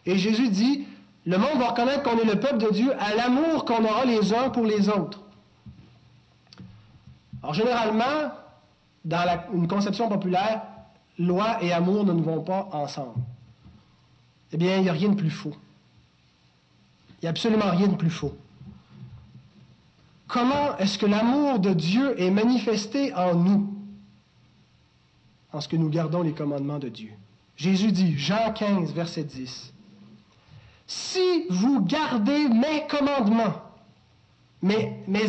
Et 0.06 0.16
Jésus 0.16 0.48
dit, 0.48 0.86
le 1.24 1.38
monde 1.38 1.58
va 1.58 1.68
reconnaître 1.68 2.02
qu'on 2.02 2.18
est 2.18 2.24
le 2.24 2.40
peuple 2.40 2.58
de 2.58 2.70
Dieu 2.72 2.92
à 2.98 3.14
l'amour 3.14 3.64
qu'on 3.64 3.84
aura 3.84 4.04
les 4.04 4.32
uns 4.32 4.50
pour 4.50 4.64
les 4.64 4.88
autres. 4.88 5.20
Alors 7.42 7.54
généralement, 7.54 8.32
dans 9.04 9.40
une 9.52 9.68
conception 9.68 10.08
populaire, 10.08 10.62
loi 11.18 11.62
et 11.62 11.72
amour 11.72 12.04
ne 12.04 12.12
vont 12.12 12.42
pas 12.42 12.68
ensemble. 12.72 13.20
Eh 14.52 14.56
bien, 14.56 14.76
il 14.76 14.82
n'y 14.82 14.88
a 14.88 14.92
rien 14.92 15.10
de 15.10 15.14
plus 15.14 15.30
faux. 15.30 15.54
Il 17.10 17.24
n'y 17.24 17.28
a 17.28 17.30
absolument 17.30 17.70
rien 17.70 17.86
de 17.86 17.94
plus 17.94 18.10
faux. 18.10 18.36
Comment 20.28 20.76
est-ce 20.78 20.98
que 20.98 21.06
l'amour 21.06 21.58
de 21.58 21.72
Dieu 21.72 22.20
est 22.20 22.30
manifesté 22.30 23.14
en 23.14 23.34
nous? 23.34 23.72
En 25.52 25.60
ce 25.60 25.68
que 25.68 25.76
nous 25.76 25.88
gardons 25.88 26.22
les 26.22 26.32
commandements 26.32 26.78
de 26.78 26.88
Dieu? 26.88 27.10
Jésus 27.56 27.92
dit, 27.92 28.18
Jean 28.18 28.52
15, 28.52 28.92
verset 28.92 29.24
10, 29.24 29.72
Si 30.86 31.46
vous 31.48 31.80
gardez 31.84 32.48
mes 32.48 32.86
commandements, 32.88 33.62
mes, 34.62 35.02
mes 35.06 35.26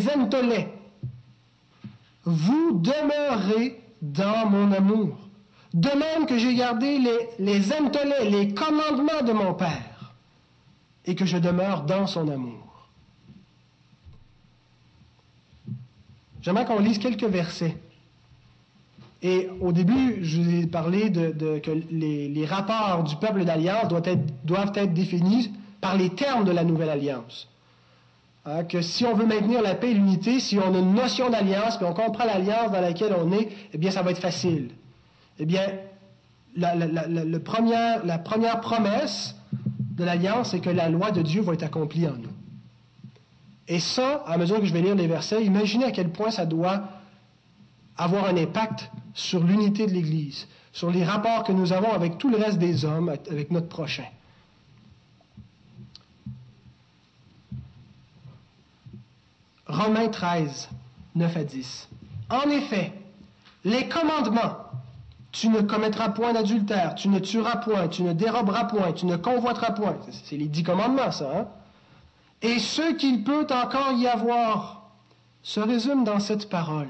vous 2.25 2.73
demeurez 2.73 3.81
dans 4.01 4.49
mon 4.49 4.71
amour. 4.73 5.17
De 5.73 5.89
même 5.89 6.25
que 6.25 6.37
j'ai 6.37 6.55
gardé 6.55 6.97
les, 6.99 7.29
les 7.39 7.61
les 8.29 8.53
commandements 8.53 9.21
de 9.25 9.31
mon 9.31 9.53
Père, 9.53 10.13
et 11.05 11.15
que 11.15 11.25
je 11.25 11.37
demeure 11.37 11.83
dans 11.83 12.07
son 12.07 12.27
amour. 12.27 12.66
J'aimerais 16.47 16.63
qu'on 16.63 16.79
lise 16.79 16.97
quelques 16.97 17.25
versets. 17.25 17.75
Et 19.21 19.49
au 19.59 19.73
début, 19.73 20.23
je 20.23 20.39
vous 20.39 20.55
ai 20.55 20.65
parlé 20.65 21.09
de, 21.09 21.59
que 21.59 21.71
les, 21.91 22.45
rapports 22.45 23.03
du 23.03 23.17
peuple 23.17 23.43
d'alliance 23.43 23.89
doivent 23.89 24.07
être, 24.07 24.45
doivent 24.45 24.71
être 24.75 24.93
définis 24.93 25.51
par 25.81 25.97
les 25.97 26.09
termes 26.11 26.45
de 26.45 26.53
la 26.53 26.63
nouvelle 26.63 26.89
alliance. 26.89 27.49
Hein, 28.45 28.63
que 28.63 28.81
si 28.81 29.05
on 29.05 29.13
veut 29.13 29.25
maintenir 29.25 29.61
la 29.61 29.75
paix 29.75 29.91
et 29.91 29.93
l'unité, 29.93 30.39
si 30.39 30.57
on 30.57 30.73
a 30.73 30.79
une 30.79 30.93
notion 30.93 31.29
d'alliance, 31.29 31.75
puis 31.75 31.85
on 31.85 31.93
comprend 31.93 32.23
l'alliance 32.23 32.71
dans 32.71 32.79
laquelle 32.79 33.13
on 33.19 33.29
est, 33.33 33.49
eh 33.73 33.77
bien, 33.77 33.91
ça 33.91 34.01
va 34.01 34.11
être 34.11 34.21
facile. 34.21 34.69
Eh 35.39 35.45
bien, 35.45 35.67
la, 36.55 36.75
la 36.75 37.39
première 38.19 38.61
promesse 38.61 39.35
de 39.97 40.05
l'alliance, 40.05 40.51
c'est 40.51 40.61
que 40.61 40.69
la 40.69 40.87
loi 40.87 41.11
de 41.11 41.21
Dieu 41.21 41.41
va 41.41 41.55
être 41.55 41.63
accomplie 41.63 42.07
en 42.07 42.13
nous. 42.13 42.36
Et 43.67 43.79
ça, 43.79 44.23
à 44.25 44.37
mesure 44.37 44.59
que 44.59 44.65
je 44.65 44.73
vais 44.73 44.81
lire 44.81 44.95
les 44.95 45.07
versets, 45.07 45.43
imaginez 45.43 45.85
à 45.85 45.91
quel 45.91 46.09
point 46.09 46.31
ça 46.31 46.45
doit 46.45 46.83
avoir 47.97 48.25
un 48.25 48.37
impact 48.37 48.89
sur 49.13 49.43
l'unité 49.43 49.87
de 49.87 49.91
l'Église, 49.91 50.47
sur 50.71 50.91
les 50.91 51.03
rapports 51.03 51.43
que 51.43 51.51
nous 51.51 51.73
avons 51.73 51.91
avec 51.91 52.17
tout 52.17 52.29
le 52.29 52.37
reste 52.37 52.59
des 52.59 52.85
hommes, 52.85 53.09
avec 53.09 53.51
notre 53.51 53.67
prochain. 53.67 54.05
Romains 59.65 60.07
13, 60.07 60.69
9 61.15 61.37
à 61.37 61.43
10. 61.43 61.89
En 62.29 62.49
effet, 62.49 62.93
les 63.65 63.89
commandements, 63.89 64.57
tu 65.33 65.49
ne 65.49 65.61
commettras 65.61 66.09
point 66.09 66.31
d'adultère, 66.31 66.95
tu 66.95 67.09
ne 67.09 67.19
tueras 67.19 67.57
point, 67.57 67.89
tu 67.89 68.03
ne 68.03 68.13
déroberas 68.13 68.65
point, 68.65 68.93
tu 68.93 69.05
ne 69.05 69.17
convoiteras 69.17 69.71
point. 69.71 69.97
C'est 70.23 70.37
les 70.37 70.47
dix 70.47 70.63
commandements, 70.63 71.11
ça. 71.11 71.29
Hein? 71.35 71.47
Et 72.41 72.59
ce 72.59 72.93
qu'il 72.93 73.23
peut 73.23 73.47
encore 73.49 73.93
y 73.93 74.07
avoir 74.07 74.77
se 75.41 75.59
résume 75.59 76.03
dans 76.03 76.19
cette 76.19 76.49
parole. 76.49 76.89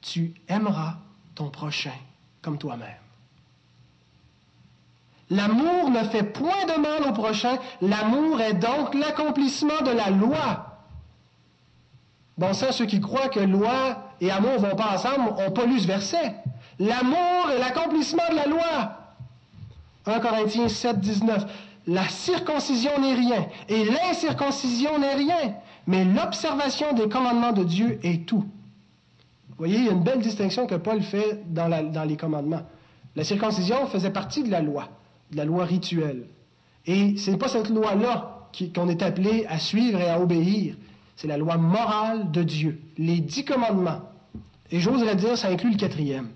Tu 0.00 0.34
aimeras 0.48 0.96
ton 1.34 1.50
prochain 1.50 1.94
comme 2.42 2.58
toi-même. 2.58 2.88
L'amour 5.30 5.90
ne 5.90 6.04
fait 6.04 6.22
point 6.22 6.64
de 6.66 6.80
mal 6.80 7.08
au 7.08 7.12
prochain, 7.12 7.58
l'amour 7.82 8.40
est 8.40 8.54
donc 8.54 8.94
l'accomplissement 8.94 9.82
de 9.84 9.90
la 9.90 10.10
loi. 10.10 10.78
Bon 12.38 12.52
ça, 12.54 12.72
ceux 12.72 12.86
qui 12.86 13.00
croient 13.00 13.28
que 13.28 13.40
loi 13.40 14.12
et 14.20 14.30
amour 14.30 14.58
vont 14.58 14.76
pas 14.76 14.94
ensemble 14.94 15.34
n'ont 15.38 15.50
pas 15.50 15.66
lu 15.66 15.80
ce 15.80 15.86
verset. 15.86 16.34
L'amour 16.78 17.50
est 17.50 17.58
l'accomplissement 17.58 18.22
de 18.30 18.36
la 18.36 18.46
loi. 18.46 18.92
1 20.06 20.20
Corinthiens 20.20 20.68
7, 20.68 21.00
19 21.00 21.44
la 21.88 22.06
circoncision 22.06 23.00
n'est 23.00 23.14
rien 23.14 23.46
et 23.68 23.86
l'incirconcision 23.86 24.98
n'est 24.98 25.14
rien, 25.14 25.54
mais 25.86 26.04
l'observation 26.04 26.92
des 26.92 27.08
commandements 27.08 27.52
de 27.52 27.64
Dieu 27.64 27.98
est 28.02 28.26
tout. 28.26 28.44
Vous 29.48 29.56
voyez, 29.56 29.78
il 29.78 29.84
y 29.86 29.88
a 29.88 29.92
une 29.92 30.04
belle 30.04 30.20
distinction 30.20 30.66
que 30.66 30.74
Paul 30.74 31.02
fait 31.02 31.42
dans, 31.48 31.66
les 32.06 32.16
commandements. 32.16 32.60
La 33.16 33.24
circoncision 33.24 33.86
faisait 33.86 34.10
partie 34.10 34.42
de 34.42 34.50
la 34.50 34.60
loi, 34.60 34.90
de 35.32 35.38
la 35.38 35.46
loi 35.46 35.64
rituelle. 35.64 36.26
Et 36.84 37.16
ce 37.16 37.30
n'est 37.30 37.38
pas 37.38 37.48
cette 37.48 37.70
loi-là 37.70 38.48
qu'on 38.74 38.88
est 38.90 39.02
appelé 39.02 39.46
à 39.48 39.58
suivre 39.58 39.98
et 39.98 40.10
à 40.10 40.20
obéir. 40.20 40.76
C'est 41.16 41.26
la 41.26 41.38
loi 41.38 41.56
morale 41.56 42.30
de 42.30 42.42
Dieu, 42.42 42.80
les 42.98 43.18
dix 43.20 43.46
commandements. 43.46 44.02
Et 44.70 44.78
j'oserais 44.78 45.16
dire, 45.16 45.38
ça 45.38 45.48
inclut 45.48 45.70
le 45.70 45.78
quatrième. 45.78 46.28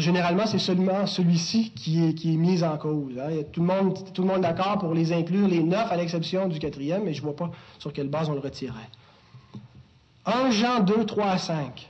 Généralement, 0.00 0.46
c'est 0.46 0.58
seulement 0.58 1.06
celui-ci 1.06 1.70
qui 1.70 2.02
est, 2.02 2.24
mis 2.36 2.62
en 2.62 2.78
cause. 2.78 3.18
Hein. 3.18 3.42
tout 3.52 3.60
le 3.60 3.66
monde, 3.66 3.98
tout 4.14 4.22
le 4.22 4.28
monde 4.28 4.40
d'accord 4.40 4.78
pour 4.78 4.94
les 4.94 5.12
inclure, 5.12 5.48
les 5.48 5.62
neuf, 5.62 5.90
à 5.90 5.96
l'exception 5.96 6.48
du 6.48 6.58
quatrième, 6.58 7.04
mais 7.04 7.12
je 7.12 7.20
ne 7.20 7.26
vois 7.26 7.36
pas 7.36 7.50
sur 7.78 7.92
quelle 7.92 8.08
base 8.08 8.30
on 8.30 8.34
le 8.34 8.40
retirerait. 8.40 8.88
1 10.24 10.50
Jean 10.50 10.80
2, 10.80 11.04
3 11.04 11.26
à 11.26 11.38
5. 11.38 11.88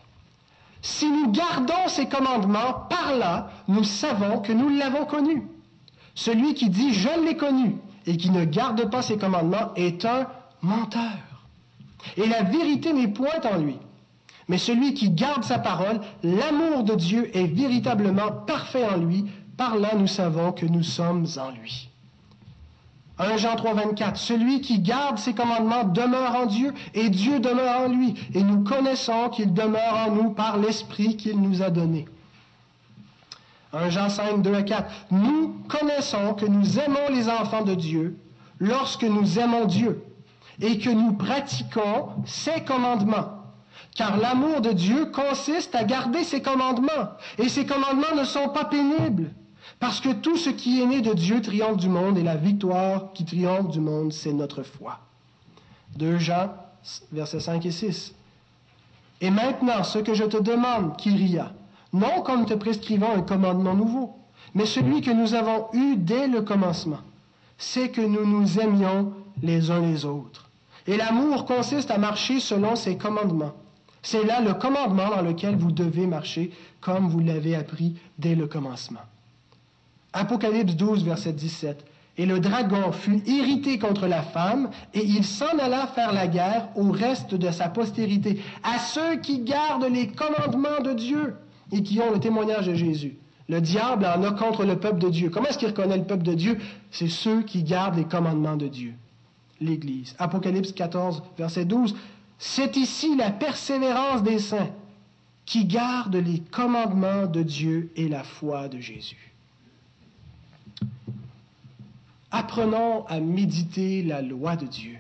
Si 0.81 1.09
nous 1.09 1.31
gardons 1.31 1.89
ces 1.89 2.07
commandements, 2.07 2.87
par 2.91 3.15
là, 3.17 3.51
nous 3.69 3.85
savons 3.85 4.41
que 4.41 4.53
nous 4.53 4.69
l'avons 4.69 5.05
connu. 5.05 5.47
Celui 6.15 6.55
qui 6.55 6.71
dit 6.71 6.93
je 6.93 7.25
l'ai 7.25 7.37
connu 7.37 7.77
et 8.07 8.17
qui 8.17 8.31
ne 8.31 8.45
garde 8.45 8.91
pas 8.91 9.03
ses 9.03 9.17
commandements 9.17 9.73
est 9.77 10.05
un 10.05 10.27
menteur. 10.61 11.03
Et 12.17 12.27
la 12.27 12.43
vérité 12.43 12.93
n'est 12.93 13.09
point 13.09 13.41
en 13.45 13.59
lui. 13.59 13.77
Mais 14.53 14.59
celui 14.59 14.93
qui 14.93 15.09
garde 15.09 15.45
sa 15.45 15.59
parole, 15.59 16.03
l'amour 16.23 16.85
de 16.85 16.95
Dieu 16.95 17.35
est 17.35 17.47
véritablement 17.47 18.31
parfait 18.47 18.85
en 18.87 18.99
lui. 18.99 19.25
Par 19.57 19.77
là, 19.77 19.95
nous 19.97 20.07
savons 20.07 20.53
que 20.53 20.67
nous 20.67 20.83
sommes 20.83 21.27
en 21.39 21.51
lui. 21.53 21.89
1 23.19 23.39
Jean 23.39 23.57
3, 23.57 23.73
24. 23.73 24.19
Celui 24.19 24.61
qui 24.61 24.81
garde 24.81 25.17
ses 25.17 25.33
commandements 25.33 25.85
demeure 25.85 26.37
en 26.37 26.45
Dieu 26.45 26.75
et 26.93 27.09
Dieu 27.09 27.41
demeure 27.41 27.81
en 27.81 27.89
lui. 27.89 28.13
Et 28.35 28.43
nous 28.43 28.63
connaissons 28.63 29.31
qu'il 29.31 29.55
demeure 29.55 30.07
en 30.07 30.11
nous 30.11 30.33
par 30.33 30.59
l'Esprit 30.59 31.17
qu'il 31.17 31.41
nous 31.41 31.63
a 31.63 31.71
donné. 31.71 32.05
1 33.73 33.89
Jean 33.89 34.11
5, 34.11 34.43
2 34.43 34.55
à 34.55 34.63
4. 34.65 34.93
Nous 35.13 35.63
connaissons 35.67 36.35
que 36.35 36.45
nous 36.45 36.79
aimons 36.79 37.09
les 37.09 37.31
enfants 37.31 37.65
de 37.65 37.75
Dieu 37.75 38.19
lorsque 38.59 39.05
nous 39.05 39.39
aimons 39.39 39.65
Dieu 39.65 40.05
et 40.61 40.77
que 40.77 40.91
nous 40.91 41.15
pratiquons 41.15 42.11
ses 42.27 42.61
commandements. 42.65 43.42
Car 43.95 44.17
l'amour 44.17 44.61
de 44.61 44.73
Dieu 44.73 45.07
consiste 45.07 45.75
à 45.75 45.85
garder 45.85 46.25
ses 46.25 46.41
commandements. 46.41 47.11
Et 47.39 47.49
ses 47.49 47.67
commandements 47.67 48.17
ne 48.17 48.25
sont 48.25 48.49
pas 48.49 48.65
pénibles. 48.65 49.31
Parce 49.79 50.01
que 50.01 50.13
tout 50.13 50.37
ce 50.37 50.51
qui 50.51 50.81
est 50.81 50.87
né 50.87 51.01
de 51.01 51.13
Dieu 51.13 51.41
triomphe 51.43 51.77
du 51.77 51.89
monde 51.89 52.19
et 52.19 52.23
la 52.23 52.37
victoire 52.37 53.13
qui 53.13 53.25
triomphe 53.25 53.69
du 53.69 53.81
monde, 53.81 54.13
c'est 54.13 54.33
notre 54.33 54.63
foi. 54.63 54.99
2 55.97 56.19
Jean, 56.19 56.51
versets 57.13 57.41
5 57.41 57.67
et 57.67 57.71
6. 57.71 58.15
Et 59.21 59.31
maintenant, 59.31 59.85
ce 59.85 59.99
que 59.99 60.15
je 60.15 60.25
te 60.25 60.37
demande, 60.37 60.97
Kyria, 60.97 61.53
non 61.93 62.23
comme 62.23 62.47
te 62.47 62.55
prescrivant 62.55 63.15
un 63.15 63.23
commandement 63.23 63.75
nouveau, 63.75 64.17
mais 64.55 64.67
celui 64.67 65.01
que 65.01 65.11
nous 65.11 65.35
avons 65.35 65.69
eu 65.73 65.97
dès 65.97 66.27
le 66.27 66.43
commencement, 66.43 67.01
c'est 67.59 67.91
que 67.91 68.01
nous 68.01 68.27
nous 68.27 68.59
aimions 68.59 69.13
les 69.43 69.71
uns 69.71 69.81
les 69.81 70.05
autres. 70.05 70.49
Et 70.87 70.97
l'amour 70.97 71.45
consiste 71.45 71.91
à 71.91 71.99
marcher 71.99 72.41
selon 72.41 72.75
ses 72.75 72.97
commandements. 72.97 73.53
C'est 74.03 74.25
là 74.25 74.41
le 74.41 74.55
commandement 74.55 75.11
dans 75.11 75.23
lequel 75.23 75.57
vous 75.57 75.71
devez 75.71 76.07
marcher 76.07 76.51
comme 76.81 77.09
vous 77.09 77.21
l'avez 77.21 77.55
appris 77.55 77.95
dès 78.19 78.35
le 78.35 78.47
commencement. 78.47 79.01
Apocalypse 80.13 80.75
12, 80.75 81.05
verset 81.05 81.33
17. 81.33 81.85
Et 82.19 82.27
le 82.27 82.41
dragon 82.41 82.93
fut 82.93 83.23
irrité 83.27 83.79
contre 83.79 84.07
la 84.07 84.23
femme, 84.23 84.71
et 84.93 85.03
il 85.03 85.25
s'en 85.25 85.59
alla 85.59 85.87
faire 85.87 86.13
la 86.13 86.27
guerre 86.27 86.69
au 86.77 86.91
reste 86.91 87.35
de 87.35 87.51
sa 87.51 87.71
postérité, 87.71 88.43
à 88.63 88.79
ceux 88.79 89.17
qui 89.17 89.39
gardent 89.39 89.91
les 89.91 90.09
commandements 90.09 90.83
de 90.85 90.93
Dieu 90.93 91.37
et 91.71 91.83
qui 91.83 92.01
ont 92.01 92.13
le 92.13 92.21
témoignage 92.21 92.67
de 92.67 92.75
Jésus. 92.75 93.17
Le 93.49 93.61
diable 93.61 94.05
en 94.05 94.23
a 94.25 94.33
contre 94.33 94.65
le 94.65 94.79
peuple 94.79 94.99
de 94.99 95.09
Dieu. 95.09 95.31
Comment 95.31 95.49
est-ce 95.49 95.59
qu'il 95.59 95.69
reconnaît 95.69 95.97
le 95.97 96.05
peuple 96.05 96.23
de 96.23 96.35
Dieu? 96.35 96.59
C'est 96.91 97.09
ceux 97.09 97.43
qui 97.43 97.63
gardent 97.63 97.97
les 97.97 98.05
commandements 98.05 98.57
de 98.57 98.69
Dieu. 98.69 98.95
L'Église. 99.61 100.15
Apocalypse 100.19 100.73
14, 100.73 101.23
verset 101.39 101.65
12. 101.65 101.95
C'est 102.45 102.77
ici 102.77 103.15
la 103.15 103.31
persévérance 103.31 104.25
des 104.25 104.41
saints 104.41 104.73
qui 105.47 105.65
gardent 105.65 106.17
les 106.17 106.41
commandements 106.41 107.27
de 107.27 107.41
Dieu 107.41 107.93
et 107.95 108.09
la 108.09 108.25
foi 108.25 108.67
de 108.67 108.81
Jésus. 108.81 109.33
Apprenons 112.33 113.07
à 113.07 113.21
méditer 113.21 114.03
la 114.03 114.23
loi 114.23 114.57
de 114.57 114.67
Dieu. 114.67 114.99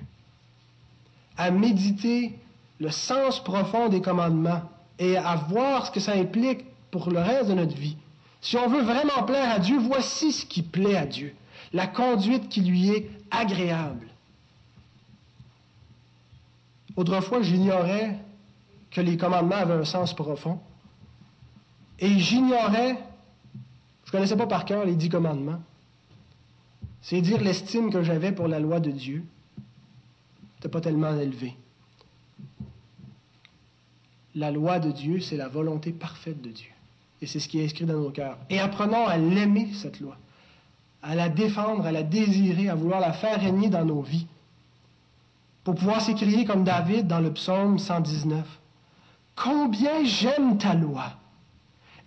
à 1.37 1.51
méditer 1.51 2.39
le 2.79 2.91
sens 2.93 3.43
profond 3.43 3.89
des 3.89 4.01
commandements 4.01 4.63
et 5.01 5.17
à 5.17 5.35
voir 5.35 5.87
ce 5.87 5.91
que 5.91 5.99
ça 5.99 6.13
implique 6.13 6.65
pour 6.93 7.11
le 7.11 7.19
reste 7.19 7.49
de 7.49 7.55
notre 7.55 7.75
vie. 7.77 7.97
Si 8.41 8.57
on 8.57 8.69
veut 8.69 8.83
vraiment 8.83 9.25
plaire 9.27 9.51
à 9.51 9.59
Dieu, 9.59 9.79
voici 9.81 10.31
ce 10.31 10.47
qui 10.47 10.63
plaît 10.63 10.97
à 10.97 11.07
Dieu, 11.07 11.35
la 11.73 11.89
conduite 11.89 12.49
qui 12.49 12.61
lui 12.61 12.91
est 12.91 13.11
agréable. 13.33 14.12
Autrefois, 16.97 17.43
j'ignorais 17.43 18.19
que 18.91 19.01
les 19.01 19.17
commandements 19.17 19.57
avaient 19.57 19.75
un 19.75 19.85
sens 19.85 20.15
profond. 20.15 20.61
Et 21.99 22.19
j'ignorais, 22.19 22.99
je 24.05 24.09
ne 24.09 24.13
connaissais 24.13 24.37
pas 24.37 24.47
par 24.47 24.65
cœur 24.65 24.85
les 24.85 24.95
dix 24.95 25.09
commandements. 25.09 25.61
C'est 27.01 27.21
dire 27.21 27.41
l'estime 27.41 27.91
que 27.91 28.03
j'avais 28.03 28.33
pour 28.33 28.49
la 28.49 28.61
loi 28.61 28.81
de 28.81 28.91
Dieu 28.91 29.25
n'était 30.57 30.69
pas 30.69 30.81
tellement 30.81 31.19
élevée. 31.19 31.57
La 34.35 34.51
loi 34.51 34.79
de 34.79 34.93
Dieu, 34.93 35.21
c'est 35.21 35.37
la 35.37 35.49
volonté 35.49 35.91
parfaite 35.93 36.41
de 36.41 36.51
Dieu. 36.51 36.71
Et 37.21 37.27
c'est 37.27 37.41
ce 37.41 37.49
qui 37.49 37.61
est 37.61 37.65
inscrit 37.65 37.85
dans 37.85 37.99
nos 37.99 38.11
cœurs. 38.11 38.39
Et 38.49 38.61
apprenons 38.61 39.07
à 39.07 39.17
l'aimer, 39.17 39.69
cette 39.75 40.01
loi, 40.01 40.17
à 41.03 41.15
la 41.15 41.29
défendre, 41.29 41.85
à 41.85 41.93
la 41.93 42.03
désirer, 42.03 42.69
à 42.69 42.75
vouloir 42.75 43.01
la 43.01 43.13
faire 43.13 43.41
régner 43.41 43.69
dans 43.69 43.85
nos 43.85 44.03
vies, 44.03 44.27
pour 45.65 45.75
pouvoir 45.75 46.01
s'écrier 46.01 46.45
comme 46.45 46.65
David 46.65 47.07
dans 47.07 47.21
le 47.21 47.33
psaume 47.33 47.79
119. 47.79 48.45
Combien 49.37 50.05
j'aime 50.05 50.59
ta 50.59 50.75
loi. 50.75 51.05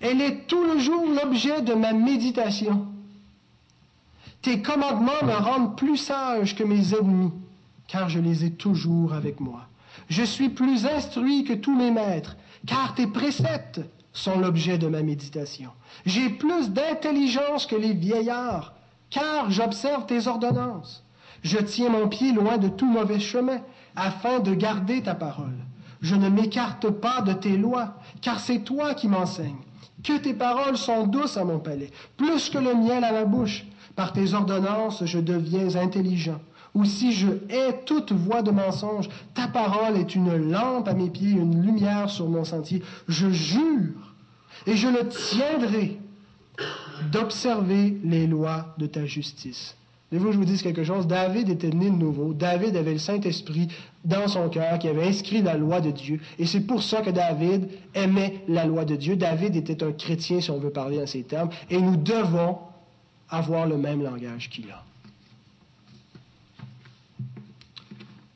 Elle 0.01 0.21
est 0.21 0.47
tout 0.47 0.63
le 0.63 0.77
jour 0.77 1.05
l'objet 1.07 1.61
de 1.61 1.73
ma 1.73 1.93
méditation. 1.93 2.87
Tes 4.41 4.61
commandements 4.61 5.23
me 5.23 5.33
rendent 5.33 5.77
plus 5.77 5.97
sage 5.97 6.55
que 6.55 6.63
mes 6.63 6.93
ennemis, 6.93 7.31
car 7.87 8.09
je 8.09 8.19
les 8.19 8.45
ai 8.45 8.51
toujours 8.51 9.13
avec 9.13 9.39
moi. 9.39 9.67
Je 10.09 10.23
suis 10.23 10.49
plus 10.49 10.85
instruit 10.85 11.45
que 11.45 11.53
tous 11.53 11.75
mes 11.75 11.91
maîtres, 11.91 12.35
car 12.67 12.93
tes 12.93 13.07
préceptes 13.07 13.81
sont 14.13 14.37
l'objet 14.37 14.77
de 14.77 14.87
ma 14.87 15.01
méditation. 15.01 15.71
J'ai 16.05 16.29
plus 16.29 16.69
d'intelligence 16.69 17.65
que 17.65 17.75
les 17.75 17.93
vieillards, 17.93 18.73
car 19.09 19.49
j'observe 19.49 20.05
tes 20.05 20.27
ordonnances. 20.27 21.04
Je 21.45 21.59
tiens 21.59 21.89
mon 21.89 22.07
pied 22.07 22.33
loin 22.33 22.57
de 22.57 22.69
tout 22.69 22.89
mauvais 22.89 23.19
chemin, 23.19 23.59
afin 23.95 24.39
de 24.39 24.55
garder 24.55 25.03
ta 25.03 25.13
parole. 25.13 25.59
Je 26.01 26.15
ne 26.15 26.27
m'écarte 26.27 26.89
pas 26.89 27.21
de 27.21 27.33
tes 27.33 27.55
lois, 27.55 27.99
car 28.23 28.39
c'est 28.39 28.61
toi 28.61 28.95
qui 28.95 29.07
m'enseignes. 29.07 29.61
Que 30.03 30.17
tes 30.17 30.33
paroles 30.33 30.75
sont 30.75 31.05
douces 31.05 31.37
à 31.37 31.45
mon 31.45 31.59
palais, 31.59 31.91
plus 32.17 32.49
que 32.49 32.57
le 32.57 32.73
miel 32.73 33.03
à 33.03 33.11
ma 33.11 33.25
bouche. 33.25 33.63
Par 33.95 34.11
tes 34.11 34.33
ordonnances, 34.33 35.05
je 35.05 35.19
deviens 35.19 35.75
intelligent. 35.75 36.41
Ou 36.73 36.83
si 36.83 37.13
je 37.13 37.27
hais 37.49 37.83
toute 37.85 38.11
voix 38.11 38.41
de 38.41 38.49
mensonge, 38.49 39.07
ta 39.35 39.47
parole 39.47 39.97
est 39.97 40.15
une 40.15 40.49
lampe 40.49 40.87
à 40.87 40.95
mes 40.95 41.11
pieds, 41.11 41.29
une 41.29 41.61
lumière 41.61 42.09
sur 42.09 42.27
mon 42.27 42.43
sentier. 42.43 42.81
Je 43.07 43.29
jure, 43.29 44.15
et 44.65 44.75
je 44.75 44.87
le 44.87 45.07
tiendrai, 45.07 45.99
d'observer 47.11 47.99
les 48.03 48.25
lois 48.25 48.73
de 48.79 48.87
ta 48.87 49.05
justice. 49.05 49.77
Et 50.11 50.17
vous, 50.17 50.31
je 50.31 50.37
vous 50.37 50.45
dis 50.45 50.61
quelque 50.61 50.83
chose, 50.83 51.07
David 51.07 51.49
était 51.49 51.71
né 51.71 51.89
de 51.89 51.95
nouveau, 51.95 52.33
David 52.33 52.75
avait 52.75 52.93
le 52.93 52.99
Saint-Esprit 52.99 53.69
dans 54.03 54.27
son 54.27 54.49
cœur 54.49 54.77
qui 54.77 54.87
avait 54.87 55.07
inscrit 55.07 55.41
la 55.41 55.57
loi 55.57 55.81
de 55.81 55.91
Dieu, 55.91 56.21
et 56.37 56.45
c'est 56.45 56.61
pour 56.61 56.83
ça 56.83 57.01
que 57.01 57.09
David 57.09 57.69
aimait 57.93 58.43
la 58.47 58.65
loi 58.65 58.85
de 58.85 58.95
Dieu. 58.95 59.15
David 59.15 59.55
était 59.55 59.83
un 59.83 59.91
chrétien, 59.91 60.41
si 60.41 60.51
on 60.51 60.59
veut 60.59 60.69
parler 60.69 61.01
en 61.01 61.07
ces 61.07 61.23
termes, 61.23 61.49
et 61.69 61.81
nous 61.81 61.97
devons 61.97 62.59
avoir 63.29 63.65
le 63.65 63.77
même 63.77 64.03
langage 64.03 64.49
qu'il 64.49 64.69
a. 64.69 64.83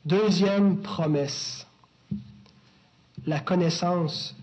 Deuxième 0.04 0.78
promesse, 0.78 1.66
la 3.26 3.38
connaissance 3.38 4.34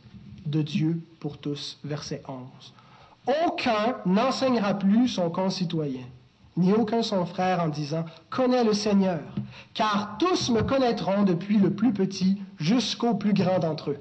de 0.45 0.61
Dieu 0.61 1.01
pour 1.19 1.37
tous, 1.37 1.77
verset 1.83 2.21
11. 2.27 2.73
Aucun 3.45 3.97
n'enseignera 4.05 4.75
plus 4.75 5.09
son 5.09 5.29
concitoyen, 5.29 6.05
ni 6.57 6.73
aucun 6.73 7.03
son 7.03 7.25
frère 7.25 7.61
en 7.61 7.69
disant, 7.69 8.05
Connais 8.29 8.63
le 8.63 8.73
Seigneur, 8.73 9.21
car 9.73 10.17
tous 10.17 10.49
me 10.49 10.63
connaîtront 10.63 11.23
depuis 11.23 11.57
le 11.57 11.71
plus 11.71 11.93
petit 11.93 12.41
jusqu'au 12.59 13.13
plus 13.13 13.33
grand 13.33 13.59
d'entre 13.59 13.91
eux. 13.91 13.99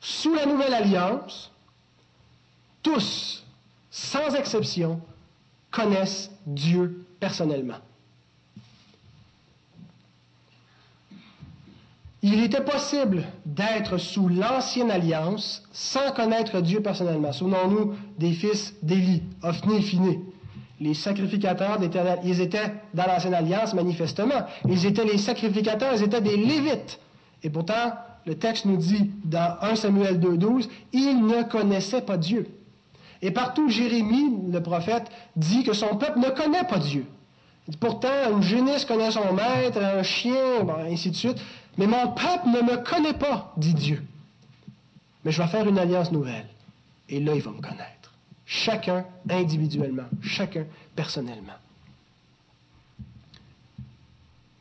Sous 0.00 0.34
la 0.34 0.46
nouvelle 0.46 0.74
alliance, 0.74 1.50
tous, 2.82 3.44
sans 3.90 4.34
exception, 4.34 5.00
connaissent 5.70 6.30
Dieu 6.46 7.06
personnellement. 7.20 7.78
Il 12.22 12.42
était 12.42 12.64
possible 12.64 13.24
d'être 13.46 13.96
sous 13.96 14.28
l'ancienne 14.28 14.90
alliance 14.90 15.62
sans 15.72 16.10
connaître 16.12 16.60
Dieu 16.60 16.80
personnellement. 16.82 17.32
Souvenons-nous 17.32 17.94
des 18.18 18.32
fils 18.32 18.74
d'Élie, 18.82 19.22
Ophni 19.42 19.76
et. 19.76 20.27
Les 20.80 20.94
sacrificateurs 20.94 21.78
ils 22.24 22.40
étaient 22.40 22.72
dans 22.94 23.06
l'ancienne 23.06 23.34
alliance 23.34 23.74
manifestement. 23.74 24.46
Ils 24.68 24.86
étaient 24.86 25.04
les 25.04 25.18
sacrificateurs, 25.18 25.94
ils 25.94 26.04
étaient 26.04 26.20
des 26.20 26.36
Lévites. 26.36 27.00
Et 27.42 27.50
pourtant, 27.50 27.94
le 28.26 28.34
texte 28.36 28.64
nous 28.64 28.76
dit 28.76 29.10
dans 29.24 29.56
1 29.60 29.74
Samuel 29.74 30.20
2.12, 30.20 30.68
ils 30.92 31.26
ne 31.26 31.42
connaissaient 31.42 32.02
pas 32.02 32.16
Dieu. 32.16 32.46
Et 33.22 33.30
partout, 33.30 33.68
Jérémie, 33.68 34.50
le 34.52 34.62
prophète, 34.62 35.10
dit 35.34 35.64
que 35.64 35.72
son 35.72 35.96
peuple 35.96 36.20
ne 36.20 36.30
connaît 36.30 36.64
pas 36.64 36.78
Dieu. 36.78 37.06
Pourtant, 37.80 38.08
une 38.32 38.42
jeunesse 38.42 38.84
connaît 38.84 39.10
son 39.10 39.32
maître, 39.32 39.82
un 39.82 40.02
chien, 40.02 40.66
ainsi 40.90 41.10
de 41.10 41.16
suite. 41.16 41.38
Mais 41.76 41.86
mon 41.86 42.08
peuple 42.08 42.48
ne 42.48 42.62
me 42.62 42.76
connaît 42.78 43.12
pas, 43.12 43.52
dit 43.56 43.74
Dieu. 43.74 44.02
Mais 45.24 45.32
je 45.32 45.42
vais 45.42 45.48
faire 45.48 45.68
une 45.68 45.78
alliance 45.78 46.12
nouvelle. 46.12 46.46
Et 47.08 47.20
là, 47.20 47.34
il 47.34 47.42
va 47.42 47.50
me 47.50 47.60
connaître. 47.60 47.97
Chacun 48.50 49.04
individuellement, 49.28 50.08
chacun 50.22 50.64
personnellement. 50.96 51.58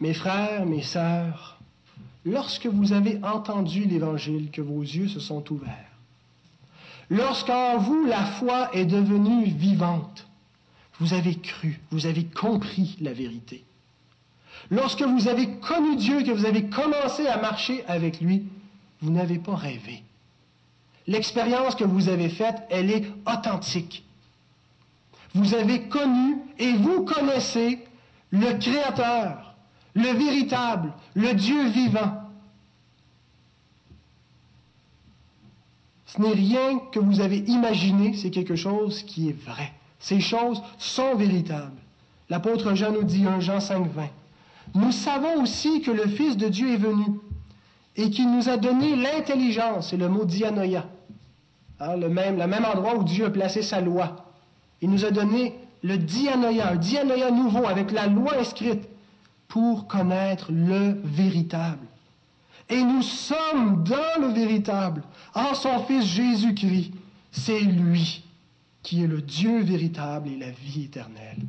Mes 0.01 0.13
frères, 0.13 0.65
mes 0.65 0.81
sœurs, 0.81 1.57
lorsque 2.25 2.65
vous 2.65 2.91
avez 2.91 3.17
entendu 3.23 3.85
l'Évangile, 3.85 4.51
que 4.51 4.59
vos 4.59 4.81
yeux 4.81 5.07
se 5.07 5.21
sont 5.21 5.49
ouverts, 5.53 5.71
lorsqu'en 7.09 7.77
vous 7.77 8.03
la 8.03 8.25
foi 8.25 8.75
est 8.75 8.83
devenue 8.85 9.45
vivante, 9.45 10.27
vous 10.99 11.13
avez 11.13 11.35
cru, 11.35 11.79
vous 11.89 12.07
avez 12.07 12.25
compris 12.25 12.97
la 12.99 13.13
vérité. 13.13 13.63
Lorsque 14.69 15.03
vous 15.03 15.29
avez 15.29 15.49
connu 15.59 15.95
Dieu, 15.95 16.23
que 16.23 16.31
vous 16.31 16.45
avez 16.45 16.65
commencé 16.65 17.25
à 17.25 17.39
marcher 17.39 17.85
avec 17.87 18.19
lui, 18.19 18.47
vous 18.99 19.11
n'avez 19.11 19.39
pas 19.39 19.55
rêvé. 19.55 20.03
L'expérience 21.07 21.75
que 21.75 21.85
vous 21.85 22.09
avez 22.09 22.29
faite, 22.29 22.61
elle 22.69 22.91
est 22.91 23.05
authentique. 23.25 24.03
Vous 25.33 25.53
avez 25.53 25.83
connu 25.83 26.37
et 26.59 26.73
vous 26.73 27.05
connaissez 27.05 27.79
le 28.31 28.57
Créateur, 28.59 29.55
le 29.93 30.09
véritable, 30.09 30.93
le 31.15 31.33
Dieu 31.33 31.69
vivant. 31.69 32.23
Ce 36.07 36.21
n'est 36.21 36.33
rien 36.33 36.79
que 36.91 36.99
vous 36.99 37.21
avez 37.21 37.37
imaginé, 37.37 38.13
c'est 38.15 38.31
quelque 38.31 38.55
chose 38.55 39.03
qui 39.03 39.29
est 39.29 39.45
vrai. 39.45 39.71
Ces 39.99 40.19
choses 40.19 40.61
sont 40.77 41.15
véritables. 41.15 41.81
L'apôtre 42.29 42.73
Jean 42.75 42.91
nous 42.91 43.03
dit 43.03 43.25
1 43.25 43.39
Jean 43.39 43.59
5, 43.59 43.87
20. 43.91 44.07
Nous 44.75 44.91
savons 44.91 45.41
aussi 45.41 45.81
que 45.81 45.91
le 45.91 46.07
Fils 46.07 46.35
de 46.35 46.49
Dieu 46.49 46.73
est 46.73 46.77
venu 46.77 47.05
et 47.95 48.09
qu'il 48.09 48.31
nous 48.31 48.49
a 48.49 48.57
donné 48.57 48.95
l'intelligence, 48.95 49.89
c'est 49.89 49.97
le 49.97 50.09
mot 50.09 50.25
dianoia, 50.25 50.85
hein, 51.79 51.95
le, 51.95 52.09
même, 52.09 52.37
le 52.37 52.47
même 52.47 52.65
endroit 52.65 52.95
où 52.95 53.03
Dieu 53.03 53.25
a 53.25 53.29
placé 53.29 53.61
sa 53.61 53.81
loi. 53.81 54.25
Il 54.81 54.89
nous 54.89 55.05
a 55.05 55.11
donné 55.11 55.55
le 55.83 55.97
dianoia, 55.97 56.71
un 56.71 56.75
dianoia 56.75 57.31
nouveau 57.31 57.65
avec 57.65 57.91
la 57.91 58.07
loi 58.07 58.37
inscrite 58.39 58.87
pour 59.47 59.87
connaître 59.87 60.51
le 60.51 60.99
véritable. 61.03 61.85
Et 62.69 62.83
nous 62.83 63.01
sommes 63.01 63.83
dans 63.83 64.21
le 64.21 64.27
véritable, 64.33 65.03
en 65.33 65.53
son 65.53 65.83
Fils 65.85 66.05
Jésus-Christ. 66.05 66.91
C'est 67.31 67.61
lui 67.61 68.23
qui 68.83 69.03
est 69.03 69.07
le 69.07 69.21
Dieu 69.21 69.61
véritable 69.63 70.29
et 70.29 70.37
la 70.37 70.51
vie 70.51 70.83
éternelle. 70.83 71.45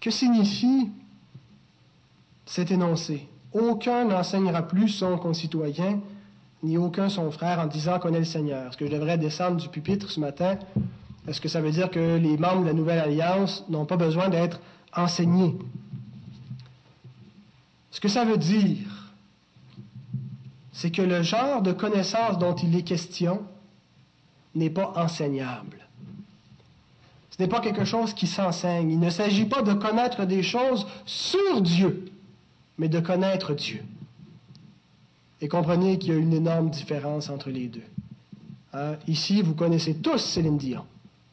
Que 0.00 0.10
signifie 0.10 0.90
cet 2.46 2.70
énoncé? 2.70 3.28
Aucun 3.58 4.04
n'enseignera 4.04 4.62
plus 4.62 4.88
son 4.88 5.18
concitoyen, 5.18 6.00
ni 6.62 6.78
aucun 6.78 7.08
son 7.08 7.30
frère 7.30 7.58
en 7.58 7.66
disant 7.66 7.98
connaît 7.98 8.20
le 8.20 8.24
Seigneur. 8.24 8.68
Est-ce 8.68 8.76
que 8.76 8.86
je 8.86 8.92
devrais 8.92 9.18
descendre 9.18 9.56
du 9.56 9.68
pupitre 9.68 10.10
ce 10.10 10.20
matin? 10.20 10.58
Est-ce 11.26 11.40
que 11.40 11.48
ça 11.48 11.60
veut 11.60 11.70
dire 11.70 11.90
que 11.90 12.16
les 12.16 12.36
membres 12.36 12.62
de 12.62 12.66
la 12.66 12.72
Nouvelle 12.72 13.00
Alliance 13.00 13.64
n'ont 13.68 13.84
pas 13.84 13.96
besoin 13.96 14.28
d'être 14.28 14.60
enseignés? 14.94 15.56
Ce 17.90 18.00
que 18.00 18.08
ça 18.08 18.24
veut 18.24 18.38
dire, 18.38 19.12
c'est 20.72 20.92
que 20.92 21.02
le 21.02 21.22
genre 21.22 21.60
de 21.60 21.72
connaissance 21.72 22.38
dont 22.38 22.54
il 22.54 22.76
est 22.76 22.82
question 22.82 23.42
n'est 24.54 24.70
pas 24.70 24.92
enseignable. 24.94 25.78
Ce 27.30 27.42
n'est 27.42 27.48
pas 27.48 27.60
quelque 27.60 27.84
chose 27.84 28.14
qui 28.14 28.26
s'enseigne. 28.26 28.90
Il 28.90 29.00
ne 29.00 29.10
s'agit 29.10 29.46
pas 29.46 29.62
de 29.62 29.72
connaître 29.72 30.24
des 30.24 30.42
choses 30.42 30.86
sur 31.04 31.60
Dieu, 31.60 32.10
mais 32.78 32.88
de 32.88 33.00
connaître 33.00 33.54
Dieu. 33.54 33.82
Et 35.40 35.48
comprenez 35.48 35.98
qu'il 35.98 36.10
y 36.10 36.16
a 36.16 36.18
une 36.18 36.32
énorme 36.32 36.70
différence 36.70 37.28
entre 37.28 37.50
les 37.50 37.66
deux. 37.66 37.82
Hein? 38.72 38.94
Ici, 39.06 39.42
vous 39.42 39.54
connaissez 39.54 39.94
tous 39.94 40.18
Céline 40.18 40.58
Dion, 40.58 40.84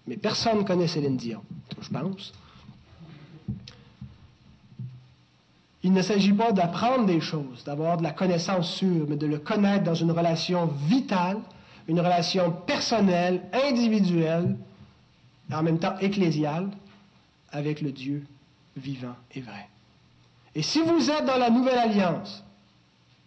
mais 0.07 0.17
personne 0.17 0.59
ne 0.59 0.63
connaît 0.63 0.87
Céline 0.87 1.17
Dion, 1.17 1.41
je 1.81 1.89
pense. 1.89 2.33
Il 5.83 5.93
ne 5.93 6.01
s'agit 6.01 6.33
pas 6.33 6.51
d'apprendre 6.51 7.05
des 7.05 7.21
choses, 7.21 7.63
d'avoir 7.63 7.97
de 7.97 8.03
la 8.03 8.11
connaissance 8.11 8.73
sûre, 8.73 9.05
mais 9.07 9.17
de 9.17 9.27
le 9.27 9.37
connaître 9.37 9.83
dans 9.83 9.93
une 9.93 10.09
relation 10.11 10.65
vitale, 10.87 11.37
une 11.87 11.99
relation 11.99 12.51
personnelle, 12.51 13.43
individuelle, 13.69 14.57
et 15.51 15.53
en 15.53 15.61
même 15.61 15.77
temps 15.77 15.95
ecclésiale, 15.99 16.69
avec 17.51 17.81
le 17.81 17.91
Dieu 17.91 18.25
vivant 18.75 19.15
et 19.35 19.41
vrai. 19.41 19.69
Et 20.55 20.61
si 20.61 20.81
vous 20.81 21.11
êtes 21.11 21.25
dans 21.25 21.37
la 21.37 21.49
nouvelle 21.49 21.77
alliance, 21.77 22.43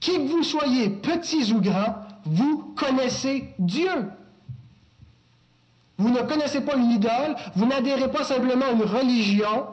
qui 0.01 0.15
que 0.15 0.29
vous 0.29 0.43
soyez, 0.43 0.89
petits 0.89 1.53
ou 1.53 1.61
grands, 1.61 1.97
vous 2.25 2.75
connaissez 2.77 3.55
Dieu. 3.59 4.11
Vous 5.99 6.11
ne 6.11 6.21
connaissez 6.23 6.61
pas 6.61 6.77
une 6.77 6.91
idole, 6.91 7.37
vous 7.57 7.67
n'adhérez 7.67 8.11
pas 8.11 8.25
simplement 8.25 8.67
à 8.67 8.73
une 8.73 8.83
religion, 8.83 9.67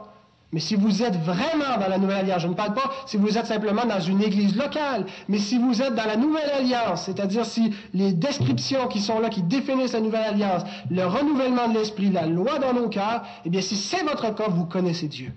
mais 0.52 0.60
si 0.60 0.76
vous 0.76 1.04
êtes 1.04 1.18
vraiment 1.18 1.78
dans 1.80 1.88
la 1.88 1.98
Nouvelle 1.98 2.18
Alliance, 2.18 2.42
je 2.42 2.48
ne 2.48 2.54
parle 2.54 2.74
pas 2.74 2.92
si 3.06 3.18
vous 3.18 3.38
êtes 3.38 3.46
simplement 3.46 3.86
dans 3.86 4.00
une 4.00 4.22
église 4.22 4.56
locale, 4.56 5.06
mais 5.28 5.38
si 5.38 5.58
vous 5.58 5.82
êtes 5.82 5.96
dans 5.96 6.06
la 6.06 6.16
Nouvelle 6.18 6.50
Alliance, 6.50 7.04
c'est-à-dire 7.04 7.46
si 7.46 7.74
les 7.94 8.14
descriptions 8.14 8.88
qui 8.88 9.02
sont 9.02 9.20
là, 9.20 9.30
qui 9.30 9.44
définissent 9.44 9.94
la 9.94 10.02
Nouvelle 10.02 10.24
Alliance, 10.24 10.64
le 10.90 11.06
renouvellement 11.06 11.68
de 11.68 11.78
l'Esprit, 11.78 12.10
la 12.10 12.26
loi 12.26 12.58
dans 12.58 12.74
nos 12.74 12.90
cœurs, 12.90 13.24
eh 13.44 13.50
bien 13.50 13.62
si 13.62 13.76
c'est 13.76 14.04
votre 14.04 14.34
cas, 14.34 14.48
vous 14.48 14.66
connaissez 14.66 15.08
Dieu. 15.08 15.32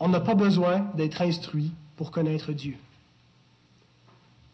On 0.00 0.08
n'a 0.08 0.20
pas 0.20 0.34
besoin 0.34 0.86
d'être 0.94 1.22
instruit 1.22 1.72
pour 1.96 2.10
connaître 2.10 2.52
Dieu. 2.52 2.76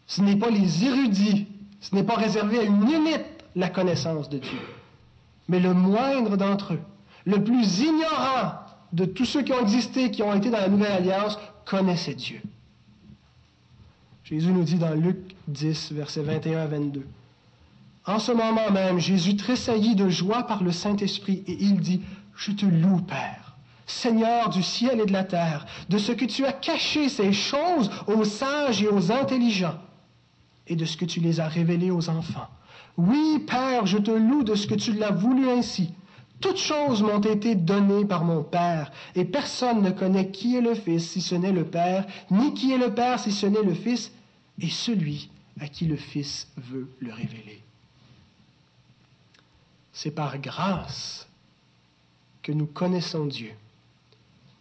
Ce 0.05 0.21
n'est 0.21 0.35
pas 0.35 0.49
les 0.49 0.85
érudits, 0.85 1.47
ce 1.81 1.95
n'est 1.95 2.03
pas 2.03 2.15
réservé 2.15 2.59
à 2.59 2.63
une 2.63 2.87
élite 2.89 3.25
la 3.55 3.69
connaissance 3.69 4.29
de 4.29 4.37
Dieu 4.37 4.59
mais 5.47 5.59
le 5.59 5.73
moindre 5.73 6.37
d'entre 6.37 6.73
eux, 6.73 6.81
le 7.25 7.43
plus 7.43 7.79
ignorant 7.79 8.53
de 8.93 9.05
tous 9.05 9.25
ceux 9.25 9.43
qui 9.43 9.53
ont 9.53 9.61
existé, 9.61 10.11
qui 10.11 10.23
ont 10.23 10.33
été 10.33 10.49
dans 10.49 10.59
la 10.59 10.69
Nouvelle 10.69 10.91
Alliance, 10.91 11.37
connaissait 11.65 12.15
Dieu. 12.15 12.41
Jésus 14.23 14.51
nous 14.51 14.63
dit 14.63 14.75
dans 14.75 14.93
Luc 14.93 15.35
10, 15.47 15.93
versets 15.93 16.21
21 16.21 16.59
à 16.59 16.67
22. 16.67 17.05
En 18.05 18.19
ce 18.19 18.31
moment 18.31 18.71
même, 18.71 18.99
Jésus 18.99 19.35
tressaillit 19.35 19.95
de 19.95 20.09
joie 20.09 20.43
par 20.43 20.63
le 20.63 20.71
Saint-Esprit 20.71 21.43
et 21.47 21.57
il 21.59 21.79
dit, 21.79 22.01
Je 22.35 22.51
te 22.51 22.65
loue, 22.65 23.01
Père, 23.01 23.46
Seigneur 23.87 24.49
du 24.49 24.61
ciel 24.61 24.99
et 24.99 25.05
de 25.05 25.13
la 25.13 25.23
terre, 25.23 25.65
de 25.87 25.97
ce 25.97 26.11
que 26.11 26.25
tu 26.25 26.45
as 26.45 26.51
caché 26.51 27.07
ces 27.07 27.31
choses 27.31 27.89
aux 28.05 28.25
sages 28.25 28.83
et 28.83 28.89
aux 28.89 29.11
intelligents, 29.13 29.79
et 30.67 30.75
de 30.75 30.83
ce 30.85 30.97
que 30.97 31.05
tu 31.05 31.21
les 31.21 31.39
as 31.39 31.47
révélées 31.47 31.89
aux 31.89 32.09
enfants. 32.09 32.49
Oui, 32.97 33.39
Père, 33.47 33.85
je 33.85 33.97
te 33.97 34.11
loue 34.11 34.43
de 34.43 34.55
ce 34.55 34.67
que 34.67 34.75
tu 34.75 34.91
l'as 34.91 35.11
voulu 35.11 35.49
ainsi. 35.49 35.93
Toutes 36.41 36.57
choses 36.57 37.01
m'ont 37.01 37.21
été 37.21 37.55
données 37.55 38.05
par 38.05 38.25
mon 38.25 38.43
Père, 38.43 38.91
et 39.15 39.23
personne 39.23 39.81
ne 39.81 39.91
connaît 39.91 40.31
qui 40.31 40.57
est 40.57 40.61
le 40.61 40.75
Fils 40.75 41.09
si 41.11 41.21
ce 41.21 41.35
n'est 41.35 41.53
le 41.53 41.65
Père, 41.65 42.05
ni 42.29 42.53
qui 42.53 42.73
est 42.73 42.77
le 42.77 42.93
Père 42.93 43.19
si 43.19 43.31
ce 43.31 43.45
n'est 43.45 43.63
le 43.63 43.73
Fils, 43.73 44.11
et 44.59 44.69
celui 44.69 45.31
à 45.61 45.67
qui 45.67 45.85
le 45.85 45.95
Fils 45.95 46.47
veut 46.57 46.89
le 46.99 47.13
révéler. 47.13 47.63
C'est 49.93 50.11
par 50.11 50.37
grâce 50.39 51.27
que 52.43 52.51
nous 52.51 52.67
connaissons 52.67 53.25
Dieu. 53.25 53.53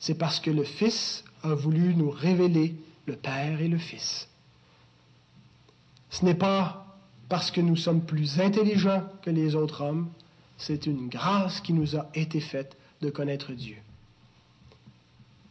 C'est 0.07 0.15
parce 0.15 0.39
que 0.39 0.53
le 0.53 0.63
Fils 0.63 1.25
a 1.43 1.53
voulu 1.53 1.93
nous 1.97 2.11
révéler 2.11 2.77
le 3.07 3.17
Père 3.17 3.61
et 3.61 3.67
le 3.67 3.77
Fils. 3.77 4.29
Ce 6.11 6.25
n'est 6.25 6.37
pas 6.37 6.97
parce 7.29 7.51
que 7.51 7.61
nous 7.61 7.75
sommes 7.75 8.03
plus 8.03 8.39
intelligents 8.39 9.03
que 9.23 9.31
les 9.31 9.57
autres 9.57 9.81
hommes, 9.81 10.09
c'est 10.59 10.87
une 10.87 11.09
grâce 11.09 11.61
qui 11.61 11.73
nous 11.73 11.97
a 11.97 12.09
été 12.15 12.39
faite 12.39 12.77
de 13.01 13.11
connaître 13.11 13.53
Dieu. 13.53 13.79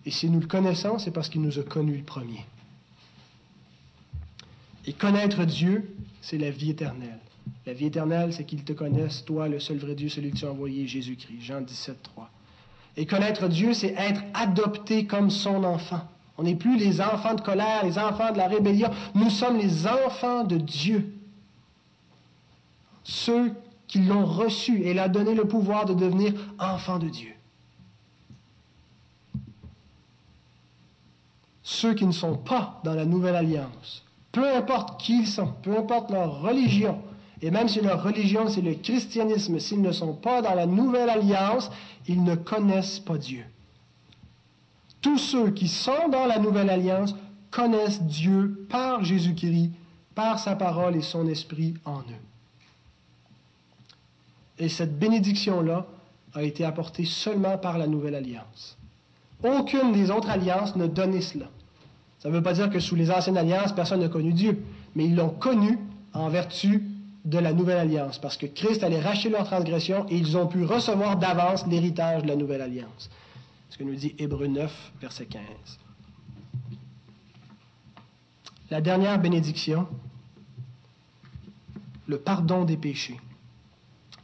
Et 0.05 0.11
si 0.11 0.29
nous 0.29 0.39
le 0.39 0.47
connaissons, 0.47 0.99
c'est 0.99 1.11
parce 1.11 1.27
qu'il 1.27 1.41
nous 1.41 1.59
a 1.59 1.63
connus 1.63 1.97
le 1.97 2.03
premier. 2.05 2.45
Et 4.85 4.93
connaître 4.93 5.43
Dieu, 5.43 5.93
c'est 6.21 6.37
la 6.37 6.49
vie 6.49 6.69
éternelle. 6.69 7.19
La 7.65 7.73
vie 7.73 7.87
éternelle, 7.87 8.31
c'est 8.31 8.45
qu'il 8.45 8.63
te 8.63 8.71
connaisse, 8.71 9.25
toi, 9.25 9.49
le 9.49 9.59
seul 9.59 9.79
vrai 9.79 9.95
Dieu, 9.95 10.07
celui 10.07 10.31
que 10.31 10.37
tu 10.37 10.45
as 10.45 10.51
envoyé, 10.51 10.87
Jésus-Christ. 10.87 11.41
Jean 11.41 11.59
17, 11.59 12.01
3. 12.01 12.31
Et 12.97 13.05
connaître 13.05 13.47
Dieu, 13.47 13.73
c'est 13.73 13.93
être 13.97 14.21
adopté 14.33 15.05
comme 15.05 15.29
son 15.29 15.63
enfant. 15.63 16.01
On 16.37 16.43
n'est 16.43 16.55
plus 16.55 16.77
les 16.77 17.01
enfants 17.01 17.33
de 17.33 17.41
colère, 17.41 17.83
les 17.83 17.97
enfants 17.97 18.31
de 18.31 18.37
la 18.37 18.47
rébellion. 18.47 18.89
Nous 19.13 19.29
sommes 19.29 19.57
les 19.57 19.87
enfants 19.87 20.43
de 20.43 20.57
Dieu 20.57 21.15
ceux 23.05 23.53
qui 23.87 23.99
l'ont 23.99 24.25
reçu 24.25 24.81
et 24.81 24.93
l'a 24.93 25.07
donné 25.07 25.35
le 25.35 25.47
pouvoir 25.47 25.85
de 25.85 25.93
devenir 25.93 26.33
enfants 26.59 26.99
de 26.99 27.07
Dieu. 27.07 27.31
Ceux 31.63 31.93
qui 31.93 32.05
ne 32.05 32.11
sont 32.11 32.35
pas 32.35 32.81
dans 32.83 32.93
la 32.93 33.05
nouvelle 33.05 33.35
alliance, 33.35 34.03
peu 34.31 34.55
importe 34.55 34.99
qui 34.99 35.21
ils 35.21 35.27
sont, 35.27 35.53
peu 35.61 35.77
importe 35.77 36.11
leur 36.11 36.41
religion, 36.41 36.99
et 37.45 37.51
même 37.51 37.69
si 37.69 37.79
leur 37.79 38.01
religion 38.01 38.49
c'est 38.49 38.61
le 38.61 38.73
christianisme, 38.73 39.59
s'ils 39.59 39.83
ne 39.83 39.91
sont 39.91 40.15
pas 40.15 40.41
dans 40.41 40.55
la 40.55 40.65
nouvelle 40.65 41.11
alliance, 41.11 41.69
ils 42.07 42.23
ne 42.23 42.33
connaissent 42.33 42.99
pas 42.99 43.19
Dieu. 43.19 43.45
Tous 44.99 45.19
ceux 45.19 45.51
qui 45.51 45.67
sont 45.67 46.09
dans 46.11 46.25
la 46.25 46.39
nouvelle 46.39 46.71
alliance 46.71 47.13
connaissent 47.51 48.01
Dieu 48.01 48.65
par 48.67 49.03
Jésus-Christ, 49.03 49.69
par 50.15 50.39
sa 50.39 50.55
parole 50.55 50.95
et 50.95 51.03
son 51.03 51.27
esprit 51.27 51.75
en 51.85 51.99
eux. 51.99 52.25
Et 54.57 54.67
cette 54.67 54.97
bénédiction-là 54.97 55.85
a 56.33 56.41
été 56.41 56.65
apportée 56.65 57.05
seulement 57.05 57.59
par 57.59 57.77
la 57.77 57.85
nouvelle 57.85 58.15
alliance. 58.15 58.75
Aucune 59.43 59.91
des 59.91 60.09
autres 60.09 60.31
alliances 60.31 60.75
ne 60.75 60.87
donnait 60.87 61.21
cela. 61.21 61.45
Ça 62.17 62.29
ne 62.29 62.33
veut 62.33 62.41
pas 62.41 62.53
dire 62.53 62.71
que 62.71 62.79
sous 62.79 62.95
les 62.95 63.11
anciennes 63.11 63.37
alliances, 63.37 63.71
personne 63.71 63.99
n'a 63.99 64.09
connu 64.09 64.33
Dieu, 64.33 64.63
mais 64.95 65.05
ils 65.05 65.15
l'ont 65.15 65.29
connu 65.29 65.77
en 66.11 66.27
vertu 66.29 66.81
de 67.25 67.39
la 67.39 67.53
nouvelle 67.53 67.77
alliance, 67.77 68.19
parce 68.19 68.37
que 68.37 68.45
Christ 68.45 68.83
allait 68.83 69.01
racheter 69.01 69.29
leurs 69.29 69.45
transgressions 69.45 70.05
et 70.09 70.15
ils 70.15 70.37
ont 70.37 70.47
pu 70.47 70.63
recevoir 70.63 71.17
d'avance 71.17 71.65
l'héritage 71.67 72.23
de 72.23 72.27
la 72.27 72.35
nouvelle 72.35 72.61
alliance. 72.61 73.09
Ce 73.69 73.77
que 73.77 73.83
nous 73.83 73.95
dit 73.95 74.15
Hébreu 74.19 74.47
9, 74.47 74.91
verset 75.01 75.25
15. 75.25 75.43
La 78.69 78.81
dernière 78.81 79.19
bénédiction, 79.19 79.87
le 82.07 82.19
pardon 82.19 82.63
des 82.63 82.77
péchés 82.77 83.19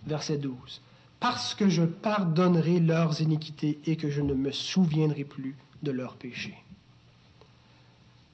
verset 0.05 0.37
12. 0.37 0.81
Parce 1.19 1.53
que 1.53 1.69
je 1.69 1.83
pardonnerai 1.83 2.79
leurs 2.79 3.21
iniquités 3.21 3.79
et 3.85 3.95
que 3.95 4.09
je 4.09 4.21
ne 4.21 4.33
me 4.33 4.51
souviendrai 4.51 5.23
plus 5.23 5.55
de 5.83 5.91
leurs 5.91 6.15
péchés. 6.15 6.57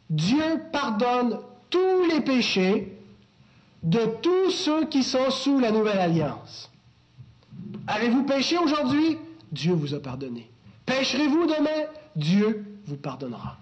Dieu 0.10 0.62
pardonne 0.72 1.40
tous 1.70 2.06
les 2.10 2.22
péchés 2.22 2.97
de 3.88 4.06
tous 4.22 4.52
ceux 4.52 4.86
qui 4.88 5.02
sont 5.02 5.32
sous 5.32 5.60
la 5.60 5.72
nouvelle 5.72 6.00
alliance. 6.00 6.70
Avez-vous 7.88 8.24
péché 8.24 8.58
aujourd'hui? 8.58 9.18
Dieu 9.50 9.74
vous 9.74 9.94
a 9.94 10.02
pardonné. 10.02 10.52
Pécherez-vous 10.86 11.46
demain? 11.46 11.88
Dieu 12.14 12.66
vous 12.86 12.98
pardonnera. 12.98 13.58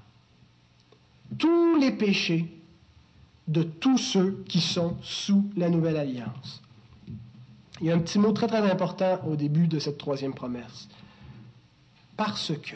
Tous 1.38 1.76
les 1.76 1.92
péchés 1.92 2.52
de 3.48 3.62
tous 3.62 4.00
ceux 4.00 4.44
qui 4.50 4.62
sont 4.62 4.98
sous 5.04 5.46
la 5.56 5.70
nouvelle 5.70 5.98
alliance. 5.98 6.64
Il 7.80 7.86
y 7.86 7.92
a 7.92 7.96
un 7.96 8.00
petit 8.00 8.18
mot 8.18 8.32
très 8.32 8.48
très 8.48 8.68
important 8.72 9.20
au 9.28 9.36
début 9.36 9.68
de 9.68 9.78
cette 9.78 10.00
troisième 10.00 10.34
promesse. 10.34 10.88
Parce 12.18 12.52
que. 12.64 12.76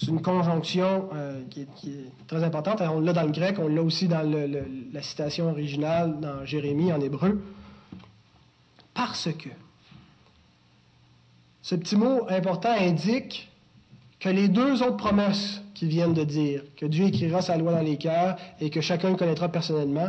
C'est 0.00 0.10
une 0.10 0.22
conjonction 0.22 1.10
euh, 1.12 1.42
qui, 1.50 1.60
est, 1.60 2.26
très 2.26 2.42
importante. 2.42 2.80
on 2.80 3.00
l'a 3.00 3.12
dans 3.12 3.24
le 3.24 3.32
grec, 3.32 3.58
on 3.58 3.68
l'a 3.68 3.82
aussi 3.82 4.08
dans 4.08 4.22
la 4.22 5.02
citation 5.02 5.50
originale 5.50 6.18
dans 6.20 6.44
Jérémie 6.46 6.90
en 6.90 7.00
hébreu. 7.00 7.42
Parce 8.94 9.28
que. 9.32 9.50
Ce 11.60 11.74
petit 11.74 11.96
mot 11.96 12.26
important 12.30 12.72
indique 12.72 13.50
que 14.20 14.30
les 14.30 14.48
deux 14.48 14.82
autres 14.82 14.96
promesses 14.96 15.60
qu'il 15.74 15.88
viennent 15.88 16.14
de 16.14 16.24
dire, 16.24 16.62
que 16.78 16.86
Dieu 16.86 17.06
écrira 17.06 17.42
sa 17.42 17.58
loi 17.58 17.72
dans 17.72 17.82
les 17.82 17.98
cœurs 17.98 18.36
et 18.58 18.70
que 18.70 18.80
chacun 18.80 19.14
connaîtra 19.14 19.50
personnellement, 19.50 20.08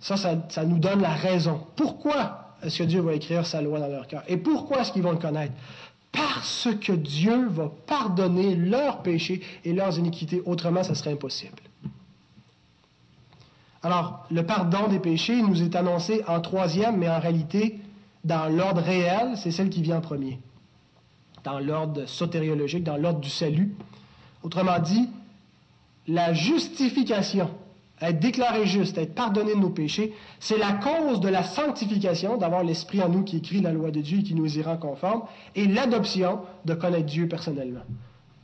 ça, 0.00 0.16
ça, 0.16 0.64
nous 0.64 0.78
donne 0.78 1.00
la 1.00 1.14
raison. 1.14 1.66
Pourquoi 1.76 2.56
est-ce 2.62 2.78
que 2.78 2.84
Dieu 2.84 3.00
va 3.00 3.14
écrire 3.14 3.46
sa 3.46 3.62
loi 3.62 3.80
dans 3.80 3.88
leur 3.88 4.06
cœur? 4.06 4.22
Et 4.28 4.36
pourquoi 4.36 4.80
est-ce 4.80 4.92
qu'ils 4.92 5.02
vont 5.02 5.12
le 5.12 5.18
connaître? 5.18 5.54
Parce 6.12 6.68
que 6.80 6.92
Dieu 6.92 7.48
va 7.48 7.70
pardonner 7.86 8.54
leurs 8.56 9.02
péchés 9.02 9.42
et 9.64 9.72
leurs 9.72 9.98
iniquités. 9.98 10.42
Autrement, 10.44 10.82
ça 10.82 10.94
serait 10.94 11.12
impossible. 11.12 11.62
Alors, 13.82 14.26
le 14.30 14.44
pardon 14.44 14.88
des 14.88 14.98
péchés 14.98 15.40
nous 15.40 15.62
est 15.62 15.74
annoncé 15.74 16.22
en 16.26 16.40
troisième, 16.40 16.98
mais 16.98 17.08
en 17.08 17.18
réalité, 17.18 17.78
dans 18.24 18.48
l'ordre 18.48 18.82
réel, 18.82 19.36
c'est 19.36 19.50
celle 19.50 19.70
qui 19.70 19.82
vient 19.82 19.98
en 19.98 20.02
premier. 20.02 20.38
Dans 21.44 21.58
l'ordre 21.58 22.06
sotériologique, 22.06 22.84
dans 22.84 22.98
l'ordre 22.98 23.20
du 23.20 23.30
salut. 23.30 23.74
Autrement 24.42 24.78
dit, 24.78 25.08
la 26.06 26.34
justification, 26.34 27.50
être 28.00 28.18
déclaré 28.18 28.66
juste, 28.66 28.96
être 28.98 29.14
pardonné 29.14 29.54
de 29.54 29.60
nos 29.60 29.70
péchés, 29.70 30.14
c'est 30.38 30.58
la 30.58 30.72
cause 30.72 31.20
de 31.20 31.28
la 31.28 31.42
sanctification, 31.42 32.38
d'avoir 32.38 32.64
l'Esprit 32.64 33.02
en 33.02 33.08
nous 33.08 33.24
qui 33.24 33.36
écrit 33.36 33.60
la 33.60 33.72
loi 33.72 33.90
de 33.90 34.00
Dieu 34.00 34.20
et 34.20 34.22
qui 34.22 34.34
nous 34.34 34.58
y 34.58 34.62
rend 34.62 34.78
conforme, 34.78 35.24
et 35.54 35.66
l'adoption 35.66 36.40
de 36.64 36.74
connaître 36.74 37.06
Dieu 37.06 37.28
personnellement. 37.28 37.82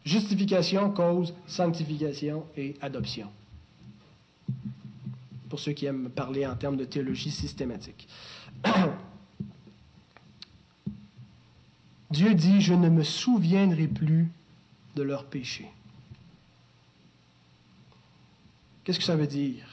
Justification, 0.04 0.90
cause, 0.90 1.34
sanctification 1.46 2.44
et 2.56 2.74
adoption. 2.82 3.28
Pour 5.48 5.58
ceux 5.58 5.72
qui 5.72 5.86
aiment 5.86 6.10
parler 6.10 6.46
en 6.46 6.54
termes 6.54 6.76
de 6.76 6.84
théologie 6.84 7.30
systématique. 7.30 8.08
Dieu 12.10 12.34
dit, 12.34 12.60
je 12.60 12.74
ne 12.74 12.88
me 12.88 13.02
souviendrai 13.02 13.88
plus 13.88 14.30
de 14.94 15.02
leurs 15.02 15.24
péchés. 15.24 15.70
Qu'est-ce 18.86 19.00
que 19.00 19.04
ça 19.04 19.16
veut 19.16 19.26
dire? 19.26 19.64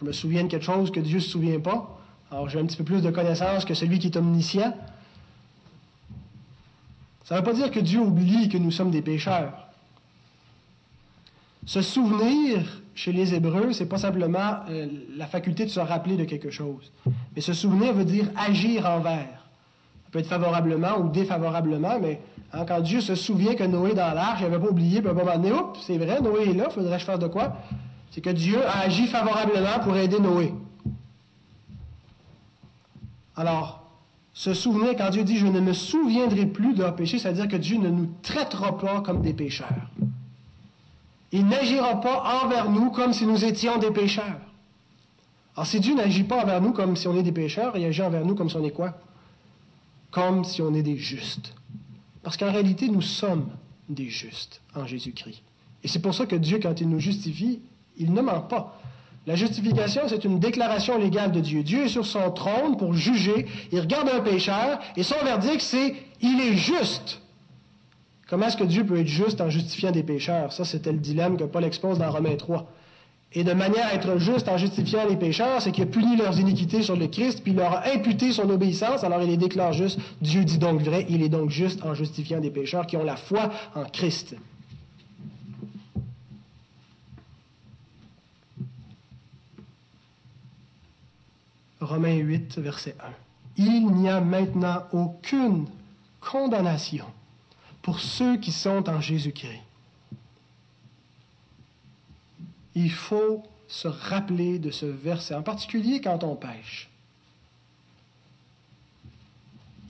Je 0.00 0.04
me 0.04 0.10
souviens 0.10 0.42
de 0.42 0.48
quelque 0.48 0.64
chose 0.64 0.90
que 0.90 0.98
Dieu 0.98 1.18
ne 1.18 1.22
se 1.22 1.30
souvient 1.30 1.60
pas. 1.60 1.96
Alors 2.28 2.48
j'ai 2.48 2.58
un 2.58 2.66
petit 2.66 2.76
peu 2.76 2.82
plus 2.82 3.02
de 3.02 3.10
connaissances 3.12 3.64
que 3.64 3.72
celui 3.72 4.00
qui 4.00 4.08
est 4.08 4.16
omniscient. 4.16 4.76
Ça 7.22 7.36
ne 7.36 7.38
veut 7.38 7.44
pas 7.44 7.52
dire 7.52 7.70
que 7.70 7.78
Dieu 7.78 8.00
oublie 8.00 8.48
que 8.48 8.58
nous 8.58 8.72
sommes 8.72 8.90
des 8.90 9.00
pécheurs. 9.00 9.52
Se 11.66 11.80
souvenir 11.80 12.82
chez 12.96 13.12
les 13.12 13.32
Hébreux, 13.32 13.72
c'est 13.72 13.86
pas 13.86 13.98
simplement 13.98 14.56
euh, 14.68 14.88
la 15.16 15.28
faculté 15.28 15.64
de 15.64 15.70
se 15.70 15.78
rappeler 15.78 16.16
de 16.16 16.24
quelque 16.24 16.50
chose. 16.50 16.90
Mais 17.36 17.40
se 17.40 17.52
souvenir 17.52 17.92
veut 17.92 18.04
dire 18.04 18.28
agir 18.34 18.86
envers. 18.86 19.46
Ça 20.04 20.10
peut 20.10 20.18
être 20.18 20.26
favorablement 20.26 20.98
ou 20.98 21.10
défavorablement, 21.10 22.00
mais 22.00 22.20
hein, 22.52 22.64
quand 22.66 22.80
Dieu 22.80 23.00
se 23.00 23.14
souvient 23.14 23.54
que 23.54 23.64
Noé 23.64 23.94
dans 23.94 24.12
l'arche, 24.14 24.40
il 24.40 24.44
n'avait 24.48 24.62
pas 24.62 24.70
oublié, 24.70 25.00
puis 25.00 25.08
à 25.08 25.12
un 25.12 25.14
moment 25.14 25.36
donné, 25.36 25.52
oups, 25.52 25.80
c'est 25.82 25.98
vrai, 25.98 26.20
Noé 26.20 26.50
est 26.50 26.54
là, 26.54 26.70
faudrait 26.70 26.94
que 26.94 27.00
je 27.00 27.04
fasse 27.04 27.18
de 27.18 27.26
quoi? 27.26 27.56
C'est 28.10 28.20
que 28.20 28.30
Dieu 28.30 28.64
a 28.66 28.80
agi 28.80 29.06
favorablement 29.06 29.80
pour 29.82 29.96
aider 29.96 30.18
Noé. 30.18 30.54
Alors, 33.36 33.78
se 34.34 34.54
souvenir, 34.54 34.96
quand 34.96 35.10
Dieu 35.10 35.24
dit 35.24 35.36
Je 35.36 35.46
ne 35.46 35.60
me 35.60 35.72
souviendrai 35.72 36.46
plus 36.46 36.74
de 36.74 36.82
leurs 36.82 36.96
péchés, 36.96 37.18
ça 37.18 37.30
veut 37.30 37.34
dire 37.34 37.48
que 37.48 37.56
Dieu 37.56 37.78
ne 37.78 37.88
nous 37.88 38.08
traitera 38.22 38.78
pas 38.78 39.00
comme 39.00 39.20
des 39.20 39.32
pécheurs. 39.32 39.90
Il 41.32 41.46
n'agira 41.46 42.00
pas 42.00 42.42
envers 42.42 42.70
nous 42.70 42.90
comme 42.90 43.12
si 43.12 43.26
nous 43.26 43.44
étions 43.44 43.78
des 43.78 43.90
pécheurs. 43.90 44.40
Alors, 45.56 45.66
si 45.66 45.80
Dieu 45.80 45.94
n'agit 45.94 46.24
pas 46.24 46.42
envers 46.42 46.60
nous 46.60 46.72
comme 46.72 46.96
si 46.96 47.08
on 47.08 47.16
est 47.16 47.22
des 47.22 47.32
pécheurs, 47.32 47.76
il 47.76 47.84
agit 47.84 48.02
envers 48.02 48.24
nous 48.24 48.34
comme 48.34 48.48
si 48.48 48.56
on 48.56 48.64
est 48.64 48.70
quoi? 48.70 48.94
Comme 50.10 50.44
si 50.44 50.62
on 50.62 50.72
est 50.72 50.82
des 50.82 50.96
justes. 50.96 51.54
Parce 52.28 52.36
qu'en 52.36 52.52
réalité, 52.52 52.90
nous 52.90 53.00
sommes 53.00 53.48
des 53.88 54.10
justes 54.10 54.60
en 54.74 54.84
Jésus-Christ. 54.86 55.40
Et 55.82 55.88
c'est 55.88 55.98
pour 55.98 56.14
ça 56.14 56.26
que 56.26 56.36
Dieu, 56.36 56.60
quand 56.62 56.78
il 56.78 56.90
nous 56.90 57.00
justifie, 57.00 57.60
il 57.96 58.12
ne 58.12 58.20
ment 58.20 58.42
pas. 58.42 58.78
La 59.26 59.34
justification, 59.34 60.02
c'est 60.08 60.26
une 60.26 60.38
déclaration 60.38 60.98
légale 60.98 61.32
de 61.32 61.40
Dieu. 61.40 61.62
Dieu 61.62 61.84
est 61.84 61.88
sur 61.88 62.04
son 62.04 62.30
trône 62.32 62.76
pour 62.76 62.92
juger. 62.92 63.46
Il 63.72 63.80
regarde 63.80 64.10
un 64.10 64.20
pécheur 64.20 64.78
et 64.94 65.04
son 65.04 65.14
verdict, 65.24 65.62
c'est 65.62 65.94
il 66.20 66.38
est 66.38 66.54
juste. 66.54 67.22
Comment 68.28 68.48
est-ce 68.48 68.58
que 68.58 68.64
Dieu 68.64 68.84
peut 68.84 69.00
être 69.00 69.06
juste 69.06 69.40
en 69.40 69.48
justifiant 69.48 69.90
des 69.90 70.02
pécheurs? 70.02 70.52
Ça, 70.52 70.66
c'était 70.66 70.92
le 70.92 70.98
dilemme 70.98 71.38
que 71.38 71.44
Paul 71.44 71.64
expose 71.64 71.98
dans 71.98 72.10
Romains 72.10 72.36
3 72.36 72.70
et 73.32 73.44
de 73.44 73.52
manière 73.52 73.86
à 73.86 73.94
être 73.94 74.18
juste 74.18 74.48
en 74.48 74.56
justifiant 74.56 75.06
les 75.06 75.16
pécheurs, 75.16 75.60
c'est 75.60 75.70
qu'il 75.70 75.84
a 75.84 75.86
puni 75.86 76.16
leurs 76.16 76.40
iniquités 76.40 76.82
sur 76.82 76.96
le 76.96 77.08
Christ, 77.08 77.42
puis 77.42 77.52
il 77.52 77.58
leur 77.58 77.74
a 77.74 77.88
imputé 77.88 78.32
son 78.32 78.48
obéissance, 78.48 79.04
alors 79.04 79.22
il 79.22 79.28
les 79.28 79.36
déclare 79.36 79.74
juste. 79.74 79.98
Dieu 80.22 80.44
dit 80.44 80.58
donc 80.58 80.80
vrai, 80.80 81.04
il 81.10 81.22
est 81.22 81.28
donc 81.28 81.50
juste 81.50 81.84
en 81.84 81.94
justifiant 81.94 82.40
des 82.40 82.50
pécheurs 82.50 82.86
qui 82.86 82.96
ont 82.96 83.04
la 83.04 83.16
foi 83.16 83.50
en 83.74 83.84
Christ. 83.84 84.34
Romains 91.80 92.16
8, 92.16 92.58
verset 92.58 92.96
1. 92.98 93.10
Il 93.58 93.86
n'y 93.88 94.08
a 94.08 94.20
maintenant 94.20 94.84
aucune 94.92 95.66
condamnation 96.20 97.04
pour 97.82 98.00
ceux 98.00 98.38
qui 98.38 98.52
sont 98.52 98.88
en 98.88 99.00
Jésus-Christ 99.00 99.67
il 102.78 102.92
faut 102.92 103.42
se 103.66 103.88
rappeler 103.88 104.60
de 104.60 104.70
ce 104.70 104.86
verset, 104.86 105.34
en 105.34 105.42
particulier 105.42 106.00
quand 106.00 106.22
on 106.22 106.36
pêche. 106.36 106.88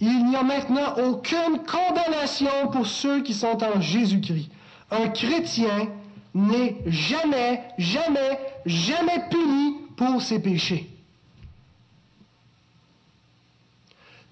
Il 0.00 0.26
n'y 0.26 0.36
a 0.36 0.42
maintenant 0.42 0.96
aucune 0.96 1.62
condamnation 1.66 2.68
pour 2.72 2.86
ceux 2.86 3.22
qui 3.22 3.34
sont 3.34 3.62
en 3.62 3.80
Jésus-Christ. 3.80 4.50
Un 4.90 5.08
chrétien 5.08 5.90
n'est 6.34 6.76
jamais, 6.86 7.62
jamais, 7.76 8.38
jamais 8.64 9.28
puni 9.28 9.74
pour 9.96 10.22
ses 10.22 10.38
péchés. 10.40 10.88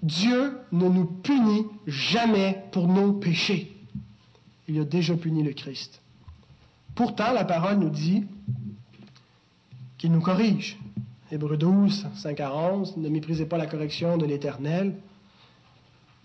Dieu 0.03 0.59
ne 0.73 0.89
nous 0.89 1.05
punit 1.05 1.67
jamais 1.87 2.65
pour 2.71 2.89
nos 2.89 3.13
péchés. 3.13 3.77
Il 4.69 4.81
a 4.81 4.85
déjà 4.85 5.15
puni 5.15 5.43
le 5.43 5.53
Christ. 5.53 6.01
Pourtant, 6.97 7.33
la 7.33 7.45
parole 7.45 7.77
nous 7.77 7.91
dit 7.91 8.25
qu'il 9.99 10.11
nous 10.11 10.23
corrige. 10.23 10.79
Hébreu 11.31 11.59
12, 11.59 12.07
5 12.15 12.41
à 12.41 12.55
11, 12.55 12.97
ne 12.97 13.09
méprisez 13.11 13.45
pas 13.45 13.59
la 13.59 13.67
correction 13.67 14.17
de 14.17 14.25
l'Éternel. 14.25 14.95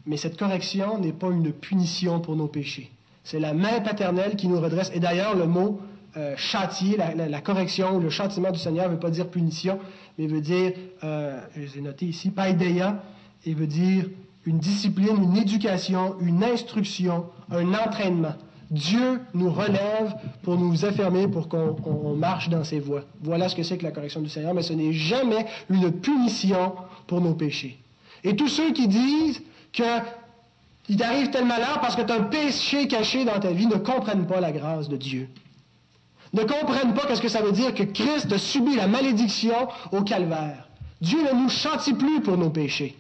Mais 0.05 0.15
cette 0.15 0.37
correction 0.37 0.97
n'est 0.97 1.11
pas 1.11 1.29
une 1.29 1.51
punition 1.51 2.21
pour 2.21 2.37
nos 2.37 2.47
péchés. 2.47 2.89
C'est 3.25 3.41
la 3.41 3.53
main 3.53 3.81
paternelle 3.81 4.37
qui 4.37 4.47
nous 4.47 4.61
redresse. 4.61 4.89
Et 4.95 5.01
d'ailleurs, 5.01 5.35
le 5.35 5.45
mot 5.45 5.81
euh, 6.15 6.35
châtier, 6.37 6.97
la, 6.97 7.41
correction, 7.41 7.99
le 7.99 8.09
châtiment 8.09 8.51
du 8.51 8.59
Seigneur 8.59 8.87
ne 8.87 8.93
veut 8.93 8.99
pas 8.99 9.11
dire 9.11 9.27
punition, 9.27 9.77
mais 10.17 10.25
veut 10.25 10.41
dire, 10.41 10.71
euh, 11.03 11.37
je 11.53 11.79
les 11.79 11.87
ai 11.89 12.05
ici, 12.05 12.31
paideia, 12.31 13.03
et 13.45 13.53
veut 13.53 13.67
dire 13.67 14.05
une 14.45 14.59
discipline, 14.59 15.21
une 15.21 15.35
éducation, 15.35 16.15
une 16.21 16.45
instruction, 16.45 17.25
un 17.51 17.73
entraînement. 17.73 18.35
Dieu 18.71 19.19
nous 19.33 19.51
relève 19.51 20.15
pour 20.43 20.57
nous 20.57 20.85
affermer, 20.85 21.27
pour 21.27 21.49
qu'on 21.49 22.15
marche 22.15 22.47
dans 22.47 22.63
ses 22.63 22.79
voies. 22.79 23.03
Voilà 23.21 23.49
ce 23.49 23.55
que 23.55 23.63
c'est 23.63 23.77
que 23.77 23.83
la 23.83 23.91
correction 23.91 24.21
du 24.21 24.29
Seigneur, 24.29 24.53
mais 24.53 24.63
ce 24.63 24.71
n'est 24.71 24.93
jamais 24.93 25.45
une 25.69 25.91
punition 25.91 26.73
pour 27.05 27.19
nos 27.19 27.33
péchés. 27.33 27.77
Et 28.23 28.35
tous 28.35 28.47
ceux 28.47 28.71
qui 28.71 28.87
disent 28.87 29.43
qu'il 29.73 30.97
t'arrive 30.97 31.29
tel 31.31 31.45
malheur 31.45 31.81
parce 31.81 31.97
que 31.97 32.01
tu 32.01 32.13
as 32.13 32.15
un 32.15 32.23
péché 32.23 32.87
caché 32.87 33.25
dans 33.25 33.39
ta 33.39 33.51
vie 33.51 33.67
ne 33.67 33.75
comprennent 33.75 34.25
pas 34.25 34.39
la 34.39 34.53
grâce 34.53 34.87
de 34.87 34.95
Dieu. 34.95 35.27
Ne 36.31 36.43
comprennent 36.43 36.93
pas 36.93 37.13
ce 37.13 37.21
que 37.21 37.27
ça 37.27 37.41
veut 37.41 37.51
dire 37.51 37.73
que 37.73 37.83
Christ 37.83 38.31
a 38.31 38.37
subi 38.37 38.77
la 38.77 38.87
malédiction 38.87 39.67
au 39.91 40.01
calvaire. 40.03 40.69
Dieu 41.01 41.19
ne 41.21 41.43
nous 41.43 41.49
châtie 41.49 41.93
plus 41.93 42.21
pour 42.21 42.37
nos 42.37 42.49
péchés. 42.49 42.95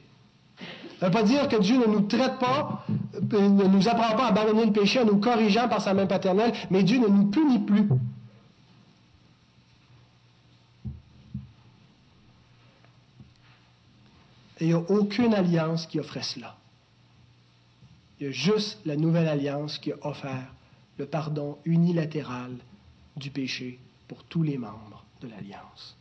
Ça 1.01 1.09
ne 1.09 1.13
veut 1.13 1.19
pas 1.19 1.27
dire 1.27 1.47
que 1.47 1.55
Dieu 1.55 1.79
ne 1.79 1.87
nous 1.87 2.01
traite 2.01 2.37
pas, 2.37 2.85
euh, 3.33 3.49
ne 3.49 3.63
nous 3.63 3.87
apprend 3.87 4.15
pas 4.15 4.25
à 4.25 4.27
abandonner 4.27 4.67
le 4.67 4.71
péché 4.71 4.99
en 4.99 5.05
nous 5.05 5.17
corrigeant 5.17 5.67
par 5.67 5.81
sa 5.81 5.95
main 5.95 6.05
paternelle, 6.05 6.53
mais 6.69 6.83
Dieu 6.83 6.99
ne 6.99 7.07
nous 7.07 7.25
punit 7.31 7.57
plus. 7.57 7.89
Et 14.59 14.65
il 14.65 14.67
n'y 14.67 14.73
a 14.73 14.77
aucune 14.77 15.33
alliance 15.33 15.87
qui 15.87 15.99
offrait 15.99 16.21
cela. 16.21 16.55
Il 18.19 18.27
y 18.27 18.29
a 18.29 18.31
juste 18.31 18.77
la 18.85 18.95
nouvelle 18.95 19.27
alliance 19.27 19.79
qui 19.79 19.91
a 19.91 19.95
offert 20.03 20.53
le 20.99 21.07
pardon 21.07 21.57
unilatéral 21.65 22.51
du 23.17 23.31
péché 23.31 23.79
pour 24.07 24.23
tous 24.25 24.43
les 24.43 24.59
membres 24.59 25.03
de 25.19 25.29
l'alliance. 25.29 25.97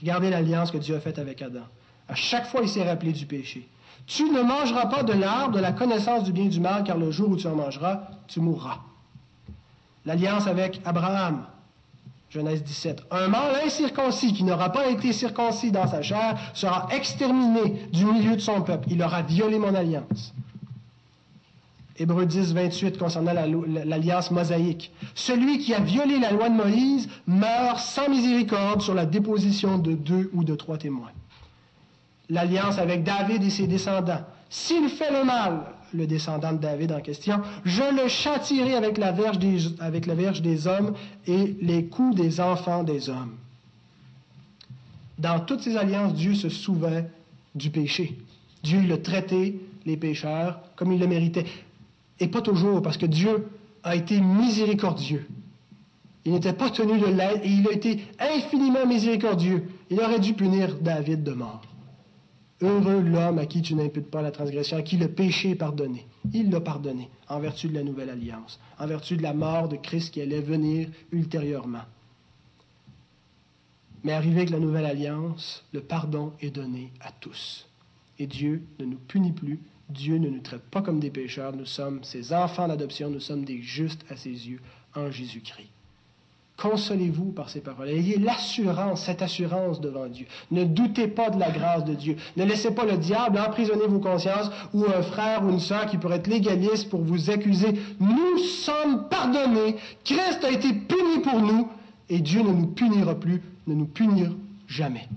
Regardez 0.00 0.30
l'alliance 0.30 0.70
que 0.70 0.78
Dieu 0.78 0.96
a 0.96 1.00
faite 1.00 1.18
avec 1.18 1.42
Adam. 1.42 1.66
À 2.08 2.14
chaque 2.14 2.46
fois, 2.46 2.62
il 2.62 2.70
s'est 2.70 2.88
rappelé 2.88 3.12
du 3.12 3.26
péché. 3.26 3.68
Tu 4.08 4.24
ne 4.30 4.40
mangeras 4.40 4.86
pas 4.86 5.02
de 5.02 5.12
l'arbre 5.12 5.54
de 5.54 5.60
la 5.60 5.72
connaissance 5.72 6.24
du 6.24 6.32
bien 6.32 6.44
et 6.44 6.48
du 6.48 6.60
mal, 6.60 6.82
car 6.82 6.96
le 6.96 7.10
jour 7.10 7.28
où 7.28 7.36
tu 7.36 7.46
en 7.46 7.54
mangeras, 7.54 8.00
tu 8.26 8.40
mourras. 8.40 8.78
L'alliance 10.06 10.46
avec 10.46 10.80
Abraham, 10.86 11.44
Genèse 12.30 12.64
17. 12.64 13.02
Un 13.10 13.28
mâle 13.28 13.60
incirconcis 13.66 14.32
qui 14.32 14.44
n'aura 14.44 14.72
pas 14.72 14.88
été 14.88 15.12
circoncis 15.12 15.70
dans 15.70 15.86
sa 15.86 16.00
chair 16.00 16.38
sera 16.54 16.88
exterminé 16.90 17.86
du 17.92 18.06
milieu 18.06 18.34
de 18.34 18.40
son 18.40 18.62
peuple. 18.62 18.88
Il 18.90 19.02
aura 19.02 19.20
violé 19.20 19.58
mon 19.58 19.74
alliance. 19.74 20.32
Hébreu 21.98 22.24
10, 22.24 22.54
28 22.54 22.96
concernant 22.96 23.34
l'alliance 23.34 24.30
mosaïque. 24.30 24.90
Celui 25.14 25.58
qui 25.58 25.74
a 25.74 25.80
violé 25.80 26.18
la 26.18 26.32
loi 26.32 26.48
de 26.48 26.54
Moïse 26.54 27.10
meurt 27.26 27.78
sans 27.78 28.08
miséricorde 28.08 28.80
sur 28.80 28.94
la 28.94 29.04
déposition 29.04 29.76
de 29.76 29.92
deux 29.92 30.30
ou 30.32 30.44
de 30.44 30.54
trois 30.54 30.78
témoins 30.78 31.10
l'alliance 32.28 32.78
avec 32.78 33.04
David 33.04 33.42
et 33.42 33.50
ses 33.50 33.66
descendants. 33.66 34.20
S'il 34.50 34.88
fait 34.88 35.10
le 35.10 35.24
mal, 35.24 35.64
le 35.94 36.06
descendant 36.06 36.52
de 36.52 36.58
David 36.58 36.92
en 36.92 37.00
question, 37.00 37.40
je 37.64 37.82
le 37.82 38.08
châtirai 38.08 38.74
avec 38.74 38.98
la 38.98 39.12
verge 39.12 39.38
des, 39.38 40.66
hommes 40.66 40.94
et 41.26 41.56
les 41.60 41.86
coups 41.86 42.16
des 42.16 42.40
enfants 42.40 42.82
des 42.82 43.08
hommes. 43.08 43.36
Dans 45.18 45.40
toutes 45.40 45.60
ces 45.60 45.76
alliances, 45.76 46.14
Dieu 46.14 46.34
se 46.34 46.48
souvint 46.48 47.02
du 47.54 47.70
péché. 47.70 48.18
Dieu 48.62 48.80
il 48.84 48.92
a 48.92 48.98
traité 48.98 49.60
les 49.84 49.96
pécheurs 49.96 50.60
comme 50.76 50.92
il 50.92 51.00
le 51.00 51.06
méritait. 51.06 51.46
Et 52.20 52.28
pas 52.28 52.42
toujours, 52.42 52.82
parce 52.82 52.96
que 52.96 53.06
Dieu 53.06 53.48
a 53.82 53.96
été 53.96 54.20
miséricordieux. 54.20 55.26
Il 56.24 56.32
n'était 56.32 56.52
pas 56.52 56.70
tenu 56.70 56.98
de 56.98 57.06
l'aide 57.06 57.40
et 57.42 57.48
il 57.48 57.66
a 57.68 57.72
été 57.72 58.04
infiniment 58.18 58.86
miséricordieux. 58.86 59.68
Il 59.90 60.00
aurait 60.00 60.20
dû 60.20 60.34
punir 60.34 60.76
David 60.80 61.22
de 61.22 61.32
mort. 61.32 61.62
Heureux 62.60 63.00
l'homme 63.00 63.38
à 63.38 63.46
qui 63.46 63.62
tu 63.62 63.74
n'imputes 63.74 64.10
pas 64.10 64.20
la 64.20 64.32
transgression, 64.32 64.76
à 64.76 64.82
qui 64.82 64.96
le 64.96 65.08
péché 65.08 65.50
est 65.50 65.54
pardonné. 65.54 66.06
Il 66.32 66.50
l'a 66.50 66.60
pardonné 66.60 67.08
en 67.28 67.38
vertu 67.38 67.68
de 67.68 67.74
la 67.74 67.84
nouvelle 67.84 68.10
alliance, 68.10 68.58
en 68.78 68.86
vertu 68.86 69.16
de 69.16 69.22
la 69.22 69.32
mort 69.32 69.68
de 69.68 69.76
Christ 69.76 70.12
qui 70.12 70.20
allait 70.20 70.40
venir 70.40 70.88
ultérieurement. 71.12 71.84
Mais 74.02 74.12
arrivé 74.12 74.38
avec 74.38 74.50
la 74.50 74.58
nouvelle 74.58 74.86
alliance, 74.86 75.64
le 75.72 75.80
pardon 75.80 76.32
est 76.40 76.50
donné 76.50 76.92
à 77.00 77.12
tous. 77.12 77.68
Et 78.18 78.26
Dieu 78.26 78.62
ne 78.80 78.86
nous 78.86 78.98
punit 78.98 79.32
plus, 79.32 79.60
Dieu 79.88 80.18
ne 80.18 80.28
nous 80.28 80.40
traite 80.40 80.62
pas 80.62 80.82
comme 80.82 80.98
des 80.98 81.10
pécheurs, 81.10 81.54
nous 81.54 81.66
sommes 81.66 82.02
ses 82.02 82.32
enfants 82.32 82.66
d'adoption, 82.66 83.08
nous 83.08 83.20
sommes 83.20 83.44
des 83.44 83.62
justes 83.62 84.04
à 84.10 84.16
ses 84.16 84.30
yeux 84.30 84.60
en 84.94 85.10
Jésus-Christ. 85.10 85.70
Consolez-vous 86.60 87.30
par 87.30 87.48
ces 87.50 87.60
paroles. 87.60 87.88
Ayez 87.88 88.18
l'assurance, 88.18 89.04
cette 89.04 89.22
assurance 89.22 89.80
devant 89.80 90.08
Dieu. 90.08 90.26
Ne 90.50 90.64
doutez 90.64 91.06
pas 91.06 91.30
de 91.30 91.38
la 91.38 91.52
grâce 91.52 91.84
de 91.84 91.94
Dieu. 91.94 92.16
Ne 92.36 92.44
laissez 92.44 92.72
pas 92.72 92.84
le 92.84 92.96
diable 92.96 93.38
emprisonner 93.38 93.86
vos 93.86 94.00
consciences 94.00 94.50
ou 94.74 94.84
un 94.84 95.02
frère 95.02 95.44
ou 95.44 95.50
une 95.50 95.60
sœur 95.60 95.86
qui 95.86 95.98
pourrait 95.98 96.16
être 96.16 96.26
légaliste 96.26 96.90
pour 96.90 97.00
vous 97.00 97.30
accuser. 97.30 97.74
Nous 98.00 98.38
sommes 98.38 99.08
pardonnés. 99.08 99.76
Christ 100.02 100.42
a 100.42 100.50
été 100.50 100.72
puni 100.72 101.20
pour 101.22 101.40
nous 101.40 101.68
et 102.08 102.18
Dieu 102.18 102.42
ne 102.42 102.50
nous 102.50 102.66
punira 102.66 103.14
plus, 103.14 103.40
ne 103.68 103.74
nous 103.74 103.86
punira 103.86 104.32
jamais. 104.66 105.08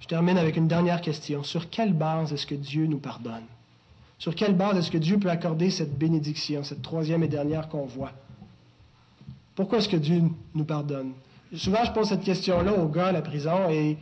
Je 0.00 0.06
termine 0.08 0.38
avec 0.38 0.56
une 0.56 0.68
dernière 0.68 1.02
question. 1.02 1.42
Sur 1.42 1.68
quelle 1.68 1.92
base 1.92 2.32
est-ce 2.32 2.46
que 2.46 2.54
Dieu 2.54 2.86
nous 2.86 2.98
pardonne? 2.98 3.44
Sur 4.18 4.34
quelle 4.34 4.54
base 4.54 4.78
est-ce 4.78 4.90
que 4.90 4.98
Dieu 4.98 5.18
peut 5.18 5.30
accorder 5.30 5.68
cette 5.68 5.98
bénédiction, 5.98 6.64
cette 6.64 6.80
troisième 6.80 7.22
et 7.22 7.28
dernière 7.28 7.68
qu'on 7.68 7.84
voit? 7.84 8.12
Pourquoi 9.60 9.76
est-ce 9.76 9.90
que 9.90 9.98
Dieu 9.98 10.22
nous 10.54 10.64
pardonne? 10.64 11.12
Souvent, 11.54 11.84
je 11.84 11.92
pose 11.92 12.08
cette 12.08 12.24
question-là 12.24 12.72
aux 12.72 12.88
gars 12.88 13.08
à 13.08 13.12
la 13.12 13.20
prison 13.20 13.68
et 13.68 13.98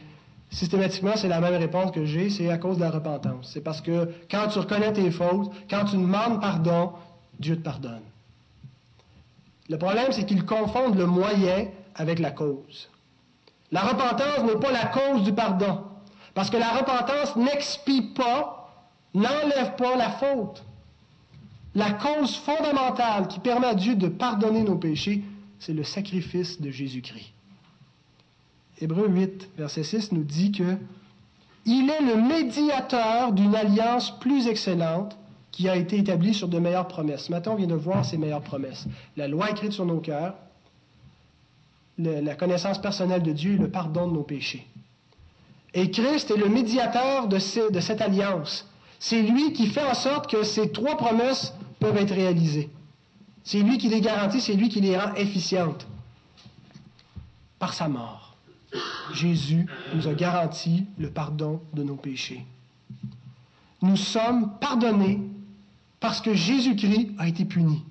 systématiquement, 0.51 1.17
c'est 1.17 1.27
la 1.27 1.41
même 1.41 1.57
réponse 1.57 1.91
que 1.91 2.05
j'ai, 2.05 2.31
c'est 2.31 2.49
à 2.49 2.59
cause 2.59 2.77
de 2.77 2.83
la 2.83 2.93
repentance. 2.93 3.51
C'est 3.53 3.61
parce 3.61 3.81
que 3.81 4.09
quand 4.31 4.47
tu 4.53 4.61
reconnais 4.61 4.93
tes 4.93 5.11
fautes, 5.11 5.51
quand 5.69 5.85
tu 5.87 5.97
demandes 5.97 6.41
pardon, 6.41 6.93
Dieu 7.41 7.57
te 7.57 7.63
pardonne. 7.63 8.05
Le 9.69 9.77
problème, 9.79 10.13
c'est 10.13 10.25
qu'ils 10.27 10.45
confondent 10.45 10.97
le 10.97 11.07
moyen 11.07 11.67
avec 11.97 12.21
la 12.21 12.31
cause. 12.31 12.89
La 13.73 13.81
repentance 13.81 14.45
n'est 14.45 14.61
pas 14.61 14.71
la 14.71 14.85
cause 14.85 15.25
du 15.25 15.33
pardon. 15.33 15.81
Parce 16.35 16.51
que 16.51 16.57
la 16.57 16.71
repentance 16.71 17.35
n'expie 17.35 18.03
pas, 18.15 18.71
n'enlève 19.13 19.75
pas 19.77 19.97
la 19.97 20.11
faute. 20.11 20.63
La 21.75 21.91
cause 21.95 22.37
fondamentale 22.37 23.27
qui 23.27 23.41
permet 23.41 23.67
à 23.67 23.75
Dieu 23.75 23.97
de 23.97 24.07
pardonner 24.07 24.63
nos 24.63 24.77
péchés, 24.77 25.25
c'est 25.59 25.73
le 25.73 25.85
sacrifice 25.85 26.61
de 26.61 26.71
Jésus-Christ. 26.71 27.33
Hébreu 28.81 29.09
8, 29.09 29.51
verset 29.57 29.83
6 29.83 30.13
nous 30.13 30.23
dit 30.23 30.53
que 30.53 30.77
il 31.65 31.91
est 31.91 32.01
le 32.01 32.17
médiateur 32.17 33.33
d'une 33.33 33.55
alliance 33.55 34.19
plus 34.21 34.47
excellente 34.47 35.19
qui 35.51 35.69
a 35.69 35.77
été 35.77 35.99
établie 35.99 36.33
sur 36.33 36.49
de 36.49 36.59
meilleures 36.59 36.89
promesses. 36.89 37.29
Matin, 37.29 37.51
on 37.51 37.57
vient 37.57 37.67
de 37.67 37.75
voir 37.75 38.05
ces 38.05 38.17
meilleures 38.17 38.43
promesses. 38.43 38.87
La 39.17 39.29
loi 39.29 39.51
écrite 39.51 39.73
sur 39.73 39.85
nos 39.85 39.99
cœurs, 39.99 40.35
la 41.99 42.35
connaissance 42.37 42.81
personnelle 42.81 43.23
de 43.23 43.33
Dieu 43.33 43.55
et 43.55 43.59
le 43.59 43.71
pardon 43.71 44.07
de 44.07 44.13
nos 44.13 44.23
péchés. 44.23 44.67
Et 45.75 45.91
Christ 45.91 46.31
est 46.31 46.37
le 46.37 46.49
médiateur 46.49 47.29
de 47.29 47.39
cette 47.39 48.01
alliance. 48.01 48.67
C'est 48.99 49.23
lui 49.23 49.53
qui 49.53 49.67
fait 49.67 49.85
en 49.85 49.95
sorte 49.95 50.31
que 50.31 50.45
ces 50.45 50.71
trois 50.71 50.97
promesses 50.97 51.53
peuvent 51.81 51.97
être 51.97 52.15
réalisées. 52.15 52.71
C'est 53.49 53.61
lui 53.61 53.79
qui 53.79 53.89
les 53.89 54.03
garantit, 54.03 54.43
c'est 54.43 54.53
lui 54.53 54.69
qui 54.69 54.83
les 54.83 54.99
rend 54.99 55.15
efficientes. 55.15 55.87
Par 57.59 57.73
sa 57.73 57.89
mort, 57.89 58.37
Jésus 59.15 59.65
nous 59.95 60.07
a 60.07 60.13
garanti 60.13 60.85
le 60.99 61.09
pardon 61.09 61.63
de 61.73 61.83
nos 61.83 61.95
péchés. 61.95 62.45
Nous 63.81 63.97
sommes 63.97 64.59
pardonnés 64.59 65.23
parce 65.99 66.21
que 66.21 66.35
Jésus-Christ 66.35 67.13
a 67.17 67.27
été 67.27 67.47
puni. 67.47 67.83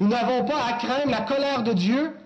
Nous 0.00 0.08
n'avons 0.08 0.46
pas 0.46 0.64
à 0.64 0.72
craindre 0.72 1.10
la 1.10 1.20
colère 1.20 1.62
de 1.62 1.74
Dieu 1.74 2.16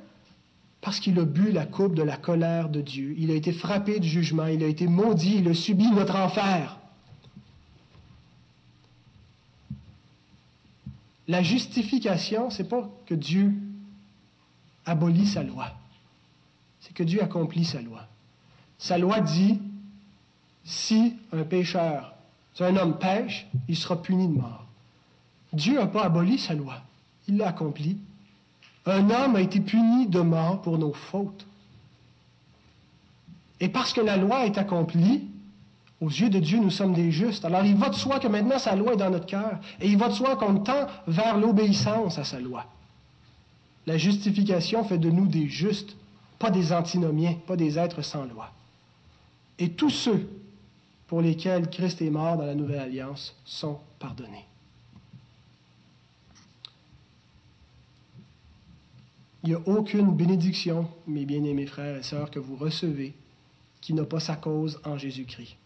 parce 0.82 1.00
qu'il 1.00 1.18
a 1.18 1.24
bu 1.24 1.50
la 1.50 1.66
coupe 1.66 1.96
de 1.96 2.04
la 2.04 2.16
colère 2.16 2.68
de 2.68 2.80
Dieu. 2.80 3.16
Il 3.18 3.32
a 3.32 3.34
été 3.34 3.50
frappé 3.50 3.98
du 3.98 4.08
jugement, 4.08 4.46
il 4.46 4.62
a 4.62 4.68
été 4.68 4.86
maudit, 4.86 5.38
il 5.38 5.48
a 5.48 5.54
subi 5.54 5.90
notre 5.90 6.14
enfer. 6.14 6.78
La 11.27 11.43
justification, 11.43 12.51
c'est 12.51 12.68
pas 12.68 12.89
que 13.07 13.14
Dieu 13.14 13.53
abolit 14.85 15.27
sa 15.27 15.43
loi. 15.43 15.72
C'est 16.81 16.93
que 16.93 17.03
Dieu 17.03 17.22
accomplit 17.22 17.64
sa 17.64 17.81
loi. 17.81 18.07
Sa 18.79 18.99
loi 18.99 19.20
dit 19.20 19.61
si 20.64 21.16
un 21.33 21.45
pécheur, 21.45 22.14
si 22.55 22.62
un 22.62 22.77
homme 22.77 22.99
pêche, 22.99 23.47
il 23.68 23.77
sera 23.77 24.01
puni 24.01 24.29
de 24.29 24.35
mort. 24.35 24.66
Dieu 25.53 25.79
n'a 25.79 25.87
pas 25.87 26.05
aboli 26.05 26.39
sa 26.39 26.55
loi. 26.55 26.83
Il 27.29 27.37
l'a 27.37 27.49
accompli. 27.49 27.99
Un 28.87 29.09
homme 29.11 29.37
a 29.37 29.41
été 29.41 29.61
puni 29.61 30.07
de 30.09 30.20
mort 30.20 30.61
pour 30.61 30.79
nos 30.79 30.93
fautes. 30.93 31.47
Et 33.61 33.68
parce 33.68 33.93
que 33.93 34.01
la 34.01 34.16
loi 34.16 34.45
est 34.47 34.59
accomplie, 34.59 35.29
aux 36.01 36.09
yeux 36.09 36.28
de 36.28 36.38
Dieu, 36.38 36.59
nous 36.59 36.70
sommes 36.70 36.92
des 36.92 37.11
justes. 37.11 37.45
Alors 37.45 37.64
il 37.64 37.76
va 37.76 37.88
de 37.88 37.95
soi 37.95 38.18
que 38.18 38.28
maintenant 38.28 38.59
sa 38.59 38.74
loi 38.74 38.95
est 38.95 38.97
dans 38.97 39.11
notre 39.11 39.26
cœur. 39.26 39.61
Et 39.80 39.88
il 39.88 39.97
va 39.97 40.09
de 40.09 40.14
soi 40.14 40.36
qu'on 40.36 40.59
tend 40.59 40.86
vers 41.07 41.38
l'obéissance 41.38 42.18
à 42.18 42.24
sa 42.24 42.40
loi. 42.40 42.66
La 43.86 43.97
justification 43.99 44.84
fait 44.84 44.99
de 44.99 45.11
nous 45.11 45.26
des 45.26 45.49
justes, 45.49 45.97
pas 46.38 46.51
des 46.51 46.72
antinomiens, 46.72 47.36
pas 47.47 47.57
des 47.57 47.78
êtres 47.78 48.03
sans 48.03 48.24
loi. 48.24 48.51
Et 49.59 49.70
tous 49.70 49.90
ceux 49.90 50.28
pour 51.07 51.20
lesquels 51.20 51.70
Christ 51.70 52.03
est 52.03 52.11
mort 52.11 52.36
dans 52.36 52.47
la 52.47 52.55
nouvelle 52.55 52.80
alliance 52.80 53.36
sont 53.45 53.78
pardonnés. 53.99 54.47
Il 59.42 59.51
n'y 59.51 59.55
a 59.55 59.61
aucune 59.66 60.11
bénédiction, 60.16 60.88
mes 61.07 61.26
bien-aimés 61.26 61.66
frères 61.66 61.97
et 61.97 62.03
sœurs, 62.03 62.30
que 62.30 62.38
vous 62.38 62.57
recevez 62.57 63.14
qui 63.82 63.92
n'a 63.92 64.05
pas 64.05 64.18
sa 64.18 64.36
cause 64.36 64.80
en 64.84 64.97
Jésus-Christ. 64.97 65.57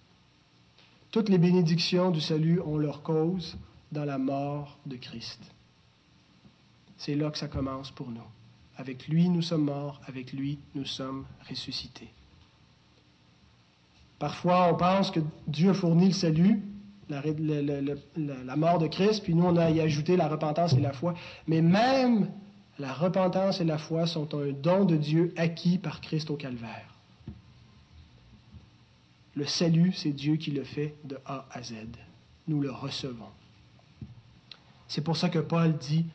Toutes 1.11 1.29
les 1.31 1.39
bénédictions 1.39 2.11
du 2.11 2.21
salut 2.21 2.61
ont 2.61 2.77
leur 2.77 3.03
cause 3.03 3.57
dans 3.93 4.05
la 4.05 4.19
mort 4.19 4.79
de 4.85 4.97
Christ. 4.97 5.41
C'est 6.99 7.15
là 7.15 7.31
que 7.31 7.39
ça 7.39 7.49
commence 7.49 7.91
pour 7.91 8.11
nous. 8.11 8.21
Avec 8.77 9.09
lui, 9.09 9.29
nous 9.29 9.43
sommes 9.43 9.65
morts, 9.65 10.01
avec 10.07 10.33
lui, 10.33 10.59
nous 10.75 10.85
sommes 10.85 11.25
ressuscités. 11.49 12.09
Parfois, 14.19 14.73
on 14.73 14.77
pense 14.77 15.11
que 15.11 15.21
Dieu 15.47 15.71
a 15.71 15.75
fourni 15.75 16.07
le 16.07 16.13
salut, 16.13 16.63
la, 17.09 17.23
la, 18.17 18.57
mort 18.57 18.79
de 18.79 18.87
Christ, 18.87 19.23
puis 19.23 19.35
nous, 19.35 19.47
on 19.47 19.57
a 19.57 19.71
y 19.71 19.81
ajouté 19.81 20.17
la 20.17 20.29
repentance 20.29 20.75
et 20.75 20.81
la 20.81 20.93
foi. 20.93 21.15
Mais 21.47 21.63
même 21.63 22.31
la 22.79 22.93
repentance 22.93 23.61
et 23.61 23.65
la 23.65 23.79
foi 23.79 24.07
sont 24.07 24.29
un 24.35 24.53
don 24.53 24.85
de 24.85 24.97
Dieu 24.97 25.33
acquis 25.37 25.79
par 25.79 26.01
Christ 26.01 26.31
au 26.31 26.37
calvaire. 26.37 26.98
Le 29.39 29.47
salut, 29.47 29.93
c'est 29.95 30.11
Dieu 30.11 30.35
qui 30.35 30.51
le 30.51 30.65
fait 30.65 30.97
de 31.05 31.17
A 31.25 31.47
à 31.53 31.63
Z. 31.63 31.75
Nous 32.49 32.61
le 32.61 32.73
recevons. 32.73 33.31
C'est 34.89 35.05
pour 35.05 35.17
ça 35.17 35.29
que 35.29 35.39
Paul 35.39 35.79
dit, 35.79 36.07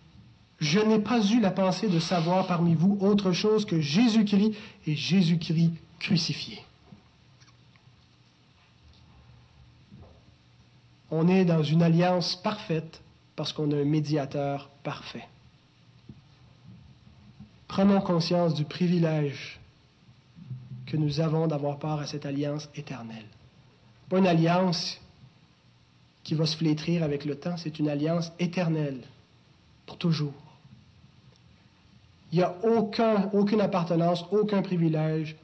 Je 0.59 0.81
n'ai 0.81 0.99
pas 0.99 1.25
eu 1.31 1.39
la 1.39 1.51
pensée 1.51 1.87
de 1.87 1.99
savoir 1.99 2.47
parmi 2.47 2.75
vous 2.75 2.97
autre 2.99 3.31
chose 3.31 3.63
que 3.63 3.79
Jésus-Christ 3.79 4.55
et 4.87 4.95
Jésus-Christ 4.97 5.71
crucifié. 5.99 6.59
On 11.09 11.29
est 11.29 11.45
dans 11.45 11.63
une 11.63 11.81
alliance 11.81 12.35
parfaite 12.35 13.01
parce 13.37 13.53
qu'on 13.53 13.71
a 13.71 13.77
un 13.77 13.85
médiateur 13.85 14.69
parfait. 14.83 15.29
Prenons 17.69 18.01
conscience 18.01 18.53
du 18.53 18.65
privilège 18.65 19.61
que 20.93 20.97
nous 20.97 21.19
avons 21.19 21.47
d'avoir 21.47 21.79
part 21.79 22.01
à 22.01 22.05
cette 22.05 22.23
alliance 22.23 22.69
éternelle. 22.75 23.25
Pas 24.09 24.19
une 24.19 24.27
alliance 24.27 25.01
qui 26.23 26.35
va 26.35 26.45
se 26.45 26.55
flétrir 26.55 27.01
avec 27.01 27.25
le 27.25 27.33
temps, 27.33 27.57
c'est 27.57 27.79
une 27.79 27.89
alliance 27.89 28.31
éternelle, 28.37 29.01
pour 29.87 29.97
toujours. 29.97 30.35
Il 32.31 32.37
n'y 32.37 32.43
a 32.43 32.53
aucun, 32.63 33.31
aucune 33.33 33.61
appartenance, 33.61 34.23
aucun 34.29 34.61
privilège 34.61 35.35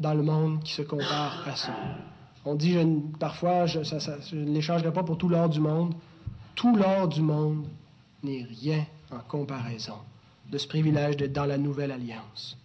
dans 0.00 0.14
le 0.14 0.22
monde 0.22 0.62
qui 0.62 0.72
se 0.72 0.80
compare 0.80 1.46
à 1.46 1.54
ça. 1.54 1.74
On 2.46 2.54
dit 2.54 2.78
parfois, 3.20 3.66
je, 3.66 3.82
je 3.82 4.36
ne 4.36 4.54
l'échangerai 4.54 4.90
pas 4.90 5.02
pour 5.02 5.18
tout 5.18 5.28
l'or 5.28 5.50
du 5.50 5.60
monde. 5.60 5.94
Tout 6.54 6.74
l'or 6.74 7.08
du 7.08 7.20
monde 7.20 7.66
n'est 8.22 8.46
rien 8.62 8.86
en 9.10 9.18
comparaison 9.18 9.98
de 10.50 10.56
ce 10.56 10.66
privilège 10.66 11.18
d'être 11.18 11.34
dans 11.34 11.44
la 11.44 11.58
nouvelle 11.58 11.92
alliance. 11.92 12.56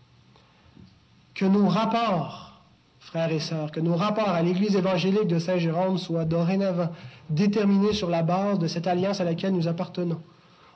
Que 1.34 1.45
nos 1.45 1.67
rapports, 1.67 2.61
frères 2.99 3.32
et 3.32 3.39
sœurs, 3.39 3.71
que 3.71 3.79
nos 3.79 3.95
rapports 3.95 4.29
à 4.29 4.41
l'Église 4.41 4.75
évangélique 4.75 5.27
de 5.27 5.39
Saint-Jérôme 5.39 5.97
soient 5.97 6.25
dorénavant 6.25 6.89
déterminés 7.29 7.93
sur 7.93 8.09
la 8.09 8.23
base 8.23 8.59
de 8.59 8.67
cette 8.67 8.88
alliance 8.88 9.21
à 9.21 9.23
laquelle 9.23 9.53
nous 9.53 9.67
appartenons. 9.67 10.21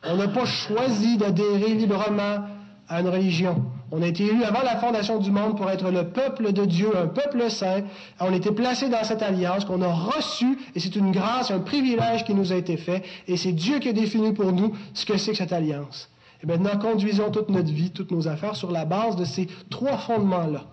On 0.04 0.16
n'a 0.16 0.28
pas 0.28 0.46
choisi 0.46 1.18
d'adhérer 1.18 1.74
librement 1.74 2.46
à 2.88 3.02
une 3.02 3.10
religion. 3.10 3.64
On 3.92 4.02
a 4.02 4.08
été 4.08 4.26
élus 4.26 4.44
avant 4.44 4.62
la 4.62 4.78
fondation 4.78 5.20
du 5.20 5.32
monde 5.32 5.58
pour 5.58 5.70
être 5.70 5.90
le 5.90 6.10
peuple 6.10 6.54
de 6.54 6.66
Dieu, 6.66 6.96
un 6.96 7.08
peuple 7.08 7.50
saint. 7.50 7.82
On 8.20 8.32
a 8.32 8.36
été 8.36 8.52
placé 8.52 8.90
dans 8.90 9.04
cette 9.04 9.24
alliance 9.24 9.66
qu'on 9.66 9.82
a 9.82 9.92
reçue, 9.92 10.58
et 10.76 10.80
c'est 10.80 10.96
une 10.96 11.12
grâce, 11.12 11.52
un 11.52 11.60
privilège 11.60 12.26
qui 12.26 12.34
nous 12.34 12.52
a 12.52 12.56
été 12.56 12.78
fait, 12.78 13.04
et 13.28 13.38
c'est 13.38 13.54
Dieu 13.54 13.80
qui 13.80 13.90
a 13.90 13.94
défini 13.94 14.34
pour 14.34 14.52
nous 14.52 14.74
ce 14.94 15.06
que 15.06 15.18
c'est 15.18 15.32
que 15.32 15.38
cette 15.38 15.54
alliance. 15.54 16.10
Maintenant, 16.46 16.78
conduisons 16.78 17.32
toute 17.32 17.50
notre 17.50 17.72
vie, 17.72 17.92
toutes 17.92 18.12
nos 18.12 18.28
affaires 18.28 18.56
sur 18.56 18.72
la 18.72 18.86
base 18.86 19.16
de 19.16 19.26
ces 19.26 19.48
trois 19.70 19.98
fondements-là. 19.98 20.66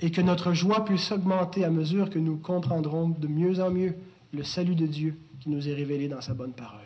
Et 0.00 0.10
que 0.10 0.20
notre 0.20 0.52
joie 0.52 0.84
puisse 0.84 1.10
augmenter 1.10 1.64
à 1.64 1.70
mesure 1.70 2.10
que 2.10 2.18
nous 2.18 2.36
comprendrons 2.36 3.08
de 3.08 3.26
mieux 3.26 3.60
en 3.60 3.70
mieux 3.70 3.96
le 4.32 4.44
salut 4.44 4.74
de 4.74 4.86
Dieu 4.86 5.18
qui 5.40 5.50
nous 5.50 5.68
est 5.68 5.74
révélé 5.74 6.08
dans 6.08 6.20
sa 6.20 6.34
bonne 6.34 6.52
parole. 6.52 6.80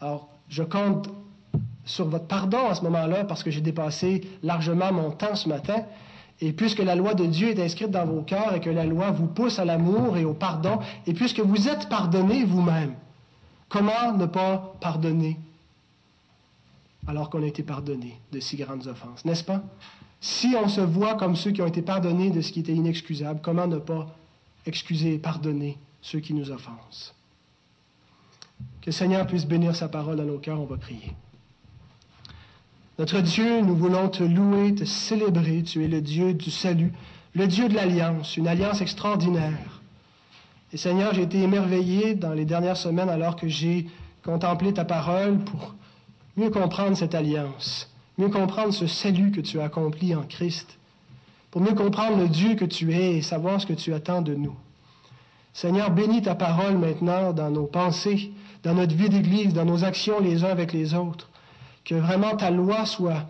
Alors, 0.00 0.28
je 0.48 0.62
compte 0.62 1.08
sur 1.84 2.08
votre 2.08 2.26
pardon 2.26 2.68
à 2.68 2.74
ce 2.74 2.82
moment-là 2.82 3.24
parce 3.24 3.42
que 3.42 3.50
j'ai 3.50 3.60
dépassé 3.60 4.22
largement 4.42 4.92
mon 4.92 5.10
temps 5.10 5.36
ce 5.36 5.48
matin. 5.48 5.84
Et 6.42 6.52
puisque 6.52 6.78
la 6.78 6.94
loi 6.94 7.14
de 7.14 7.26
Dieu 7.26 7.48
est 7.48 7.62
inscrite 7.62 7.90
dans 7.90 8.06
vos 8.06 8.22
cœurs 8.22 8.54
et 8.54 8.60
que 8.60 8.70
la 8.70 8.84
loi 8.84 9.10
vous 9.10 9.26
pousse 9.26 9.58
à 9.58 9.64
l'amour 9.64 10.16
et 10.16 10.24
au 10.24 10.32
pardon, 10.32 10.78
et 11.06 11.12
puisque 11.12 11.40
vous 11.40 11.68
êtes 11.68 11.88
pardonné 11.88 12.44
vous-même, 12.44 12.94
comment 13.70 14.12
ne 14.12 14.26
pas 14.26 14.74
pardonner 14.80 15.38
alors 17.06 17.30
qu'on 17.30 17.42
a 17.42 17.46
été 17.46 17.62
pardonné 17.62 18.20
de 18.30 18.40
si 18.40 18.56
grandes 18.56 18.86
offenses, 18.86 19.24
n'est-ce 19.24 19.42
pas? 19.42 19.62
Si 20.20 20.54
on 20.62 20.68
se 20.68 20.82
voit 20.82 21.14
comme 21.14 21.34
ceux 21.34 21.50
qui 21.50 21.62
ont 21.62 21.66
été 21.66 21.80
pardonnés 21.80 22.30
de 22.30 22.42
ce 22.42 22.52
qui 22.52 22.60
était 22.60 22.74
inexcusable, 22.74 23.40
comment 23.42 23.66
ne 23.66 23.78
pas 23.78 24.14
excuser 24.66 25.14
et 25.14 25.18
pardonner 25.18 25.78
ceux 26.02 26.20
qui 26.20 26.34
nous 26.34 26.50
offensent? 26.50 27.14
Que 28.82 28.86
le 28.86 28.92
Seigneur 28.92 29.26
puisse 29.26 29.46
bénir 29.46 29.74
sa 29.74 29.88
parole 29.88 30.16
dans 30.16 30.24
nos 30.24 30.38
cœurs, 30.38 30.60
on 30.60 30.66
va 30.66 30.76
prier. 30.76 31.14
Notre 32.98 33.22
Dieu, 33.22 33.62
nous 33.62 33.74
voulons 33.74 34.10
te 34.10 34.22
louer, 34.22 34.74
te 34.74 34.84
célébrer. 34.84 35.62
Tu 35.62 35.82
es 35.82 35.88
le 35.88 36.02
Dieu 36.02 36.34
du 36.34 36.50
salut, 36.50 36.92
le 37.34 37.46
Dieu 37.46 37.70
de 37.70 37.74
l'alliance, 37.74 38.36
une 38.36 38.46
alliance 38.46 38.82
extraordinaire. 38.82 39.79
Et 40.72 40.76
Seigneur, 40.76 41.12
j'ai 41.14 41.22
été 41.22 41.42
émerveillé 41.42 42.14
dans 42.14 42.32
les 42.32 42.44
dernières 42.44 42.76
semaines 42.76 43.08
alors 43.08 43.34
que 43.34 43.48
j'ai 43.48 43.88
contemplé 44.24 44.72
ta 44.72 44.84
parole 44.84 45.38
pour 45.38 45.74
mieux 46.36 46.50
comprendre 46.50 46.96
cette 46.96 47.14
alliance, 47.14 47.92
mieux 48.18 48.28
comprendre 48.28 48.72
ce 48.72 48.86
salut 48.86 49.32
que 49.32 49.40
tu 49.40 49.58
as 49.60 49.64
accompli 49.64 50.14
en 50.14 50.22
Christ, 50.22 50.78
pour 51.50 51.60
mieux 51.60 51.74
comprendre 51.74 52.18
le 52.18 52.28
Dieu 52.28 52.54
que 52.54 52.64
tu 52.64 52.92
es 52.94 53.16
et 53.16 53.22
savoir 53.22 53.60
ce 53.60 53.66
que 53.66 53.72
tu 53.72 53.92
attends 53.92 54.22
de 54.22 54.34
nous. 54.34 54.54
Seigneur, 55.52 55.90
bénis 55.90 56.22
ta 56.22 56.36
parole 56.36 56.78
maintenant 56.78 57.32
dans 57.32 57.50
nos 57.50 57.66
pensées, 57.66 58.30
dans 58.62 58.74
notre 58.74 58.94
vie 58.94 59.08
d'Église, 59.08 59.52
dans 59.52 59.64
nos 59.64 59.82
actions 59.82 60.20
les 60.20 60.44
uns 60.44 60.50
avec 60.50 60.72
les 60.72 60.94
autres. 60.94 61.28
Que 61.84 61.96
vraiment 61.96 62.36
ta 62.36 62.50
loi 62.50 62.86
soit 62.86 63.26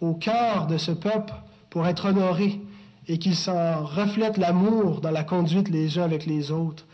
au 0.00 0.14
cœur 0.14 0.66
de 0.66 0.78
ce 0.78 0.90
peuple 0.90 1.32
pour 1.70 1.86
être 1.86 2.06
honoré 2.06 2.60
et 3.08 3.18
qu'il 3.18 3.36
s'en 3.36 3.84
reflète 3.84 4.36
l'amour 4.36 5.00
dans 5.00 5.10
la 5.10 5.24
conduite 5.24 5.68
les 5.68 5.98
uns 5.98 6.04
avec 6.04 6.26
les 6.26 6.50
autres, 6.50 6.86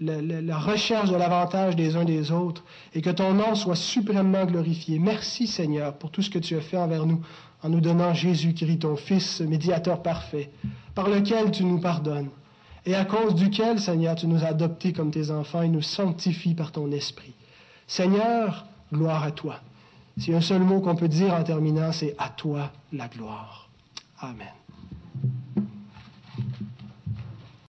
la, 0.00 0.58
recherche 0.58 1.10
de 1.10 1.16
l'avantage 1.16 1.76
des 1.76 1.96
uns 1.96 2.04
des 2.04 2.32
autres, 2.32 2.64
et 2.94 3.02
que 3.02 3.10
ton 3.10 3.34
nom 3.34 3.54
soit 3.54 3.76
suprêmement 3.76 4.44
glorifié. 4.44 4.98
Merci 4.98 5.46
Seigneur 5.46 5.94
pour 5.94 6.10
tout 6.10 6.22
ce 6.22 6.30
que 6.30 6.40
tu 6.40 6.56
as 6.56 6.60
fait 6.60 6.76
envers 6.76 7.06
nous 7.06 7.20
en 7.62 7.68
nous 7.68 7.80
donnant 7.80 8.12
Jésus-Christ, 8.12 8.80
ton 8.80 8.96
Fils, 8.96 9.40
médiateur 9.40 10.02
parfait, 10.02 10.50
par 10.96 11.08
lequel 11.08 11.52
tu 11.52 11.64
nous 11.64 11.78
pardonnes 11.78 12.30
et 12.84 12.94
à 12.94 13.04
cause 13.04 13.34
duquel, 13.34 13.80
Seigneur, 13.80 14.16
tu 14.16 14.26
nous 14.26 14.42
as 14.42 14.48
adoptés 14.48 14.92
comme 14.92 15.10
tes 15.10 15.30
enfants 15.30 15.62
et 15.62 15.68
nous 15.68 15.82
sanctifies 15.82 16.54
par 16.54 16.72
ton 16.72 16.90
esprit. 16.90 17.34
Seigneur, 17.86 18.66
gloire 18.92 19.22
à 19.22 19.30
toi. 19.30 19.60
C'est 20.18 20.34
un 20.34 20.40
seul 20.40 20.62
mot 20.62 20.80
qu'on 20.80 20.96
peut 20.96 21.08
dire 21.08 21.32
en 21.32 21.42
terminant, 21.42 21.92
c'est 21.92 22.14
à 22.18 22.28
toi 22.28 22.70
la 22.92 23.08
gloire. 23.08 23.68
Amen. 24.20 24.61